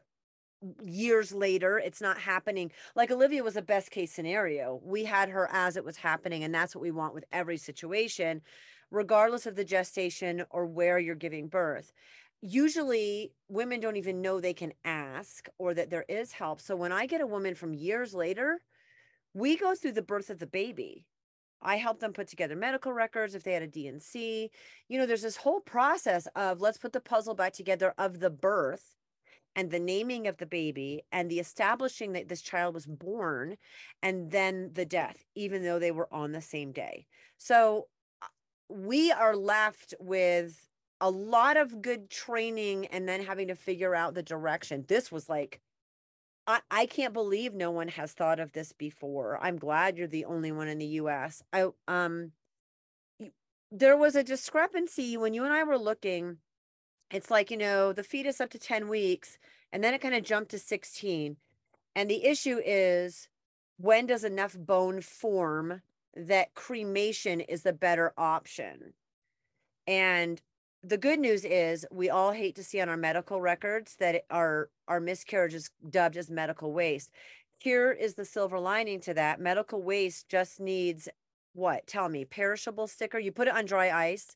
years 0.83 1.33
later 1.33 1.77
it's 1.77 2.01
not 2.01 2.17
happening. 2.17 2.71
Like 2.95 3.11
olivia 3.11 3.43
was 3.43 3.55
a 3.55 3.61
best 3.61 3.91
case 3.91 4.11
scenario. 4.11 4.79
We 4.83 5.03
had 5.05 5.29
her 5.29 5.49
as 5.51 5.77
it 5.77 5.85
was 5.85 5.97
happening 5.97 6.43
and 6.43 6.53
that's 6.53 6.75
what 6.75 6.81
we 6.81 6.91
want 6.91 7.13
with 7.13 7.25
every 7.31 7.57
situation 7.57 8.41
regardless 8.91 9.45
of 9.45 9.55
the 9.55 9.65
gestation 9.65 10.45
or 10.51 10.65
where 10.65 10.99
you're 10.99 11.15
giving 11.15 11.47
birth. 11.47 11.91
Usually 12.41 13.31
women 13.49 13.79
don't 13.79 13.97
even 13.97 14.21
know 14.21 14.39
they 14.39 14.53
can 14.53 14.73
ask 14.83 15.47
or 15.57 15.73
that 15.73 15.89
there 15.89 16.05
is 16.07 16.31
help. 16.31 16.61
So 16.61 16.75
when 16.75 16.91
i 16.91 17.05
get 17.05 17.21
a 17.21 17.27
woman 17.27 17.55
from 17.55 17.73
years 17.73 18.13
later 18.13 18.61
we 19.33 19.57
go 19.57 19.75
through 19.75 19.91
the 19.91 20.01
birth 20.01 20.29
of 20.29 20.39
the 20.39 20.47
baby. 20.47 21.05
I 21.61 21.77
help 21.77 21.99
them 21.99 22.13
put 22.13 22.27
together 22.27 22.55
medical 22.55 22.93
records 22.93 23.33
if 23.33 23.43
they 23.43 23.53
had 23.53 23.63
a 23.63 23.67
D&C. 23.67 24.51
You 24.87 24.99
know, 24.99 25.05
there's 25.05 25.23
this 25.23 25.37
whole 25.37 25.59
process 25.59 26.27
of 26.35 26.61
let's 26.61 26.77
put 26.77 26.93
the 26.93 27.01
puzzle 27.01 27.33
back 27.33 27.53
together 27.53 27.93
of 27.97 28.19
the 28.19 28.29
birth 28.29 28.95
and 29.55 29.71
the 29.71 29.79
naming 29.79 30.27
of 30.27 30.37
the 30.37 30.45
baby 30.45 31.03
and 31.11 31.29
the 31.29 31.39
establishing 31.39 32.13
that 32.13 32.27
this 32.27 32.41
child 32.41 32.73
was 32.73 32.85
born 32.85 33.55
and 34.03 34.31
then 34.31 34.71
the 34.73 34.85
death, 34.85 35.23
even 35.35 35.63
though 35.63 35.79
they 35.79 35.91
were 35.91 36.13
on 36.13 36.31
the 36.31 36.41
same 36.41 36.71
day. 36.71 37.05
So 37.37 37.87
uh, 38.21 38.27
we 38.69 39.11
are 39.11 39.35
left 39.35 39.93
with 39.99 40.69
a 41.01 41.09
lot 41.09 41.57
of 41.57 41.81
good 41.81 42.09
training 42.09 42.87
and 42.87 43.07
then 43.07 43.23
having 43.23 43.47
to 43.47 43.55
figure 43.55 43.95
out 43.95 44.13
the 44.13 44.23
direction. 44.23 44.85
This 44.87 45.11
was 45.11 45.29
like, 45.29 45.59
I, 46.47 46.61
I 46.69 46.85
can't 46.85 47.13
believe 47.13 47.53
no 47.53 47.71
one 47.71 47.87
has 47.89 48.13
thought 48.13 48.39
of 48.39 48.51
this 48.51 48.71
before. 48.71 49.39
I'm 49.41 49.57
glad 49.57 49.97
you're 49.97 50.07
the 50.07 50.25
only 50.25 50.51
one 50.51 50.67
in 50.67 50.77
the 50.77 50.85
US. 50.85 51.41
I 51.51 51.69
um 51.87 52.31
there 53.71 53.97
was 53.97 54.15
a 54.15 54.23
discrepancy 54.23 55.17
when 55.17 55.33
you 55.33 55.43
and 55.43 55.51
I 55.51 55.63
were 55.63 55.77
looking 55.77 56.37
it's 57.11 57.31
like, 57.31 57.51
you 57.51 57.57
know, 57.57 57.93
the 57.93 58.03
fetus 58.03 58.41
up 58.41 58.49
to 58.51 58.59
10 58.59 58.87
weeks 58.87 59.37
and 59.71 59.83
then 59.83 59.93
it 59.93 60.01
kind 60.01 60.15
of 60.15 60.23
jumped 60.23 60.51
to 60.51 60.59
16. 60.59 61.37
And 61.95 62.09
the 62.09 62.25
issue 62.25 62.61
is 62.65 63.27
when 63.77 64.05
does 64.05 64.23
enough 64.23 64.55
bone 64.57 65.01
form 65.01 65.81
that 66.15 66.53
cremation 66.53 67.41
is 67.41 67.63
the 67.63 67.73
better 67.73 68.13
option? 68.17 68.93
And 69.87 70.41
the 70.83 70.97
good 70.97 71.19
news 71.19 71.43
is 71.43 71.85
we 71.91 72.09
all 72.09 72.31
hate 72.31 72.55
to 72.55 72.63
see 72.63 72.79
on 72.79 72.89
our 72.89 72.97
medical 72.97 73.41
records 73.41 73.95
that 73.99 74.23
our 74.29 74.69
our 74.87 74.99
miscarriage 74.99 75.53
is 75.53 75.71
dubbed 75.89 76.15
as 76.15 76.29
medical 76.29 76.73
waste. 76.73 77.11
Here 77.57 77.91
is 77.91 78.13
the 78.13 78.25
silver 78.25 78.59
lining 78.59 78.99
to 79.01 79.13
that. 79.15 79.39
Medical 79.39 79.81
waste 79.81 80.29
just 80.29 80.59
needs 80.59 81.09
what? 81.53 81.87
Tell 81.87 82.09
me, 82.09 82.25
perishable 82.25 82.87
sticker. 82.87 83.17
You 83.17 83.31
put 83.31 83.47
it 83.47 83.55
on 83.55 83.65
dry 83.65 83.89
ice 83.89 84.35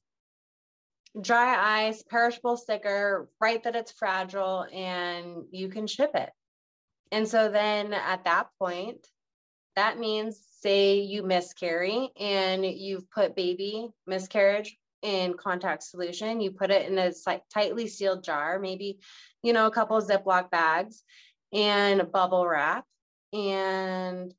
dry 1.20 1.88
ice, 1.88 2.03
perishable 2.03 2.57
sticker, 2.57 3.30
write 3.39 3.64
that 3.64 3.76
it's 3.76 3.91
fragile, 3.91 4.66
and 4.72 5.45
you 5.51 5.70
can 5.70 5.88
ship 5.88 6.12
it. 6.14 6.30
And 7.12 7.28
so 7.28 7.49
then 7.49 7.93
at 7.93 8.26
that 8.26 8.49
point, 8.60 9.07
that 9.76 9.97
means 9.97 10.39
say 10.62 10.99
you 10.99 11.24
miscarry 11.24 12.10
and 12.20 12.66
you've 12.66 13.10
put 13.12 13.36
baby 13.36 13.89
miscarriage 14.05 14.78
in 15.01 15.36
contact 15.36 15.84
solution, 15.84 16.41
you 16.41 16.51
put 16.51 16.72
it 16.72 16.89
in 16.89 16.97
a 16.97 17.14
tightly 17.53 17.88
sealed 17.88 18.24
jar, 18.24 18.60
maybe, 18.60 18.99
you 19.41 19.53
know, 19.53 19.68
a 19.68 19.72
couple 19.72 19.97
of 19.97 20.05
Ziploc 20.05 20.51
bags 20.51 21.03
and 21.53 22.12
bubble 22.12 22.45
wrap 22.45 22.86
and 23.32 24.34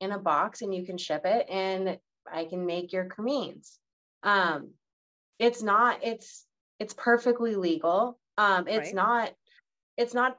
in 0.00 0.12
a 0.12 0.18
box 0.18 0.60
and 0.62 0.74
you 0.74 0.84
can 0.84 0.98
ship 0.98 1.22
it 1.24 1.46
and 1.48 1.98
I 2.30 2.44
can 2.44 2.66
make 2.66 2.92
your 2.92 3.06
cremains. 3.06 3.78
Um, 4.22 4.70
it's 5.38 5.62
not 5.62 6.00
it's 6.02 6.44
it's 6.78 6.94
perfectly 6.94 7.54
legal. 7.56 8.18
Um 8.38 8.66
it's 8.68 8.88
right. 8.88 8.94
not 8.94 9.32
it's 9.96 10.14
not 10.14 10.38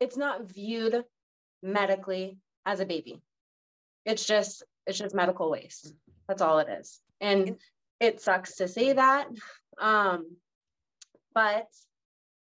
it's 0.00 0.16
not 0.16 0.50
viewed 0.50 1.04
medically 1.62 2.38
as 2.64 2.80
a 2.80 2.86
baby. 2.86 3.20
It's 4.04 4.24
just 4.24 4.62
it's 4.86 4.98
just 4.98 5.14
medical 5.14 5.50
waste. 5.50 5.92
That's 6.28 6.42
all 6.42 6.58
it 6.58 6.68
is. 6.68 7.00
And 7.20 7.56
it 8.00 8.20
sucks 8.20 8.56
to 8.56 8.68
say 8.68 8.92
that 8.92 9.28
um 9.80 10.36
but 11.34 11.68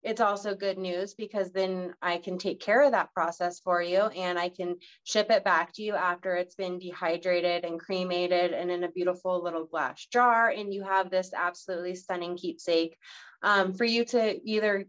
it's 0.09 0.22
also 0.22 0.54
good 0.54 0.78
news 0.78 1.12
because 1.12 1.52
then 1.52 1.92
I 2.00 2.16
can 2.16 2.38
take 2.38 2.61
care 2.61 2.82
of 2.82 2.92
that 2.92 3.12
process 3.12 3.61
for 3.61 3.82
you 3.82 4.04
and 4.04 4.38
I 4.38 4.48
can 4.48 4.76
ship 5.04 5.30
it 5.30 5.44
back 5.44 5.74
to 5.74 5.82
you 5.82 5.94
after 5.94 6.34
it's 6.34 6.54
been 6.54 6.78
dehydrated 6.78 7.66
and 7.66 7.78
cremated 7.78 8.54
and 8.54 8.70
in 8.70 8.84
a 8.84 8.90
beautiful 8.90 9.44
little 9.44 9.66
glass 9.66 10.06
jar. 10.11 10.48
And 10.48 10.72
you 10.72 10.82
have 10.82 11.11
this 11.11 11.32
absolutely 11.36 11.94
stunning 11.94 12.38
keepsake 12.38 12.96
um, 13.42 13.74
for 13.74 13.84
you 13.84 14.06
to 14.06 14.40
either 14.48 14.86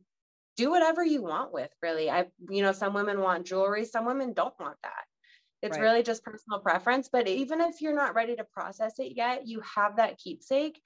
do 0.55 0.69
whatever 0.71 1.03
you 1.03 1.21
want 1.21 1.51
with, 1.51 1.69
really. 1.81 2.09
I, 2.09 2.27
you 2.49 2.61
know, 2.61 2.71
some 2.71 2.93
women 2.93 3.19
want 3.19 3.45
jewelry, 3.45 3.83
some 3.83 4.05
women 4.05 4.31
don't 4.31 4.57
want 4.57 4.77
that. 4.83 5.03
It's 5.61 5.77
right. 5.77 5.83
really 5.83 6.03
just 6.03 6.23
personal 6.23 6.59
preference. 6.59 7.09
But 7.11 7.27
even 7.27 7.59
if 7.59 7.81
you're 7.81 7.93
not 7.93 8.15
ready 8.15 8.37
to 8.37 8.45
process 8.45 8.93
it 8.99 9.17
yet, 9.17 9.45
you 9.45 9.61
have 9.75 9.97
that 9.97 10.17
keepsake 10.17 10.81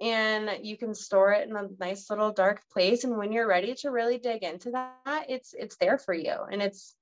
and 0.00 0.50
you 0.62 0.76
can 0.76 0.94
store 0.94 1.32
it 1.32 1.48
in 1.48 1.54
a 1.56 1.68
nice 1.78 2.08
little 2.08 2.32
dark 2.32 2.62
place. 2.72 3.04
And 3.04 3.16
when 3.16 3.32
you're 3.32 3.48
ready 3.48 3.74
to 3.76 3.90
really 3.90 4.18
dig 4.18 4.42
into 4.42 4.70
that 4.70 5.26
it's 5.28 5.54
it's 5.56 5.76
there 5.76 5.98
for 5.98 6.14
you 6.14 6.34
and 6.50 6.62
it's 6.62 6.94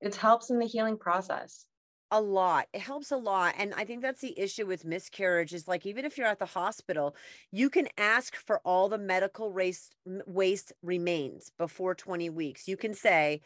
it 0.00 0.14
helps 0.14 0.50
in 0.50 0.58
the 0.58 0.66
healing 0.66 0.98
process. 0.98 1.66
A 2.12 2.20
lot. 2.20 2.66
It 2.72 2.80
helps 2.80 3.10
a 3.10 3.16
lot. 3.16 3.54
And 3.58 3.74
i 3.74 3.84
think 3.84 4.02
that's 4.02 4.20
the 4.20 4.38
issue 4.38 4.66
with 4.66 4.84
miscarriage 4.84 5.54
is 5.54 5.68
like 5.68 5.86
even 5.86 6.04
if 6.04 6.18
you're 6.18 6.26
at 6.26 6.38
the 6.38 6.46
hospital 6.46 7.16
you 7.52 7.70
can 7.70 7.88
ask 7.96 8.36
for 8.36 8.60
all 8.64 8.88
the 8.88 8.98
medical 8.98 9.52
waste 9.52 9.94
waste 10.26 10.72
remains 10.82 11.50
before 11.58 11.94
20 11.94 12.30
weeks. 12.30 12.68
You 12.68 12.76
can 12.76 12.94
say 12.94 13.40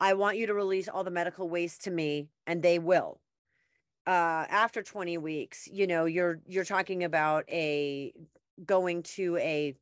i 0.00 0.12
want 0.12 0.36
you 0.36 0.46
to 0.46 0.54
release 0.54 0.88
all 0.88 1.04
the 1.04 1.10
medical 1.10 1.48
waste 1.48 1.84
to 1.84 1.90
me 1.90 2.28
and 2.46 2.62
they 2.62 2.78
will 2.80 3.20
uh 4.06 4.44
after 4.50 4.82
20 4.82 5.18
weeks 5.18 5.68
you 5.72 5.86
know 5.86 6.04
you're 6.04 6.40
you're 6.46 6.64
talking 6.64 7.04
about 7.04 7.44
a 7.48 8.12
going 8.66 9.02
to 9.02 9.36
a 9.38 9.74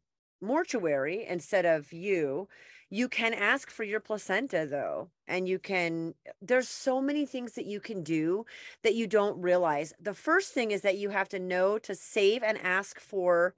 mortuary 0.43 1.25
instead 1.27 1.64
of 1.64 1.93
you. 1.93 2.49
You 2.91 3.09
can 3.09 3.33
ask 3.33 3.70
for 3.70 3.85
your 3.85 4.01
placenta 4.01 4.66
though 4.66 5.09
and 5.27 5.49
you 5.49 5.59
can 5.59 6.14
there's 6.43 6.68
so 6.68 7.01
many 7.01 7.25
things 7.25 7.53
that 7.53 7.64
you 7.64 7.81
can 7.81 8.03
do 8.03 8.45
that 8.83 8.95
you 8.95 9.07
don't 9.07 9.41
realize. 9.41 9.95
The 9.99 10.12
first 10.12 10.53
thing 10.53 10.73
is 10.73 10.83
that 10.83 10.99
you 10.99 11.11
have 11.11 11.29
to 11.31 11.39
know 11.39 11.79
to 11.79 11.95
save 11.95 12.43
and 12.43 12.59
ask 12.59 13.01
for 13.01 13.55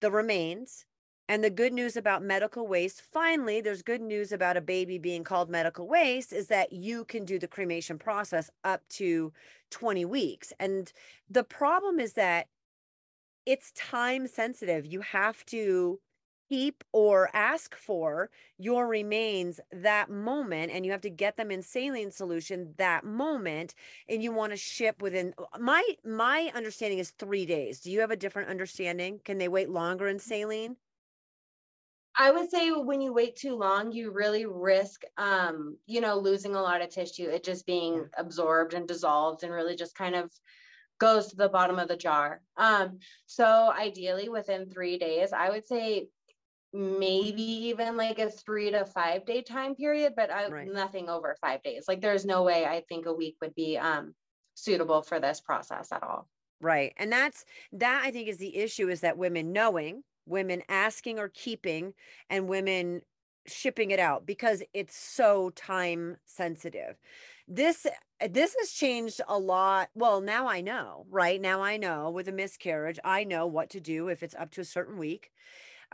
the 0.00 0.10
remains 0.10 0.86
and 1.28 1.42
the 1.42 1.50
good 1.50 1.72
news 1.72 1.96
about 1.96 2.22
medical 2.22 2.66
waste, 2.66 3.00
finally, 3.00 3.60
there's 3.60 3.82
good 3.82 4.02
news 4.02 4.30
about 4.30 4.58
a 4.58 4.60
baby 4.60 4.98
being 4.98 5.24
called 5.24 5.48
medical 5.48 5.88
waste 5.88 6.32
is 6.32 6.48
that 6.48 6.72
you 6.72 7.04
can 7.04 7.24
do 7.24 7.38
the 7.38 7.48
cremation 7.48 7.98
process 7.98 8.50
up 8.62 8.86
to 8.90 9.32
20 9.70 10.04
weeks. 10.04 10.52
And 10.60 10.92
the 11.30 11.44
problem 11.44 11.98
is 11.98 12.12
that 12.14 12.48
it's 13.46 13.72
time 13.72 14.26
sensitive. 14.26 14.84
You 14.84 15.00
have 15.00 15.44
to 15.46 16.00
keep 16.50 16.84
or 16.92 17.30
ask 17.32 17.74
for 17.74 18.28
your 18.58 18.86
remains 18.86 19.60
that 19.72 20.10
moment 20.10 20.70
and 20.72 20.84
you 20.84 20.92
have 20.92 21.00
to 21.00 21.10
get 21.10 21.38
them 21.38 21.50
in 21.50 21.62
saline 21.62 22.10
solution 22.10 22.74
that 22.76 23.02
moment 23.02 23.74
and 24.10 24.22
you 24.22 24.30
want 24.30 24.52
to 24.52 24.56
ship 24.58 25.00
within 25.00 25.32
uh, 25.38 25.58
my 25.58 25.82
my 26.04 26.50
understanding 26.54 26.98
is 26.98 27.10
3 27.12 27.46
days. 27.46 27.80
Do 27.80 27.90
you 27.90 28.00
have 28.00 28.10
a 28.10 28.16
different 28.16 28.50
understanding? 28.50 29.20
Can 29.24 29.38
they 29.38 29.48
wait 29.48 29.70
longer 29.70 30.06
in 30.06 30.18
saline? 30.18 30.76
I 32.16 32.30
would 32.30 32.50
say 32.50 32.70
when 32.70 33.00
you 33.00 33.12
wait 33.12 33.36
too 33.36 33.56
long, 33.56 33.90
you 33.90 34.12
really 34.12 34.46
risk, 34.46 35.02
um, 35.16 35.76
you 35.86 36.00
know, 36.00 36.16
losing 36.16 36.54
a 36.54 36.62
lot 36.62 36.80
of 36.80 36.90
tissue, 36.90 37.28
it 37.28 37.42
just 37.42 37.66
being 37.66 38.08
absorbed 38.16 38.74
and 38.74 38.86
dissolved 38.86 39.42
and 39.42 39.52
really 39.52 39.74
just 39.74 39.96
kind 39.96 40.14
of 40.14 40.30
goes 41.00 41.28
to 41.28 41.36
the 41.36 41.48
bottom 41.48 41.78
of 41.78 41.88
the 41.88 41.96
jar. 41.96 42.40
Um, 42.56 43.00
so 43.26 43.72
ideally 43.76 44.28
within 44.28 44.70
three 44.70 44.96
days, 44.96 45.32
I 45.32 45.50
would 45.50 45.66
say 45.66 46.08
maybe 46.72 47.42
even 47.42 47.96
like 47.96 48.18
a 48.18 48.30
three 48.30 48.70
to 48.70 48.84
five 48.84 49.26
day 49.26 49.42
time 49.42 49.74
period, 49.74 50.14
but 50.16 50.30
I, 50.30 50.48
right. 50.48 50.72
nothing 50.72 51.08
over 51.08 51.36
five 51.40 51.62
days. 51.62 51.84
Like 51.88 52.00
there's 52.00 52.24
no 52.24 52.42
way 52.42 52.64
I 52.64 52.82
think 52.88 53.06
a 53.06 53.12
week 53.12 53.36
would 53.40 53.54
be 53.54 53.76
um, 53.76 54.14
suitable 54.54 55.02
for 55.02 55.18
this 55.18 55.40
process 55.40 55.90
at 55.90 56.02
all. 56.02 56.28
Right. 56.60 56.92
And 56.96 57.12
that's 57.12 57.44
that 57.72 58.02
I 58.04 58.10
think 58.10 58.28
is 58.28 58.38
the 58.38 58.56
issue 58.56 58.88
is 58.88 59.00
that 59.00 59.18
women 59.18 59.52
knowing, 59.52 60.02
women 60.26 60.62
asking 60.68 61.18
or 61.18 61.28
keeping, 61.28 61.94
and 62.30 62.48
women 62.48 63.02
shipping 63.46 63.90
it 63.90 63.98
out 63.98 64.24
because 64.26 64.62
it's 64.72 64.96
so 64.96 65.50
time 65.50 66.16
sensitive. 66.24 66.96
This 67.46 67.86
this 68.30 68.56
has 68.58 68.70
changed 68.70 69.20
a 69.28 69.38
lot. 69.38 69.90
Well, 69.94 70.20
now 70.20 70.48
I 70.48 70.60
know, 70.60 71.06
right? 71.10 71.40
Now 71.40 71.62
I 71.62 71.76
know 71.76 72.10
with 72.10 72.28
a 72.28 72.32
miscarriage, 72.32 72.98
I 73.04 73.24
know 73.24 73.46
what 73.46 73.70
to 73.70 73.80
do 73.80 74.08
if 74.08 74.22
it's 74.22 74.34
up 74.34 74.50
to 74.52 74.62
a 74.62 74.64
certain 74.64 74.98
week 74.98 75.30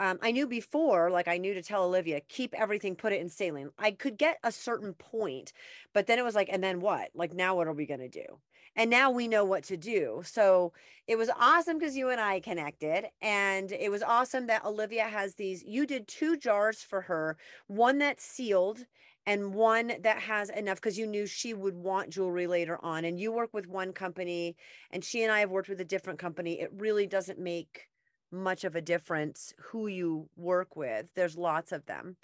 um, 0.00 0.18
I 0.22 0.30
knew 0.32 0.46
before, 0.46 1.10
like 1.10 1.28
I 1.28 1.36
knew 1.36 1.52
to 1.52 1.62
tell 1.62 1.84
Olivia, 1.84 2.22
keep 2.22 2.54
everything, 2.54 2.96
put 2.96 3.12
it 3.12 3.20
in 3.20 3.28
saline. 3.28 3.70
I 3.78 3.90
could 3.90 4.16
get 4.16 4.38
a 4.42 4.50
certain 4.50 4.94
point, 4.94 5.52
but 5.92 6.06
then 6.06 6.18
it 6.18 6.24
was 6.24 6.34
like, 6.34 6.48
and 6.50 6.64
then 6.64 6.80
what? 6.80 7.10
Like, 7.14 7.34
now 7.34 7.54
what 7.54 7.66
are 7.66 7.74
we 7.74 7.84
going 7.84 8.00
to 8.00 8.08
do? 8.08 8.38
And 8.76 8.90
now 8.90 9.10
we 9.10 9.28
know 9.28 9.44
what 9.44 9.64
to 9.64 9.76
do. 9.76 10.22
So 10.24 10.72
it 11.06 11.16
was 11.16 11.30
awesome 11.38 11.78
because 11.78 11.96
you 11.96 12.08
and 12.08 12.20
I 12.20 12.40
connected. 12.40 13.06
And 13.20 13.72
it 13.72 13.90
was 13.90 14.02
awesome 14.02 14.46
that 14.46 14.64
Olivia 14.64 15.04
has 15.04 15.34
these. 15.34 15.62
You 15.64 15.86
did 15.86 16.06
two 16.06 16.36
jars 16.36 16.82
for 16.82 17.02
her, 17.02 17.36
one 17.66 17.98
that's 17.98 18.24
sealed 18.24 18.86
and 19.26 19.54
one 19.54 19.92
that 20.02 20.18
has 20.18 20.50
enough 20.50 20.76
because 20.76 20.98
you 20.98 21.06
knew 21.06 21.26
she 21.26 21.52
would 21.52 21.74
want 21.74 22.10
jewelry 22.10 22.46
later 22.46 22.78
on. 22.82 23.04
And 23.04 23.18
you 23.20 23.32
work 23.32 23.50
with 23.52 23.66
one 23.66 23.92
company, 23.92 24.56
and 24.90 25.04
she 25.04 25.22
and 25.22 25.32
I 25.32 25.40
have 25.40 25.50
worked 25.50 25.68
with 25.68 25.80
a 25.80 25.84
different 25.84 26.18
company. 26.18 26.60
It 26.60 26.70
really 26.72 27.06
doesn't 27.06 27.38
make 27.38 27.88
much 28.32 28.64
of 28.64 28.76
a 28.76 28.80
difference 28.80 29.52
who 29.58 29.88
you 29.88 30.28
work 30.36 30.76
with. 30.76 31.10
There's 31.14 31.36
lots 31.36 31.72
of 31.72 31.86
them. 31.86 32.16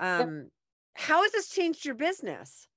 Um. 0.00 0.48
How 0.94 1.22
has 1.22 1.32
this 1.32 1.48
changed 1.48 1.86
your 1.86 1.94
business? 1.94 2.68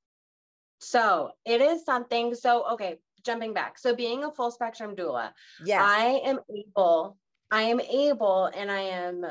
So 0.79 1.31
it 1.45 1.61
is 1.61 1.85
something. 1.85 2.35
So, 2.35 2.73
okay, 2.73 2.99
jumping 3.25 3.53
back. 3.53 3.77
So, 3.77 3.95
being 3.95 4.23
a 4.23 4.31
full 4.31 4.51
spectrum 4.51 4.95
doula, 4.95 5.31
yes. 5.63 5.81
I 5.81 6.21
am 6.25 6.39
able, 6.49 7.17
I 7.51 7.63
am 7.63 7.79
able, 7.79 8.45
and 8.45 8.71
I 8.71 8.81
am 8.81 9.25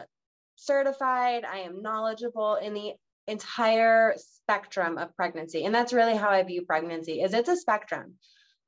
certified, 0.57 1.45
I 1.45 1.59
am 1.59 1.83
knowledgeable 1.83 2.57
in 2.57 2.75
the 2.75 2.93
entire 3.27 4.15
spectrum 4.17 4.99
of 4.99 5.15
pregnancy. 5.17 5.65
And 5.65 5.75
that's 5.75 5.93
really 5.93 6.17
how 6.17 6.31
I 6.31 6.43
view 6.43 6.63
pregnancy 6.63 7.23
is 7.23 7.35
it's 7.35 7.49
a 7.49 7.57
spectrum. 7.57 8.15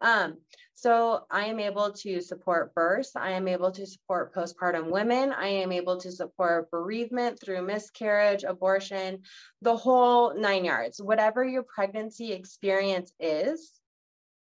Um, 0.00 0.38
so 0.74 1.24
I 1.30 1.46
am 1.46 1.58
able 1.58 1.92
to 1.92 2.20
support 2.20 2.74
births. 2.74 3.16
I 3.16 3.30
am 3.30 3.48
able 3.48 3.70
to 3.72 3.86
support 3.86 4.34
postpartum 4.34 4.90
women. 4.90 5.32
I 5.32 5.48
am 5.48 5.72
able 5.72 5.98
to 6.00 6.12
support 6.12 6.70
bereavement 6.70 7.40
through 7.40 7.62
miscarriage, 7.62 8.44
abortion, 8.44 9.22
the 9.62 9.76
whole 9.76 10.38
nine 10.38 10.66
yards. 10.66 11.00
Whatever 11.00 11.44
your 11.44 11.62
pregnancy 11.62 12.32
experience 12.32 13.12
is, 13.18 13.72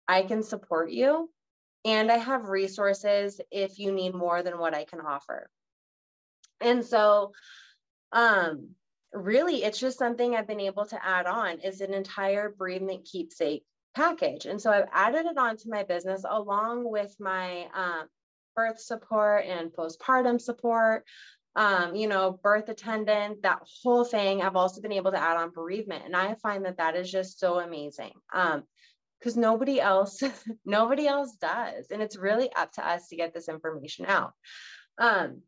I 0.06 0.22
can 0.22 0.42
support 0.42 0.90
you. 0.90 1.30
And 1.86 2.12
I 2.12 2.18
have 2.18 2.50
resources 2.50 3.40
if 3.50 3.78
you 3.78 3.90
need 3.90 4.14
more 4.14 4.42
than 4.42 4.58
what 4.58 4.74
I 4.74 4.84
can 4.84 5.00
offer. 5.00 5.48
And 6.60 6.84
so, 6.84 7.32
um, 8.12 8.74
really, 9.14 9.64
it's 9.64 9.80
just 9.80 9.98
something 9.98 10.36
I've 10.36 10.46
been 10.46 10.60
able 10.60 10.84
to 10.84 11.02
add 11.02 11.24
on 11.24 11.60
is 11.60 11.80
an 11.80 11.94
entire 11.94 12.50
bereavement 12.50 13.08
keepsake 13.10 13.64
package. 13.94 14.46
And 14.46 14.60
so 14.60 14.70
I've 14.70 14.88
added 14.92 15.26
it 15.26 15.38
onto 15.38 15.68
my 15.68 15.82
business 15.82 16.24
along 16.28 16.90
with 16.90 17.14
my 17.18 17.66
um, 17.74 18.08
birth 18.56 18.80
support 18.80 19.44
and 19.46 19.72
postpartum 19.72 20.40
support, 20.40 21.04
um, 21.56 21.94
you 21.94 22.08
know, 22.08 22.38
birth 22.42 22.68
attendant, 22.68 23.42
that 23.42 23.60
whole 23.82 24.04
thing. 24.04 24.42
I've 24.42 24.56
also 24.56 24.80
been 24.80 24.92
able 24.92 25.10
to 25.12 25.20
add 25.20 25.36
on 25.36 25.50
bereavement. 25.50 26.04
And 26.04 26.16
I 26.16 26.34
find 26.34 26.64
that 26.64 26.78
that 26.78 26.96
is 26.96 27.10
just 27.10 27.40
so 27.40 27.58
amazing. 27.58 28.12
Um, 28.32 28.64
because 29.18 29.36
nobody 29.36 29.80
else 29.80 30.22
nobody 30.64 31.06
else 31.06 31.36
does 31.40 31.90
and 31.90 32.00
it's 32.02 32.16
really 32.16 32.50
up 32.54 32.72
to 32.72 32.86
us 32.86 33.08
to 33.08 33.16
get 33.16 33.34
this 33.34 33.48
information 33.48 34.06
out 34.06 34.32
um 34.98 35.42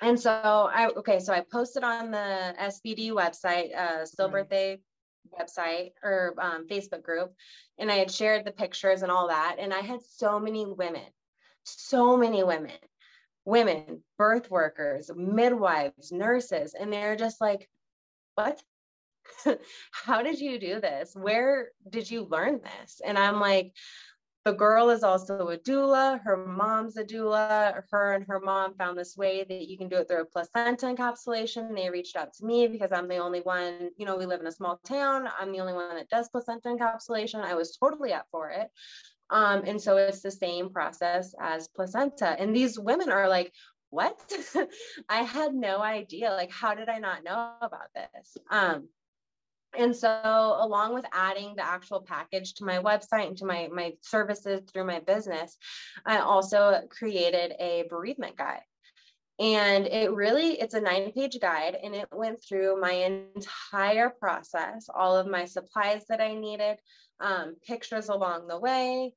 and 0.00 0.18
so 0.18 0.32
i 0.32 0.88
okay 0.96 1.20
so 1.20 1.32
i 1.32 1.40
posted 1.52 1.84
on 1.84 2.10
the 2.10 2.54
sbd 2.62 3.10
website 3.10 3.74
uh 3.74 4.04
still 4.04 4.28
birthday 4.28 4.78
website 5.38 5.92
or 6.02 6.34
um, 6.38 6.66
Facebook 6.68 7.02
group, 7.02 7.32
and 7.78 7.90
I 7.90 7.96
had 7.96 8.10
shared 8.10 8.44
the 8.44 8.52
pictures 8.52 9.02
and 9.02 9.10
all 9.10 9.28
that. 9.28 9.56
And 9.58 9.72
I 9.72 9.80
had 9.80 10.00
so 10.02 10.38
many 10.38 10.66
women, 10.66 11.06
so 11.64 12.16
many 12.16 12.42
women, 12.42 12.72
women, 13.44 14.02
birth 14.18 14.50
workers, 14.50 15.10
midwives, 15.14 16.12
nurses, 16.12 16.74
and 16.78 16.92
they're 16.92 17.16
just 17.16 17.40
like, 17.40 17.68
what? 18.34 18.62
How 19.90 20.22
did 20.22 20.40
you 20.40 20.58
do 20.58 20.80
this? 20.80 21.14
Where 21.14 21.68
did 21.88 22.10
you 22.10 22.24
learn 22.24 22.60
this? 22.62 23.00
And 23.04 23.18
I'm 23.18 23.40
like, 23.40 23.72
the 24.44 24.52
girl 24.52 24.90
is 24.90 25.02
also 25.02 25.48
a 25.48 25.56
doula. 25.56 26.20
Her 26.22 26.36
mom's 26.36 26.96
a 26.98 27.04
doula. 27.04 27.82
Her 27.90 28.12
and 28.12 28.26
her 28.26 28.40
mom 28.40 28.74
found 28.74 28.98
this 28.98 29.16
way 29.16 29.44
that 29.44 29.68
you 29.68 29.78
can 29.78 29.88
do 29.88 29.96
it 29.96 30.08
through 30.08 30.20
a 30.20 30.24
placenta 30.26 30.86
encapsulation. 30.86 31.74
They 31.74 31.88
reached 31.88 32.14
out 32.16 32.34
to 32.34 32.44
me 32.44 32.68
because 32.68 32.92
I'm 32.92 33.08
the 33.08 33.16
only 33.16 33.40
one, 33.40 33.90
you 33.96 34.04
know, 34.04 34.16
we 34.16 34.26
live 34.26 34.40
in 34.40 34.46
a 34.46 34.52
small 34.52 34.78
town. 34.84 35.28
I'm 35.38 35.50
the 35.50 35.60
only 35.60 35.72
one 35.72 35.96
that 35.96 36.10
does 36.10 36.28
placenta 36.28 36.68
encapsulation. 36.68 37.42
I 37.42 37.54
was 37.54 37.76
totally 37.76 38.12
up 38.12 38.26
for 38.30 38.50
it. 38.50 38.68
Um, 39.30 39.62
and 39.66 39.80
so 39.80 39.96
it's 39.96 40.20
the 40.20 40.30
same 40.30 40.68
process 40.68 41.34
as 41.40 41.68
placenta. 41.68 42.36
And 42.38 42.54
these 42.54 42.78
women 42.78 43.10
are 43.10 43.28
like, 43.28 43.50
what? 43.88 44.18
I 45.08 45.22
had 45.22 45.54
no 45.54 45.80
idea. 45.80 46.30
Like, 46.30 46.50
how 46.50 46.74
did 46.74 46.90
I 46.90 46.98
not 46.98 47.24
know 47.24 47.52
about 47.62 47.94
this? 47.94 48.36
Um, 48.50 48.88
and 49.78 49.94
so 49.94 50.56
along 50.60 50.94
with 50.94 51.04
adding 51.12 51.54
the 51.56 51.66
actual 51.66 52.00
package 52.00 52.54
to 52.54 52.64
my 52.64 52.78
website 52.78 53.28
and 53.28 53.36
to 53.38 53.46
my, 53.46 53.68
my 53.72 53.94
services 54.00 54.60
through 54.72 54.84
my 54.84 55.00
business, 55.00 55.56
I 56.06 56.18
also 56.18 56.82
created 56.90 57.54
a 57.58 57.84
bereavement 57.88 58.36
guide. 58.36 58.62
And 59.40 59.86
it 59.86 60.12
really, 60.12 60.60
it's 60.60 60.74
a 60.74 60.80
nine 60.80 61.10
page 61.10 61.38
guide 61.40 61.76
and 61.82 61.94
it 61.94 62.08
went 62.12 62.42
through 62.42 62.80
my 62.80 62.92
entire 62.92 64.10
process, 64.10 64.88
all 64.94 65.16
of 65.16 65.26
my 65.26 65.44
supplies 65.44 66.04
that 66.08 66.20
I 66.20 66.34
needed, 66.34 66.76
um, 67.20 67.56
pictures 67.66 68.08
along 68.08 68.46
the 68.46 68.58
way, 68.58 69.12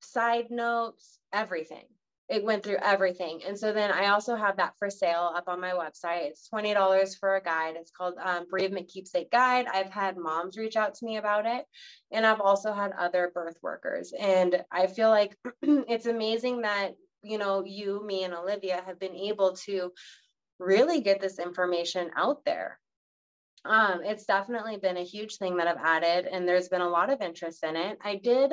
side 0.00 0.50
notes, 0.50 1.18
everything 1.32 1.84
it 2.30 2.44
went 2.44 2.62
through 2.62 2.76
everything. 2.80 3.40
And 3.44 3.58
so 3.58 3.72
then 3.72 3.90
I 3.90 4.06
also 4.06 4.36
have 4.36 4.56
that 4.58 4.74
for 4.78 4.88
sale 4.88 5.32
up 5.34 5.48
on 5.48 5.60
my 5.60 5.72
website. 5.72 6.28
It's 6.28 6.48
$20 6.48 7.18
for 7.18 7.34
a 7.34 7.42
guide. 7.42 7.74
It's 7.76 7.90
called 7.90 8.14
um, 8.22 8.46
Bereavement 8.48 8.88
Keepsake 8.88 9.32
Guide. 9.32 9.66
I've 9.66 9.90
had 9.90 10.16
moms 10.16 10.56
reach 10.56 10.76
out 10.76 10.94
to 10.94 11.04
me 11.04 11.16
about 11.16 11.44
it. 11.46 11.64
And 12.12 12.24
I've 12.24 12.40
also 12.40 12.72
had 12.72 12.92
other 12.92 13.32
birth 13.34 13.56
workers. 13.62 14.12
And 14.16 14.62
I 14.70 14.86
feel 14.86 15.10
like 15.10 15.36
it's 15.62 16.06
amazing 16.06 16.62
that, 16.62 16.92
you 17.24 17.36
know, 17.36 17.64
you, 17.66 18.00
me, 18.06 18.22
and 18.22 18.32
Olivia 18.32 18.80
have 18.86 19.00
been 19.00 19.16
able 19.16 19.56
to 19.64 19.90
really 20.60 21.00
get 21.00 21.20
this 21.20 21.40
information 21.40 22.12
out 22.14 22.44
there. 22.44 22.78
Um, 23.64 24.02
it's 24.04 24.24
definitely 24.24 24.76
been 24.76 24.96
a 24.96 25.04
huge 25.04 25.36
thing 25.36 25.56
that 25.56 25.66
I've 25.66 25.84
added, 25.84 26.26
and 26.26 26.48
there's 26.48 26.68
been 26.68 26.80
a 26.80 26.88
lot 26.88 27.10
of 27.10 27.20
interest 27.20 27.62
in 27.64 27.76
it. 27.76 27.98
I 28.02 28.16
did 28.16 28.52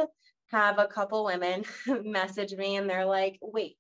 have 0.52 0.80
a 0.80 0.88
couple 0.88 1.26
women 1.26 1.64
message 2.04 2.54
me 2.54 2.76
and 2.76 2.90
they're 2.90 3.06
like, 3.06 3.38
wait, 3.42 3.78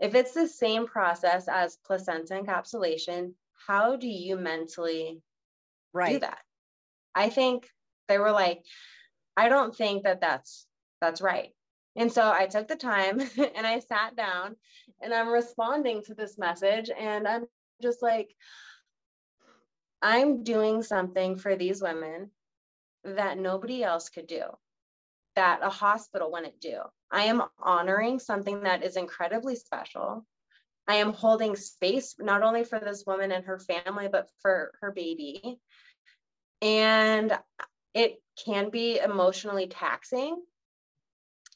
if 0.00 0.14
it's 0.14 0.32
the 0.32 0.48
same 0.48 0.86
process 0.86 1.48
as 1.48 1.78
placenta 1.86 2.34
encapsulation, 2.34 3.32
how 3.66 3.96
do 3.96 4.08
you 4.08 4.36
mentally 4.36 5.22
right. 5.92 6.14
do 6.14 6.18
that? 6.20 6.38
I 7.14 7.30
think 7.30 7.68
they 8.08 8.18
were 8.18 8.32
like, 8.32 8.62
I 9.36 9.48
don't 9.48 9.74
think 9.74 10.04
that 10.04 10.20
that's 10.20 10.66
that's 11.00 11.20
right. 11.20 11.50
And 11.94 12.12
so 12.12 12.30
I 12.30 12.46
took 12.46 12.68
the 12.68 12.76
time 12.76 13.20
and 13.38 13.66
I 13.66 13.80
sat 13.80 14.16
down 14.16 14.56
and 15.00 15.14
I'm 15.14 15.28
responding 15.28 16.02
to 16.04 16.14
this 16.14 16.36
message 16.38 16.90
and 16.90 17.26
I'm 17.26 17.46
just 17.82 18.02
like 18.02 18.34
I'm 20.02 20.44
doing 20.44 20.82
something 20.82 21.36
for 21.36 21.56
these 21.56 21.80
women 21.80 22.30
that 23.04 23.38
nobody 23.38 23.82
else 23.82 24.08
could 24.08 24.26
do 24.26 24.42
that 25.36 25.60
a 25.62 25.70
hospital 25.70 26.32
wouldn't 26.32 26.60
do. 26.60 26.80
I 27.10 27.24
am 27.24 27.42
honoring 27.58 28.18
something 28.18 28.62
that 28.64 28.82
is 28.82 28.96
incredibly 28.96 29.54
special. 29.54 30.26
I 30.88 30.96
am 30.96 31.12
holding 31.12 31.56
space 31.56 32.16
not 32.18 32.42
only 32.42 32.64
for 32.64 32.78
this 32.78 33.04
woman 33.06 33.32
and 33.32 33.44
her 33.44 33.58
family, 33.58 34.08
but 34.08 34.28
for 34.40 34.72
her 34.80 34.92
baby. 34.92 35.58
And 36.62 37.36
it 37.94 38.20
can 38.44 38.70
be 38.70 38.98
emotionally 38.98 39.66
taxing, 39.66 40.42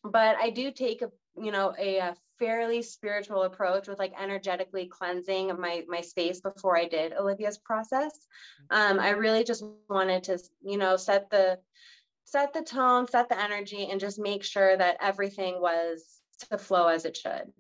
but 0.05 0.37
I 0.37 0.51
do 0.51 0.71
take 0.71 1.03
a 1.03 1.11
you 1.37 1.53
know 1.53 1.75
a, 1.79 1.99
a 1.99 2.17
fairly 2.39 2.81
spiritual 2.83 3.43
approach 3.43 3.87
with 3.87 3.99
like 3.99 4.15
energetically 4.21 4.87
cleansing 4.87 5.49
my 5.61 5.85
my 5.89 6.01
space 6.01 6.41
before 6.41 6.77
I 6.77 6.89
did 6.89 7.13
Olivia's 7.13 7.59
process. 7.59 8.27
Um, 8.71 8.99
I 8.99 9.11
really 9.11 9.45
just 9.45 9.65
wanted 9.89 10.25
to 10.25 10.39
you 10.63 10.79
know 10.79 10.97
set 10.97 11.31
the 11.31 11.59
set 12.25 12.53
the 12.53 12.63
tone, 12.63 13.09
set 13.09 13.29
the 13.29 13.41
energy, 13.41 13.89
and 13.91 14.01
just 14.01 14.19
make 14.19 14.45
sure 14.45 14.77
that 14.77 14.97
everything 15.01 15.61
was 15.61 16.21
to 16.51 16.59
flow 16.59 16.89
as 16.89 17.05
it 17.05 17.17
should. 17.17 17.53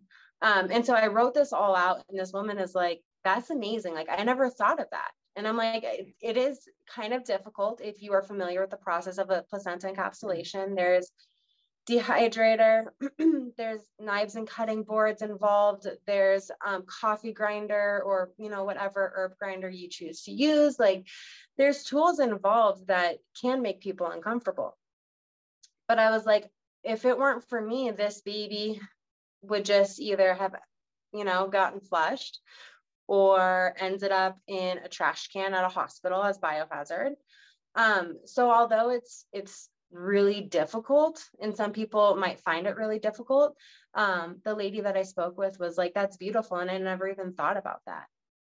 Um, 0.42 0.68
and 0.70 0.84
so 0.84 0.94
I 0.94 1.08
wrote 1.08 1.34
this 1.34 1.52
all 1.52 1.76
out, 1.76 2.02
and 2.08 2.18
this 2.18 2.32
woman 2.32 2.58
is 2.58 2.74
like, 2.74 3.02
that's 3.24 3.50
amazing. 3.50 3.94
Like, 3.94 4.08
I 4.10 4.22
never 4.24 4.48
thought 4.48 4.80
of 4.80 4.86
that. 4.90 5.10
And 5.36 5.46
I'm 5.46 5.56
like, 5.56 5.84
it 6.20 6.36
is 6.36 6.68
kind 6.88 7.12
of 7.12 7.24
difficult 7.24 7.80
if 7.82 8.02
you 8.02 8.12
are 8.12 8.22
familiar 8.22 8.60
with 8.60 8.70
the 8.70 8.76
process 8.76 9.18
of 9.18 9.30
a 9.30 9.44
placenta 9.48 9.88
encapsulation. 9.88 10.74
There's 10.74 11.10
dehydrator, 11.90 12.86
there's 13.56 13.82
knives 13.98 14.36
and 14.36 14.48
cutting 14.48 14.84
boards 14.84 15.22
involved, 15.22 15.86
there's 16.06 16.50
um, 16.64 16.84
coffee 16.86 17.32
grinder 17.32 18.02
or, 18.04 18.30
you 18.38 18.48
know, 18.48 18.64
whatever 18.64 19.12
herb 19.16 19.32
grinder 19.38 19.68
you 19.68 19.88
choose 19.88 20.22
to 20.22 20.32
use. 20.32 20.78
Like, 20.78 21.06
there's 21.58 21.84
tools 21.84 22.20
involved 22.20 22.86
that 22.86 23.18
can 23.40 23.60
make 23.62 23.80
people 23.80 24.06
uncomfortable. 24.06 24.78
But 25.88 25.98
I 25.98 26.10
was 26.10 26.24
like, 26.24 26.48
if 26.84 27.04
it 27.04 27.18
weren't 27.18 27.48
for 27.48 27.60
me, 27.60 27.90
this 27.90 28.20
baby 28.20 28.80
would 29.42 29.64
just 29.64 30.00
either 30.00 30.34
have, 30.34 30.54
you 31.12 31.24
know, 31.24 31.48
gotten 31.48 31.80
flushed 31.80 32.40
or 33.08 33.74
ended 33.78 34.12
up 34.12 34.38
in 34.46 34.78
a 34.78 34.88
trash 34.88 35.28
can 35.28 35.52
at 35.52 35.64
a 35.64 35.68
hospital 35.68 36.22
as 36.22 36.38
biohazard. 36.38 37.14
Um, 37.74 38.18
so 38.24 38.50
although 38.50 38.90
it's 38.90 39.26
it's 39.32 39.68
really 39.92 40.40
difficult 40.40 41.22
and 41.40 41.56
some 41.56 41.72
people 41.72 42.16
might 42.16 42.40
find 42.40 42.66
it 42.66 42.76
really 42.76 42.98
difficult, 42.98 43.56
um, 43.94 44.40
the 44.44 44.54
lady 44.54 44.80
that 44.82 44.96
I 44.96 45.02
spoke 45.02 45.36
with 45.36 45.58
was 45.58 45.76
like, 45.76 45.94
that's 45.94 46.16
beautiful. 46.16 46.58
And 46.58 46.70
I 46.70 46.78
never 46.78 47.08
even 47.08 47.32
thought 47.32 47.56
about 47.56 47.80
that. 47.86 48.06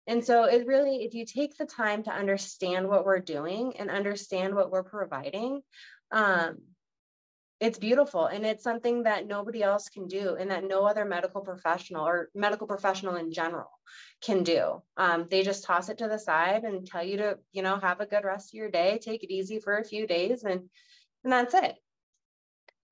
And 0.07 0.25
so 0.25 0.45
it 0.45 0.67
really, 0.67 1.05
if 1.05 1.15
you 1.15 1.25
take 1.25 1.57
the 1.57 1.67
time 1.67 2.03
to 2.05 2.13
understand 2.13 2.89
what 2.89 3.07
we're 3.07 3.21
doing 3.21 3.77
and 3.79 3.91
understand 3.91 4.55
what 4.55 4.71
we're 4.71 4.83
providing, 4.85 5.63
um, 6.13 6.59
it's 7.61 7.79
beautiful 7.79 8.27
and 8.27 8.45
it's 8.45 8.65
something 8.65 9.05
that 9.05 9.27
nobody 9.27 9.63
else 9.63 9.89
can 9.89 10.07
do 10.07 10.37
and 10.39 10.51
that 10.51 10.67
no 10.67 10.85
other 10.85 11.05
medical 11.05 11.41
professional 11.41 12.07
or 12.07 12.29
medical 12.35 12.67
professional 12.67 13.17
in 13.17 13.33
general 13.33 13.71
can 14.23 14.43
do 14.43 14.83
um, 14.97 15.27
they 15.31 15.43
just 15.43 15.65
toss 15.65 15.89
it 15.89 15.99
to 15.99 16.09
the 16.09 16.19
side 16.19 16.65
and 16.65 16.87
tell 16.87 17.03
you 17.03 17.17
to 17.17 17.39
you 17.53 17.63
know 17.63 17.79
have 17.79 18.01
a 18.01 18.07
good 18.07 18.25
rest 18.25 18.51
of 18.51 18.59
your 18.59 18.71
day 18.71 18.99
take 19.01 19.23
it 19.23 19.33
easy 19.33 19.61
for 19.61 19.79
a 19.79 19.85
few 19.85 20.07
days 20.07 20.43
and 20.43 20.69
and 21.25 21.33
that's 21.33 21.55
it 21.55 21.77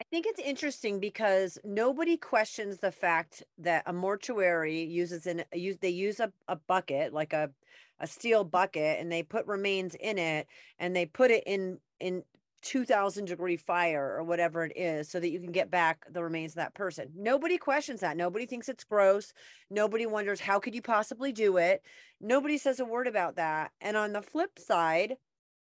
I 0.01 0.05
think 0.11 0.27
it's 0.27 0.41
interesting 0.41 0.99
because 0.99 1.59
nobody 1.63 2.17
questions 2.17 2.79
the 2.79 2.91
fact 2.91 3.45
that 3.59 3.85
a 3.87 3.93
mortuary 3.93 4.83
uses 4.83 5.27
an 5.29 5.45
use 5.55 5.77
they 5.81 5.91
use 5.91 6.19
a, 6.19 6.33
a 6.49 6.57
bucket 6.57 7.13
like 7.13 7.33
a 7.33 7.51
a 8.01 8.07
steel 8.09 8.43
bucket 8.43 8.99
and 8.99 9.13
they 9.13 9.23
put 9.23 9.47
remains 9.47 9.95
in 9.95 10.19
it 10.19 10.49
and 10.81 10.95
they 10.95 11.07
put 11.07 11.31
it 11.31 11.45
in 11.47 11.79
in 12.01 12.25
2000 12.63 13.27
degree 13.27 13.57
fire 13.57 14.17
or 14.17 14.25
whatever 14.25 14.65
it 14.65 14.73
is 14.77 15.09
so 15.09 15.21
that 15.21 15.31
you 15.31 15.41
can 15.41 15.53
get 15.53 15.71
back 15.71 16.05
the 16.11 16.23
remains 16.23 16.53
of 16.53 16.57
that 16.57 16.75
person. 16.75 17.09
Nobody 17.17 17.59
questions 17.59 18.01
that. 18.01 18.17
Nobody 18.17 18.47
thinks 18.47 18.69
it's 18.69 18.85
gross. 18.85 19.33
Nobody 19.71 20.07
wonders 20.07 20.41
how 20.41 20.59
could 20.59 20.75
you 20.75 20.83
possibly 20.83 21.33
do 21.33 21.57
it? 21.57 21.83
Nobody 22.21 22.59
says 22.59 22.81
a 22.81 22.85
word 22.85 23.07
about 23.07 23.37
that. 23.37 23.73
And 23.81 23.97
on 23.97 24.13
the 24.13 24.23
flip 24.23 24.59
side, 24.59 25.17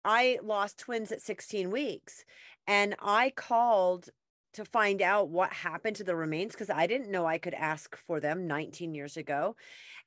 I 0.08 0.40
lost 0.42 0.80
twins 0.80 1.12
at 1.12 1.22
16 1.22 1.70
weeks 1.70 2.24
and 2.66 2.96
I 3.02 3.34
called 3.36 4.10
to 4.54 4.64
find 4.64 5.02
out 5.02 5.28
what 5.28 5.52
happened 5.52 5.98
to 5.98 6.06
the 6.06 6.16
remains 6.16 6.54
because 6.54 6.70
I 6.70 6.88
didn't 6.88 7.12
know 7.12 7.26
I 7.26 7.38
could 7.38 7.54
ask 7.54 7.98
for 8.08 8.22
them 8.22 8.48
19 8.48 8.96
years 8.96 9.18
ago. 9.18 9.58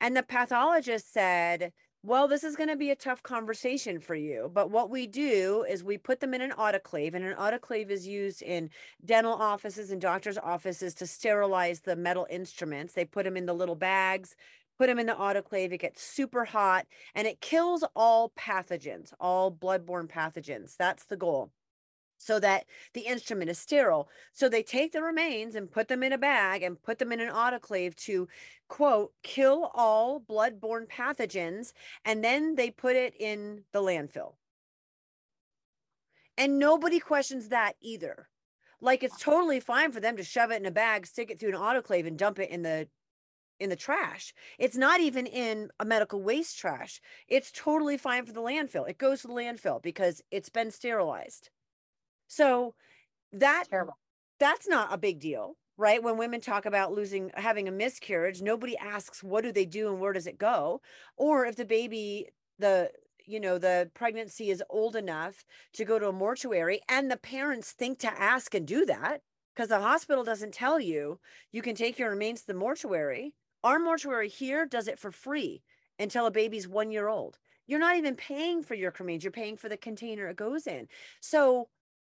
And 0.01 0.17
the 0.17 0.23
pathologist 0.23 1.13
said 1.13 1.73
well, 2.03 2.29
this 2.29 2.45
is 2.45 2.57
going 2.57 2.71
to 2.71 2.77
be 2.77 2.91
a 2.91 2.97
tough 2.97 3.23
conversation 3.23 4.01
for 4.01 4.15
you. 4.15 4.51
But 4.55 4.71
what 4.71 4.89
we 4.89 5.07
do 5.07 5.67
is 5.69 5.85
we 5.85 5.99
put 5.99 6.21
them 6.21 6.33
in 6.33 6.41
an 6.41 6.53
autoclave, 6.53 7.13
and 7.13 7.23
an 7.23 7.37
autoclave 7.37 7.91
is 7.91 8.07
used 8.09 8.41
in 8.41 8.71
dental 9.05 9.35
offices 9.35 9.91
and 9.91 10.01
doctors' 10.01 10.39
offices 10.39 10.95
to 10.95 11.07
sterilize 11.07 11.81
the 11.81 11.97
metal 11.97 12.27
instruments. 12.31 12.95
They 12.95 13.05
put 13.05 13.25
them 13.25 13.37
in 13.37 13.45
the 13.45 13.53
little 13.53 13.75
bags, 13.75 14.35
put 14.81 14.87
them 14.87 14.99
in 14.99 15.05
the 15.05 15.12
autoclave. 15.12 15.72
It 15.72 15.83
gets 15.83 16.03
super 16.03 16.47
hot 16.47 16.87
and 17.14 17.26
it 17.26 17.43
kills 17.43 17.85
all 17.95 18.31
pathogens, 18.31 19.12
all 19.20 19.53
bloodborne 19.53 20.09
pathogens. 20.09 20.74
That's 20.78 21.05
the 21.05 21.18
goal 21.18 21.51
so 22.16 22.41
that 22.41 22.64
the 22.95 23.03
instrument 23.03 23.51
is 23.51 23.59
sterile. 23.59 24.09
So 24.33 24.49
they 24.49 24.62
take 24.62 24.93
the 24.93 25.03
remains 25.03 25.55
and 25.55 25.70
put 25.70 25.89
them 25.89 26.03
in 26.03 26.14
a 26.14 26.18
bag 26.18 26.62
and 26.62 26.81
put 26.83 26.99
them 26.99 27.12
in 27.12 27.20
an 27.20 27.28
autoclave 27.28 27.95
to, 28.07 28.26
quote, 28.68 29.12
kill 29.22 29.70
all 29.74 30.18
blood-borne 30.18 30.87
pathogens. 30.87 31.74
And 32.07 32.24
then 32.24 32.55
they 32.55 32.70
put 32.70 32.97
it 32.97 33.12
in 33.20 33.64
the 33.72 33.83
landfill. 33.83 34.33
And 36.39 36.59
nobody 36.59 37.01
questions 37.01 37.49
that 37.49 37.74
either. 37.83 38.28
Like 38.81 39.03
it's 39.03 39.20
totally 39.20 39.61
fine 39.61 39.93
for 39.93 40.01
them 40.01 40.16
to 40.16 40.24
shove 40.24 40.51
it 40.51 40.61
in 40.61 40.64
a 40.64 40.70
bag, 40.70 41.07
stick 41.07 41.31
it 41.31 41.39
through 41.39 41.51
an 41.51 41.61
autoclave, 41.61 42.07
and 42.07 42.18
dump 42.18 42.39
it 42.39 42.49
in 42.49 42.62
the 42.62 42.89
in 43.61 43.71
the 43.71 43.77
trash. 43.77 44.35
It's 44.59 44.77
not 44.77 45.01
even 45.01 45.27
in 45.27 45.71
a 45.79 45.85
medical 45.85 46.23
waste 46.23 46.59
trash. 46.59 47.01
It's 47.29 47.53
totally 47.53 47.97
fine 47.99 48.25
for 48.27 48.33
the 48.33 48.43
landfill. 48.43 48.89
It 48.89 48.99
goes 48.99 49.21
to 49.23 49.29
the 49.29 49.35
landfill 49.35 49.83
because 49.83 50.23
it's 50.31 50.49
been 50.49 50.71
sterilized. 50.71 51.51
So 52.27 52.75
that 53.33 53.65
terrible. 53.71 53.99
That's 54.39 54.67
not 54.67 54.93
a 54.93 54.99
big 54.99 55.21
deal, 55.21 55.57
right? 55.77 56.03
When 56.03 56.17
women 56.17 56.41
talk 56.41 56.65
about 56.65 56.93
losing 56.93 57.31
having 57.35 57.69
a 57.69 57.73
miscarriage, 57.73 58.41
nobody 58.41 58.77
asks 58.79 59.23
what 59.23 59.45
do 59.45 59.53
they 59.53 59.67
do 59.67 59.89
and 59.89 60.01
where 60.01 60.15
does 60.15 60.27
it 60.27 60.39
go? 60.39 60.81
Or 61.17 61.45
if 61.45 61.57
the 61.57 61.65
baby 61.65 62.29
the 62.59 62.91
you 63.27 63.41
know 63.41 63.59
the 63.59 63.91
pregnancy 63.95 64.51
is 64.51 64.63
old 64.71 64.97
enough 64.97 65.45
to 65.75 65.85
go 65.85 65.99
to 65.99 66.09
a 66.09 66.13
mortuary 66.13 66.81
and 66.89 67.11
the 67.11 67.17
parents 67.17 67.73
think 67.73 67.99
to 67.99 68.21
ask 68.21 68.55
and 68.55 68.67
do 68.67 68.85
that 68.87 69.23
because 69.55 69.69
the 69.69 69.81
hospital 69.81 70.25
doesn't 70.25 70.55
tell 70.55 70.81
you 70.81 71.19
you 71.53 71.63
can 71.63 71.75
take 71.75 71.99
your 71.99 72.11
remains 72.11 72.41
to 72.41 72.49
the 72.49 72.55
mortuary 72.55 73.35
our 73.63 73.79
mortuary 73.79 74.29
here 74.29 74.67
does 74.67 74.89
it 74.89 74.99
for 74.99 75.11
free 75.11 75.63
until 75.99 76.27
a 76.27 76.31
baby's 76.31 76.69
one 76.69 76.91
year 76.91 77.09
old. 77.09 77.39
You're 77.67 77.79
not 77.79 77.97
even 77.97 78.17
paying 78.17 78.63
for 78.63 78.75
your 78.75 78.93
remains 78.99 79.23
you're 79.23 79.31
paying 79.31 79.57
for 79.57 79.69
the 79.69 79.77
container 79.77 80.27
it 80.29 80.37
goes 80.37 80.67
in. 80.67 80.89
So 81.21 81.69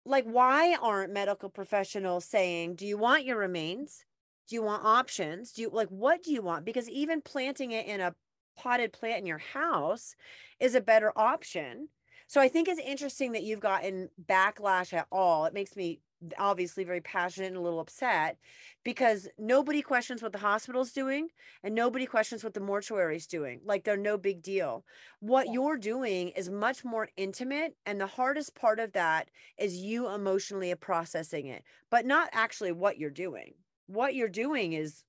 like 0.04 0.24
why 0.24 0.76
aren't 0.80 1.12
medical 1.12 1.48
professionals 1.48 2.24
saying 2.24 2.74
do 2.76 2.86
you 2.86 2.98
want 2.98 3.24
your 3.24 3.38
remains? 3.38 4.04
Do 4.48 4.56
you 4.56 4.62
want 4.62 4.84
options? 4.84 5.52
Do 5.52 5.62
you 5.62 5.70
like 5.72 5.88
what 5.88 6.22
do 6.22 6.32
you 6.32 6.42
want? 6.42 6.64
Because 6.64 6.88
even 6.88 7.20
planting 7.20 7.72
it 7.72 7.86
in 7.86 8.00
a 8.00 8.14
potted 8.56 8.92
plant 8.92 9.20
in 9.20 9.26
your 9.26 9.38
house 9.38 10.14
is 10.60 10.74
a 10.74 10.80
better 10.80 11.12
option. 11.16 11.88
So 12.26 12.40
i 12.40 12.48
think 12.48 12.68
it's 12.68 12.80
interesting 12.80 13.32
that 13.32 13.42
you've 13.42 13.60
gotten 13.60 14.08
backlash 14.26 14.92
at 14.92 15.06
all. 15.12 15.44
It 15.44 15.54
makes 15.54 15.76
me 15.76 16.00
obviously 16.38 16.84
very 16.84 17.00
passionate 17.00 17.48
and 17.48 17.56
a 17.56 17.60
little 17.60 17.80
upset 17.80 18.38
because 18.84 19.28
nobody 19.38 19.82
questions 19.82 20.22
what 20.22 20.32
the 20.32 20.38
hospital's 20.38 20.92
doing 20.92 21.28
and 21.62 21.74
nobody 21.74 22.06
questions 22.06 22.44
what 22.44 22.54
the 22.54 22.60
mortuary 22.60 23.16
is 23.16 23.26
doing. 23.26 23.60
Like 23.64 23.84
they're 23.84 23.96
no 23.96 24.16
big 24.16 24.42
deal. 24.42 24.84
What 25.20 25.46
yeah. 25.46 25.54
you're 25.54 25.76
doing 25.76 26.28
is 26.30 26.50
much 26.50 26.84
more 26.84 27.08
intimate. 27.16 27.76
And 27.86 28.00
the 28.00 28.06
hardest 28.06 28.54
part 28.54 28.78
of 28.78 28.92
that 28.92 29.30
is 29.58 29.76
you 29.76 30.08
emotionally 30.08 30.74
processing 30.74 31.46
it, 31.46 31.64
but 31.90 32.06
not 32.06 32.28
actually 32.32 32.72
what 32.72 32.98
you're 32.98 33.10
doing. 33.10 33.54
What 33.86 34.14
you're 34.14 34.28
doing 34.28 34.72
is 34.72 35.04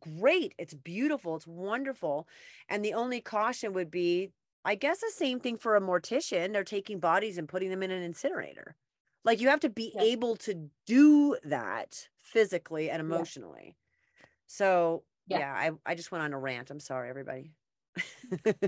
great. 0.00 0.54
It's 0.58 0.74
beautiful. 0.74 1.36
It's 1.36 1.46
wonderful. 1.46 2.26
And 2.68 2.84
the 2.84 2.94
only 2.94 3.20
caution 3.20 3.72
would 3.72 3.90
be, 3.90 4.30
I 4.64 4.74
guess, 4.74 5.00
the 5.00 5.12
same 5.14 5.40
thing 5.40 5.56
for 5.56 5.76
a 5.76 5.80
mortician. 5.80 6.52
They're 6.52 6.64
taking 6.64 6.98
bodies 6.98 7.38
and 7.38 7.48
putting 7.48 7.70
them 7.70 7.82
in 7.82 7.90
an 7.90 8.02
incinerator. 8.02 8.76
Like 9.24 9.40
you 9.40 9.48
have 9.48 9.60
to 9.60 9.70
be 9.70 9.92
yeah. 9.94 10.02
able 10.02 10.36
to 10.36 10.68
do 10.86 11.36
that 11.44 12.08
physically 12.22 12.90
and 12.90 13.00
emotionally. 13.00 13.76
Yeah. 13.76 14.26
So 14.46 15.04
yeah. 15.26 15.38
yeah, 15.38 15.52
I, 15.54 15.92
I 15.92 15.94
just 15.94 16.10
went 16.10 16.24
on 16.24 16.32
a 16.32 16.38
rant. 16.38 16.70
I'm 16.70 16.80
sorry, 16.80 17.08
everybody. 17.08 17.52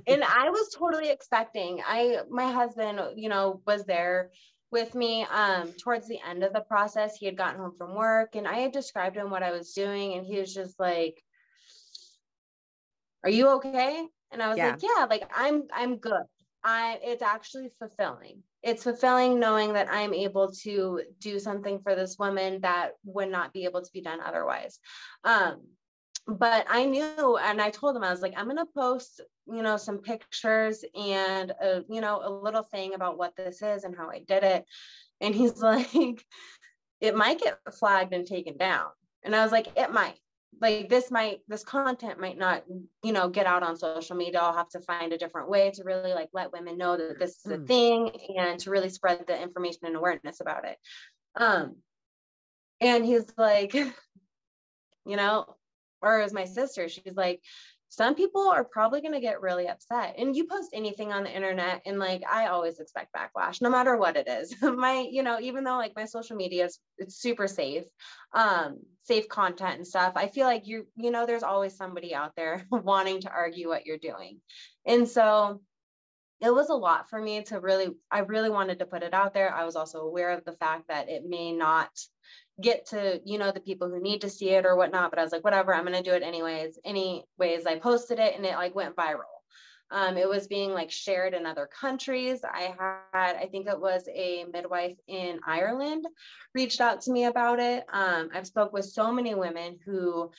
and 0.07 0.25
I 0.25 0.51
was 0.51 0.75
totally 0.77 1.11
expecting. 1.11 1.81
I 1.87 2.21
my 2.31 2.51
husband, 2.51 3.01
you 3.17 3.29
know, 3.29 3.63
was 3.67 3.85
there 3.85 4.31
with 4.71 4.95
me 4.95 5.25
um 5.33 5.73
towards 5.83 6.09
the 6.09 6.19
end 6.29 6.43
of 6.43 6.53
the 6.53 6.61
process. 6.61 7.17
He 7.17 7.27
had 7.27 7.37
gotten 7.37 7.61
home 7.61 7.75
from 7.77 7.95
work 7.95 8.37
and 8.37 8.47
I 8.47 8.59
had 8.59 8.73
described 8.73 9.17
him 9.17 9.31
what 9.31 9.43
I 9.43 9.53
was 9.53 9.73
doing 9.73 10.15
and 10.15 10.27
he 10.27 10.39
was 10.39 10.53
just 10.53 10.79
like 10.79 11.23
Are 13.23 13.31
you 13.31 13.49
okay? 13.57 14.05
And 14.31 14.43
I 14.43 14.49
was 14.49 14.59
yeah. 14.59 14.71
like, 14.71 14.83
Yeah, 14.83 15.07
like 15.09 15.31
I'm 15.35 15.65
I'm 15.73 15.97
good. 15.97 16.25
I 16.63 16.99
it's 17.03 17.23
actually 17.23 17.71
fulfilling. 17.79 18.43
It's 18.65 18.83
fulfilling 18.83 19.39
knowing 19.39 19.75
that 19.75 19.89
I'm 19.91 20.15
able 20.15 20.51
to 20.63 21.03
do 21.21 21.39
something 21.39 21.81
for 21.81 21.95
this 21.95 22.19
woman 22.19 22.63
that 22.63 22.93
would 23.05 23.31
not 23.31 23.53
be 23.53 23.65
able 23.65 23.83
to 23.83 23.93
be 23.93 24.01
done 24.01 24.21
otherwise. 24.21 24.79
Um, 25.23 25.61
but 26.27 26.65
I 26.71 26.87
knew, 26.87 27.37
and 27.37 27.61
I 27.61 27.69
told 27.69 27.95
him 27.95 28.03
I 28.03 28.11
was 28.11 28.23
like, 28.23 28.33
I'm 28.37 28.47
gonna 28.47 28.65
post, 28.75 29.21
you 29.47 29.63
know, 29.63 29.77
some 29.77 29.99
pictures 29.99 30.83
and 30.99 31.51
a, 31.51 31.85
you 31.91 32.01
know, 32.01 32.23
a 32.25 32.31
little 32.31 32.63
thing 32.63 32.95
about 32.95 33.19
what 33.19 33.37
this 33.37 33.61
is 33.61 33.85
and 33.85 33.95
how 33.95 34.09
I 34.09 34.21
did 34.21 34.43
it. 34.43 34.65
And 35.21 35.35
he's 35.35 35.57
like, 35.63 36.25
it 37.01 37.15
might 37.15 37.41
get 37.41 37.59
flagged 37.79 38.15
and 38.15 38.27
taken 38.27 38.57
down. 38.57 38.87
And 39.23 39.37
I 39.37 39.43
was 39.43 39.53
like, 39.53 39.69
it 39.77 39.93
might 39.93 40.17
like 40.61 40.89
this 40.89 41.11
might 41.11 41.41
this 41.49 41.65
content 41.65 42.21
might 42.21 42.39
not 42.39 42.65
you 43.03 43.13
know 43.13 43.29
get 43.29 43.47
out 43.47 43.63
on 43.63 43.77
social 43.77 44.17
media 44.17 44.41
i'll 44.41 44.55
have 44.55 44.69
to 44.69 44.81
find 44.81 45.13
a 45.13 45.19
different 45.19 45.49
way 45.49 45.71
to 45.71 45.85
really 45.85 46.13
like 46.13 46.29
let 46.33 46.53
women 46.53 46.79
know 46.79 46.97
that 46.97 47.19
this 47.19 47.39
is 47.45 47.53
a 47.53 47.59
mm. 47.59 47.67
thing 47.67 48.11
and 48.37 48.61
to 48.61 48.71
really 48.71 48.89
spread 48.89 49.25
the 49.27 49.41
information 49.41 49.81
and 49.85 49.97
awareness 49.97 50.41
about 50.41 50.65
it 50.65 50.77
um 51.37 51.77
and 52.81 53.05
he's 53.05 53.33
like 53.37 53.75
you 53.75 55.17
know 55.17 55.47
or 56.03 56.21
as 56.21 56.33
my 56.33 56.45
sister 56.45 56.89
she's 56.89 57.17
like 57.17 57.41
some 57.95 58.17
people 58.17 58.49
are 58.49 58.65
probably 58.65 59.01
going 59.01 59.13
to 59.13 59.21
get 59.21 59.41
really 59.41 59.69
upset 59.69 60.17
and 60.19 60.35
you 60.35 60.47
post 60.47 60.71
anything 60.73 61.13
on 61.13 61.23
the 61.23 61.35
internet 61.35 61.81
and 61.87 62.01
like 62.01 62.23
i 62.29 62.47
always 62.47 62.81
expect 62.81 63.15
backlash 63.15 63.61
no 63.61 63.71
matter 63.71 63.97
what 63.97 64.17
it 64.17 64.27
is. 64.27 64.55
My 64.63 65.07
you 65.09 65.23
know 65.23 65.39
even 65.41 65.63
though 65.63 65.77
like 65.77 65.93
my 65.95 66.05
social 66.05 66.37
media 66.37 66.65
is 66.65 66.81
it's 66.99 67.17
super 67.17 67.47
safe 67.47 67.85
um 68.35 68.81
safe 69.05 69.29
content 69.29 69.77
and 69.77 69.87
stuff 69.87 70.15
i 70.17 70.27
feel 70.27 70.47
like 70.47 70.67
you 70.67 70.87
you 70.97 71.11
know 71.11 71.25
there's 71.25 71.43
always 71.43 71.77
somebody 71.77 72.15
out 72.15 72.33
there 72.37 72.67
wanting 72.71 73.21
to 73.21 73.31
argue 73.31 73.69
what 73.69 73.87
you're 73.87 73.99
doing. 73.99 74.41
And 74.87 75.09
so 75.09 75.61
it 76.41 76.53
was 76.53 76.69
a 76.69 76.75
lot 76.75 77.09
for 77.09 77.21
me 77.21 77.43
to 77.45 77.61
really 77.61 77.89
i 78.11 78.19
really 78.21 78.51
wanted 78.51 78.81
to 78.81 78.87
put 78.87 79.03
it 79.05 79.15
out 79.15 79.35
there. 79.35 79.55
I 79.55 79.65
was 79.65 79.77
also 79.77 80.01
aware 80.01 80.31
of 80.31 80.45
the 80.45 80.53
fact 80.53 80.89
that 80.89 81.09
it 81.09 81.23
may 81.27 81.53
not 81.53 81.91
get 82.61 82.87
to 82.87 83.21
you 83.25 83.39
know 83.39 83.51
the 83.51 83.61
people 83.61 83.89
who 83.89 84.01
need 84.01 84.21
to 84.21 84.31
see 84.31 84.51
it 84.51 84.65
or 84.65 84.77
whatnot 84.77 85.11
but 85.11 85.19
i 85.19 85.23
was 85.23 85.33
like 85.33 85.45
whatever 85.45 85.75
i'm 85.75 85.85
going 85.85 85.97
to 85.97 86.09
do 86.09 86.15
it 86.15 86.23
anyways 86.23 86.79
anyways 86.85 87.67
i 87.67 87.79
posted 87.79 88.19
it 88.19 88.37
and 88.37 88.47
it 88.47 88.55
like 88.55 88.75
went 88.75 88.97
viral. 88.97 89.23
Um, 89.91 90.17
it 90.17 90.29
was 90.29 90.49
being 90.49 90.73
like 90.73 90.91
shared 90.91 91.35
in 91.35 91.47
other 91.47 91.69
countries. 91.69 92.41
I 92.43 92.75
had 92.79 93.37
i 93.37 93.47
think 93.51 93.67
it 93.67 93.81
was 93.81 94.09
a 94.13 94.45
midwife 94.53 94.97
in 95.07 95.41
ireland 95.47 96.07
reached 96.55 96.81
out 96.81 97.03
to 97.03 97.13
me 97.13 97.25
about 97.25 97.61
it. 97.61 97.85
Um, 97.93 98.31
i've 98.33 98.47
spoke 98.47 98.73
with 98.73 98.87
so 98.87 99.13
many 99.13 99.35
women 99.35 99.79
who 99.85 100.31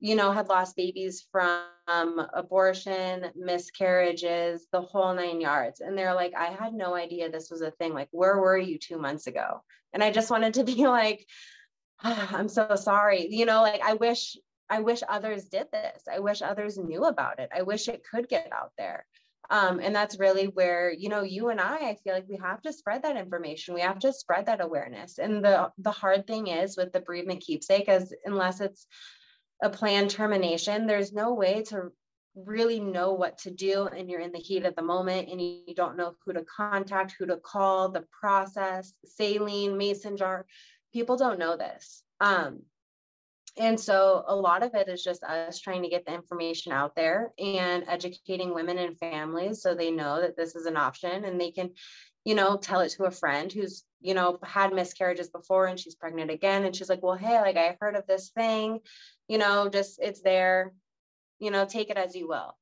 you 0.00 0.14
know 0.14 0.32
had 0.32 0.48
lost 0.48 0.76
babies 0.76 1.26
from 1.30 2.26
abortion 2.34 3.26
miscarriages 3.36 4.66
the 4.72 4.80
whole 4.80 5.14
nine 5.14 5.40
yards. 5.40 5.80
And 5.80 5.96
they're 5.96 6.14
like 6.14 6.32
i 6.36 6.46
had 6.46 6.72
no 6.72 6.94
idea 6.94 7.30
this 7.30 7.50
was 7.50 7.60
a 7.60 7.70
thing. 7.70 7.92
Like 7.94 8.08
where 8.10 8.38
were 8.38 8.58
you 8.58 8.78
two 8.78 8.98
months 8.98 9.26
ago? 9.26 9.62
And 9.92 10.02
i 10.02 10.10
just 10.10 10.30
wanted 10.30 10.54
to 10.54 10.64
be 10.64 10.86
like 10.86 11.26
oh, 12.02 12.28
i'm 12.32 12.48
so 12.48 12.74
sorry. 12.74 13.28
You 13.30 13.46
know 13.46 13.62
like 13.62 13.82
i 13.82 13.94
wish 13.94 14.36
i 14.68 14.80
wish 14.80 15.02
others 15.08 15.44
did 15.44 15.66
this. 15.72 16.02
I 16.12 16.18
wish 16.20 16.42
others 16.42 16.78
knew 16.78 17.04
about 17.04 17.38
it. 17.38 17.50
I 17.54 17.62
wish 17.62 17.88
it 17.88 18.02
could 18.10 18.28
get 18.28 18.50
out 18.52 18.72
there. 18.78 19.06
Um, 19.50 19.80
and 19.80 19.92
that's 19.94 20.20
really 20.20 20.46
where 20.46 20.92
you 20.92 21.08
know 21.08 21.22
you 21.22 21.48
and 21.48 21.60
i 21.60 21.90
i 21.90 21.96
feel 22.04 22.14
like 22.14 22.28
we 22.28 22.36
have 22.36 22.62
to 22.62 22.72
spread 22.72 23.02
that 23.02 23.16
information. 23.16 23.74
We 23.74 23.82
have 23.82 23.98
to 24.00 24.12
spread 24.14 24.46
that 24.46 24.64
awareness. 24.64 25.18
And 25.18 25.44
the 25.44 25.70
the 25.76 25.90
hard 25.90 26.26
thing 26.26 26.46
is 26.46 26.76
with 26.76 26.92
the 26.92 27.00
bereavement 27.00 27.40
keepsake 27.42 27.88
is 27.88 28.14
unless 28.24 28.60
it's 28.60 28.86
a 29.62 29.70
planned 29.70 30.10
termination 30.10 30.86
there's 30.86 31.12
no 31.12 31.34
way 31.34 31.62
to 31.62 31.90
really 32.34 32.80
know 32.80 33.12
what 33.12 33.38
to 33.38 33.50
do 33.50 33.86
and 33.86 34.08
you're 34.08 34.20
in 34.20 34.32
the 34.32 34.38
heat 34.38 34.64
of 34.64 34.74
the 34.76 34.82
moment 34.82 35.28
and 35.28 35.40
you 35.40 35.74
don't 35.74 35.96
know 35.96 36.14
who 36.24 36.32
to 36.32 36.44
contact, 36.44 37.14
who 37.18 37.26
to 37.26 37.36
call, 37.36 37.88
the 37.88 38.04
process, 38.20 38.92
saline, 39.04 39.76
mason 39.76 40.16
jar. 40.16 40.46
People 40.92 41.16
don't 41.16 41.38
know 41.38 41.56
this. 41.56 42.02
Um, 42.20 42.60
and 43.56 43.78
so 43.78 44.24
a 44.26 44.34
lot 44.34 44.62
of 44.62 44.74
it 44.74 44.88
is 44.88 45.02
just 45.02 45.24
us 45.24 45.58
trying 45.58 45.82
to 45.82 45.88
get 45.88 46.06
the 46.06 46.14
information 46.14 46.72
out 46.72 46.94
there 46.94 47.32
and 47.38 47.84
educating 47.88 48.54
women 48.54 48.78
and 48.78 48.96
families 48.98 49.60
so 49.60 49.74
they 49.74 49.90
know 49.90 50.20
that 50.20 50.36
this 50.36 50.54
is 50.54 50.66
an 50.66 50.76
option 50.76 51.24
and 51.24 51.40
they 51.40 51.50
can, 51.50 51.70
you 52.24 52.36
know, 52.36 52.56
tell 52.56 52.80
it 52.80 52.92
to 52.92 53.04
a 53.04 53.10
friend 53.10 53.52
who's, 53.52 53.84
you 54.00 54.14
know, 54.14 54.38
had 54.44 54.72
miscarriages 54.72 55.30
before 55.30 55.66
and 55.66 55.80
she's 55.80 55.96
pregnant 55.96 56.30
again. 56.30 56.64
And 56.64 56.76
she's 56.76 56.88
like, 56.88 57.02
well, 57.02 57.16
hey, 57.16 57.40
like 57.40 57.56
I 57.56 57.76
heard 57.80 57.96
of 57.96 58.06
this 58.06 58.30
thing, 58.30 58.78
you 59.30 59.38
know, 59.38 59.68
just 59.68 59.98
it's 60.02 60.20
there 60.20 60.72
you 61.40 61.50
know, 61.50 61.64
take 61.64 61.90
it 61.90 61.96
as 61.96 62.14
you 62.14 62.28
will. 62.28 62.56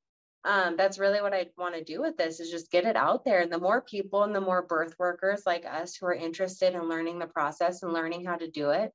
Um, 0.45 0.77
that's 0.77 0.99
really 0.99 1.21
what 1.21 1.35
I 1.35 1.47
want 1.59 1.75
to 1.75 1.85
do 1.85 2.01
with 2.01 2.17
this 2.17 2.41
is 2.41 2.51
just 2.51 2.71
get 2.71 2.87
it 2.87 2.97
out 2.97 3.25
there. 3.25 3.41
And 3.41 3.53
the 3.53 3.59
more 3.59 3.83
people 3.83 4.23
and 4.23 4.35
the 4.35 4.41
more 4.41 4.63
birth 4.63 4.95
workers 4.99 5.43
like 5.45 5.67
us 5.67 5.97
who 5.97 6.07
are 6.07 6.15
interested 6.15 6.75
in 6.75 6.89
learning 6.89 7.19
the 7.19 7.27
process 7.27 7.83
and 7.83 7.93
learning 7.93 8.25
how 8.25 8.37
to 8.37 8.49
do 8.49 8.71
it, 8.71 8.93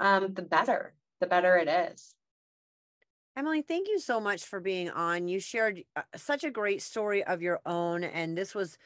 um, 0.00 0.32
the 0.32 0.42
better, 0.42 0.94
the 1.20 1.26
better 1.26 1.56
it 1.58 1.68
is. 1.68 2.14
Emily, 3.36 3.60
thank 3.60 3.88
you 3.88 4.00
so 4.00 4.18
much 4.18 4.44
for 4.44 4.58
being 4.58 4.88
on. 4.88 5.28
You 5.28 5.38
shared 5.38 5.84
uh, 5.94 6.02
such 6.16 6.42
a 6.42 6.50
great 6.50 6.80
story 6.80 7.22
of 7.22 7.42
your 7.42 7.60
own, 7.66 8.02
and 8.02 8.36
this 8.36 8.54
was 8.54 8.78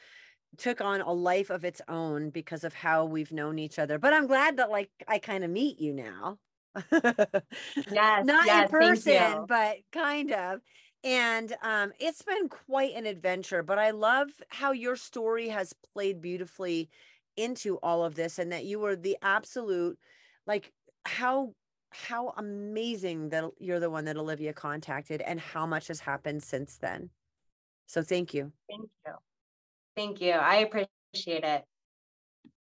took 0.57 0.81
on 0.81 0.99
a 0.99 1.13
life 1.13 1.49
of 1.49 1.63
its 1.63 1.81
own 1.87 2.29
because 2.29 2.65
of 2.65 2.73
how 2.73 3.05
we've 3.05 3.31
known 3.31 3.57
each 3.57 3.79
other. 3.79 3.97
But 3.97 4.11
I'm 4.11 4.27
glad 4.27 4.57
that 4.57 4.69
like 4.69 4.89
I 5.07 5.19
kind 5.19 5.45
of 5.45 5.49
meet 5.49 5.79
you 5.79 5.93
now. 5.93 6.37
yes, 6.91 8.25
not 8.25 8.45
yes, 8.45 8.65
in 8.65 8.69
person, 8.69 9.45
but 9.47 9.77
kind 9.91 10.31
of. 10.31 10.61
And 11.03 11.55
um, 11.63 11.91
it's 11.99 12.21
been 12.21 12.47
quite 12.47 12.93
an 12.95 13.05
adventure, 13.05 13.63
but 13.63 13.79
I 13.79 13.91
love 13.91 14.29
how 14.49 14.71
your 14.71 14.95
story 14.95 15.49
has 15.49 15.73
played 15.93 16.21
beautifully 16.21 16.89
into 17.37 17.77
all 17.77 18.03
of 18.03 18.15
this 18.15 18.37
and 18.39 18.51
that 18.51 18.65
you 18.65 18.79
were 18.79 18.95
the 18.95 19.17
absolute 19.21 19.97
like 20.45 20.71
how 21.05 21.53
how 21.91 22.33
amazing 22.37 23.29
that 23.29 23.43
you're 23.59 23.79
the 23.79 23.89
one 23.89 24.05
that 24.05 24.17
Olivia 24.17 24.53
contacted 24.53 25.21
and 25.21 25.39
how 25.39 25.65
much 25.65 25.87
has 25.87 25.99
happened 25.99 26.41
since 26.43 26.77
then. 26.77 27.09
So 27.87 28.01
thank 28.01 28.33
you. 28.33 28.51
Thank 28.69 28.89
you. 29.05 29.13
Thank 29.95 30.21
you. 30.21 30.31
I 30.31 30.55
appreciate 30.57 31.43
it. 31.43 31.65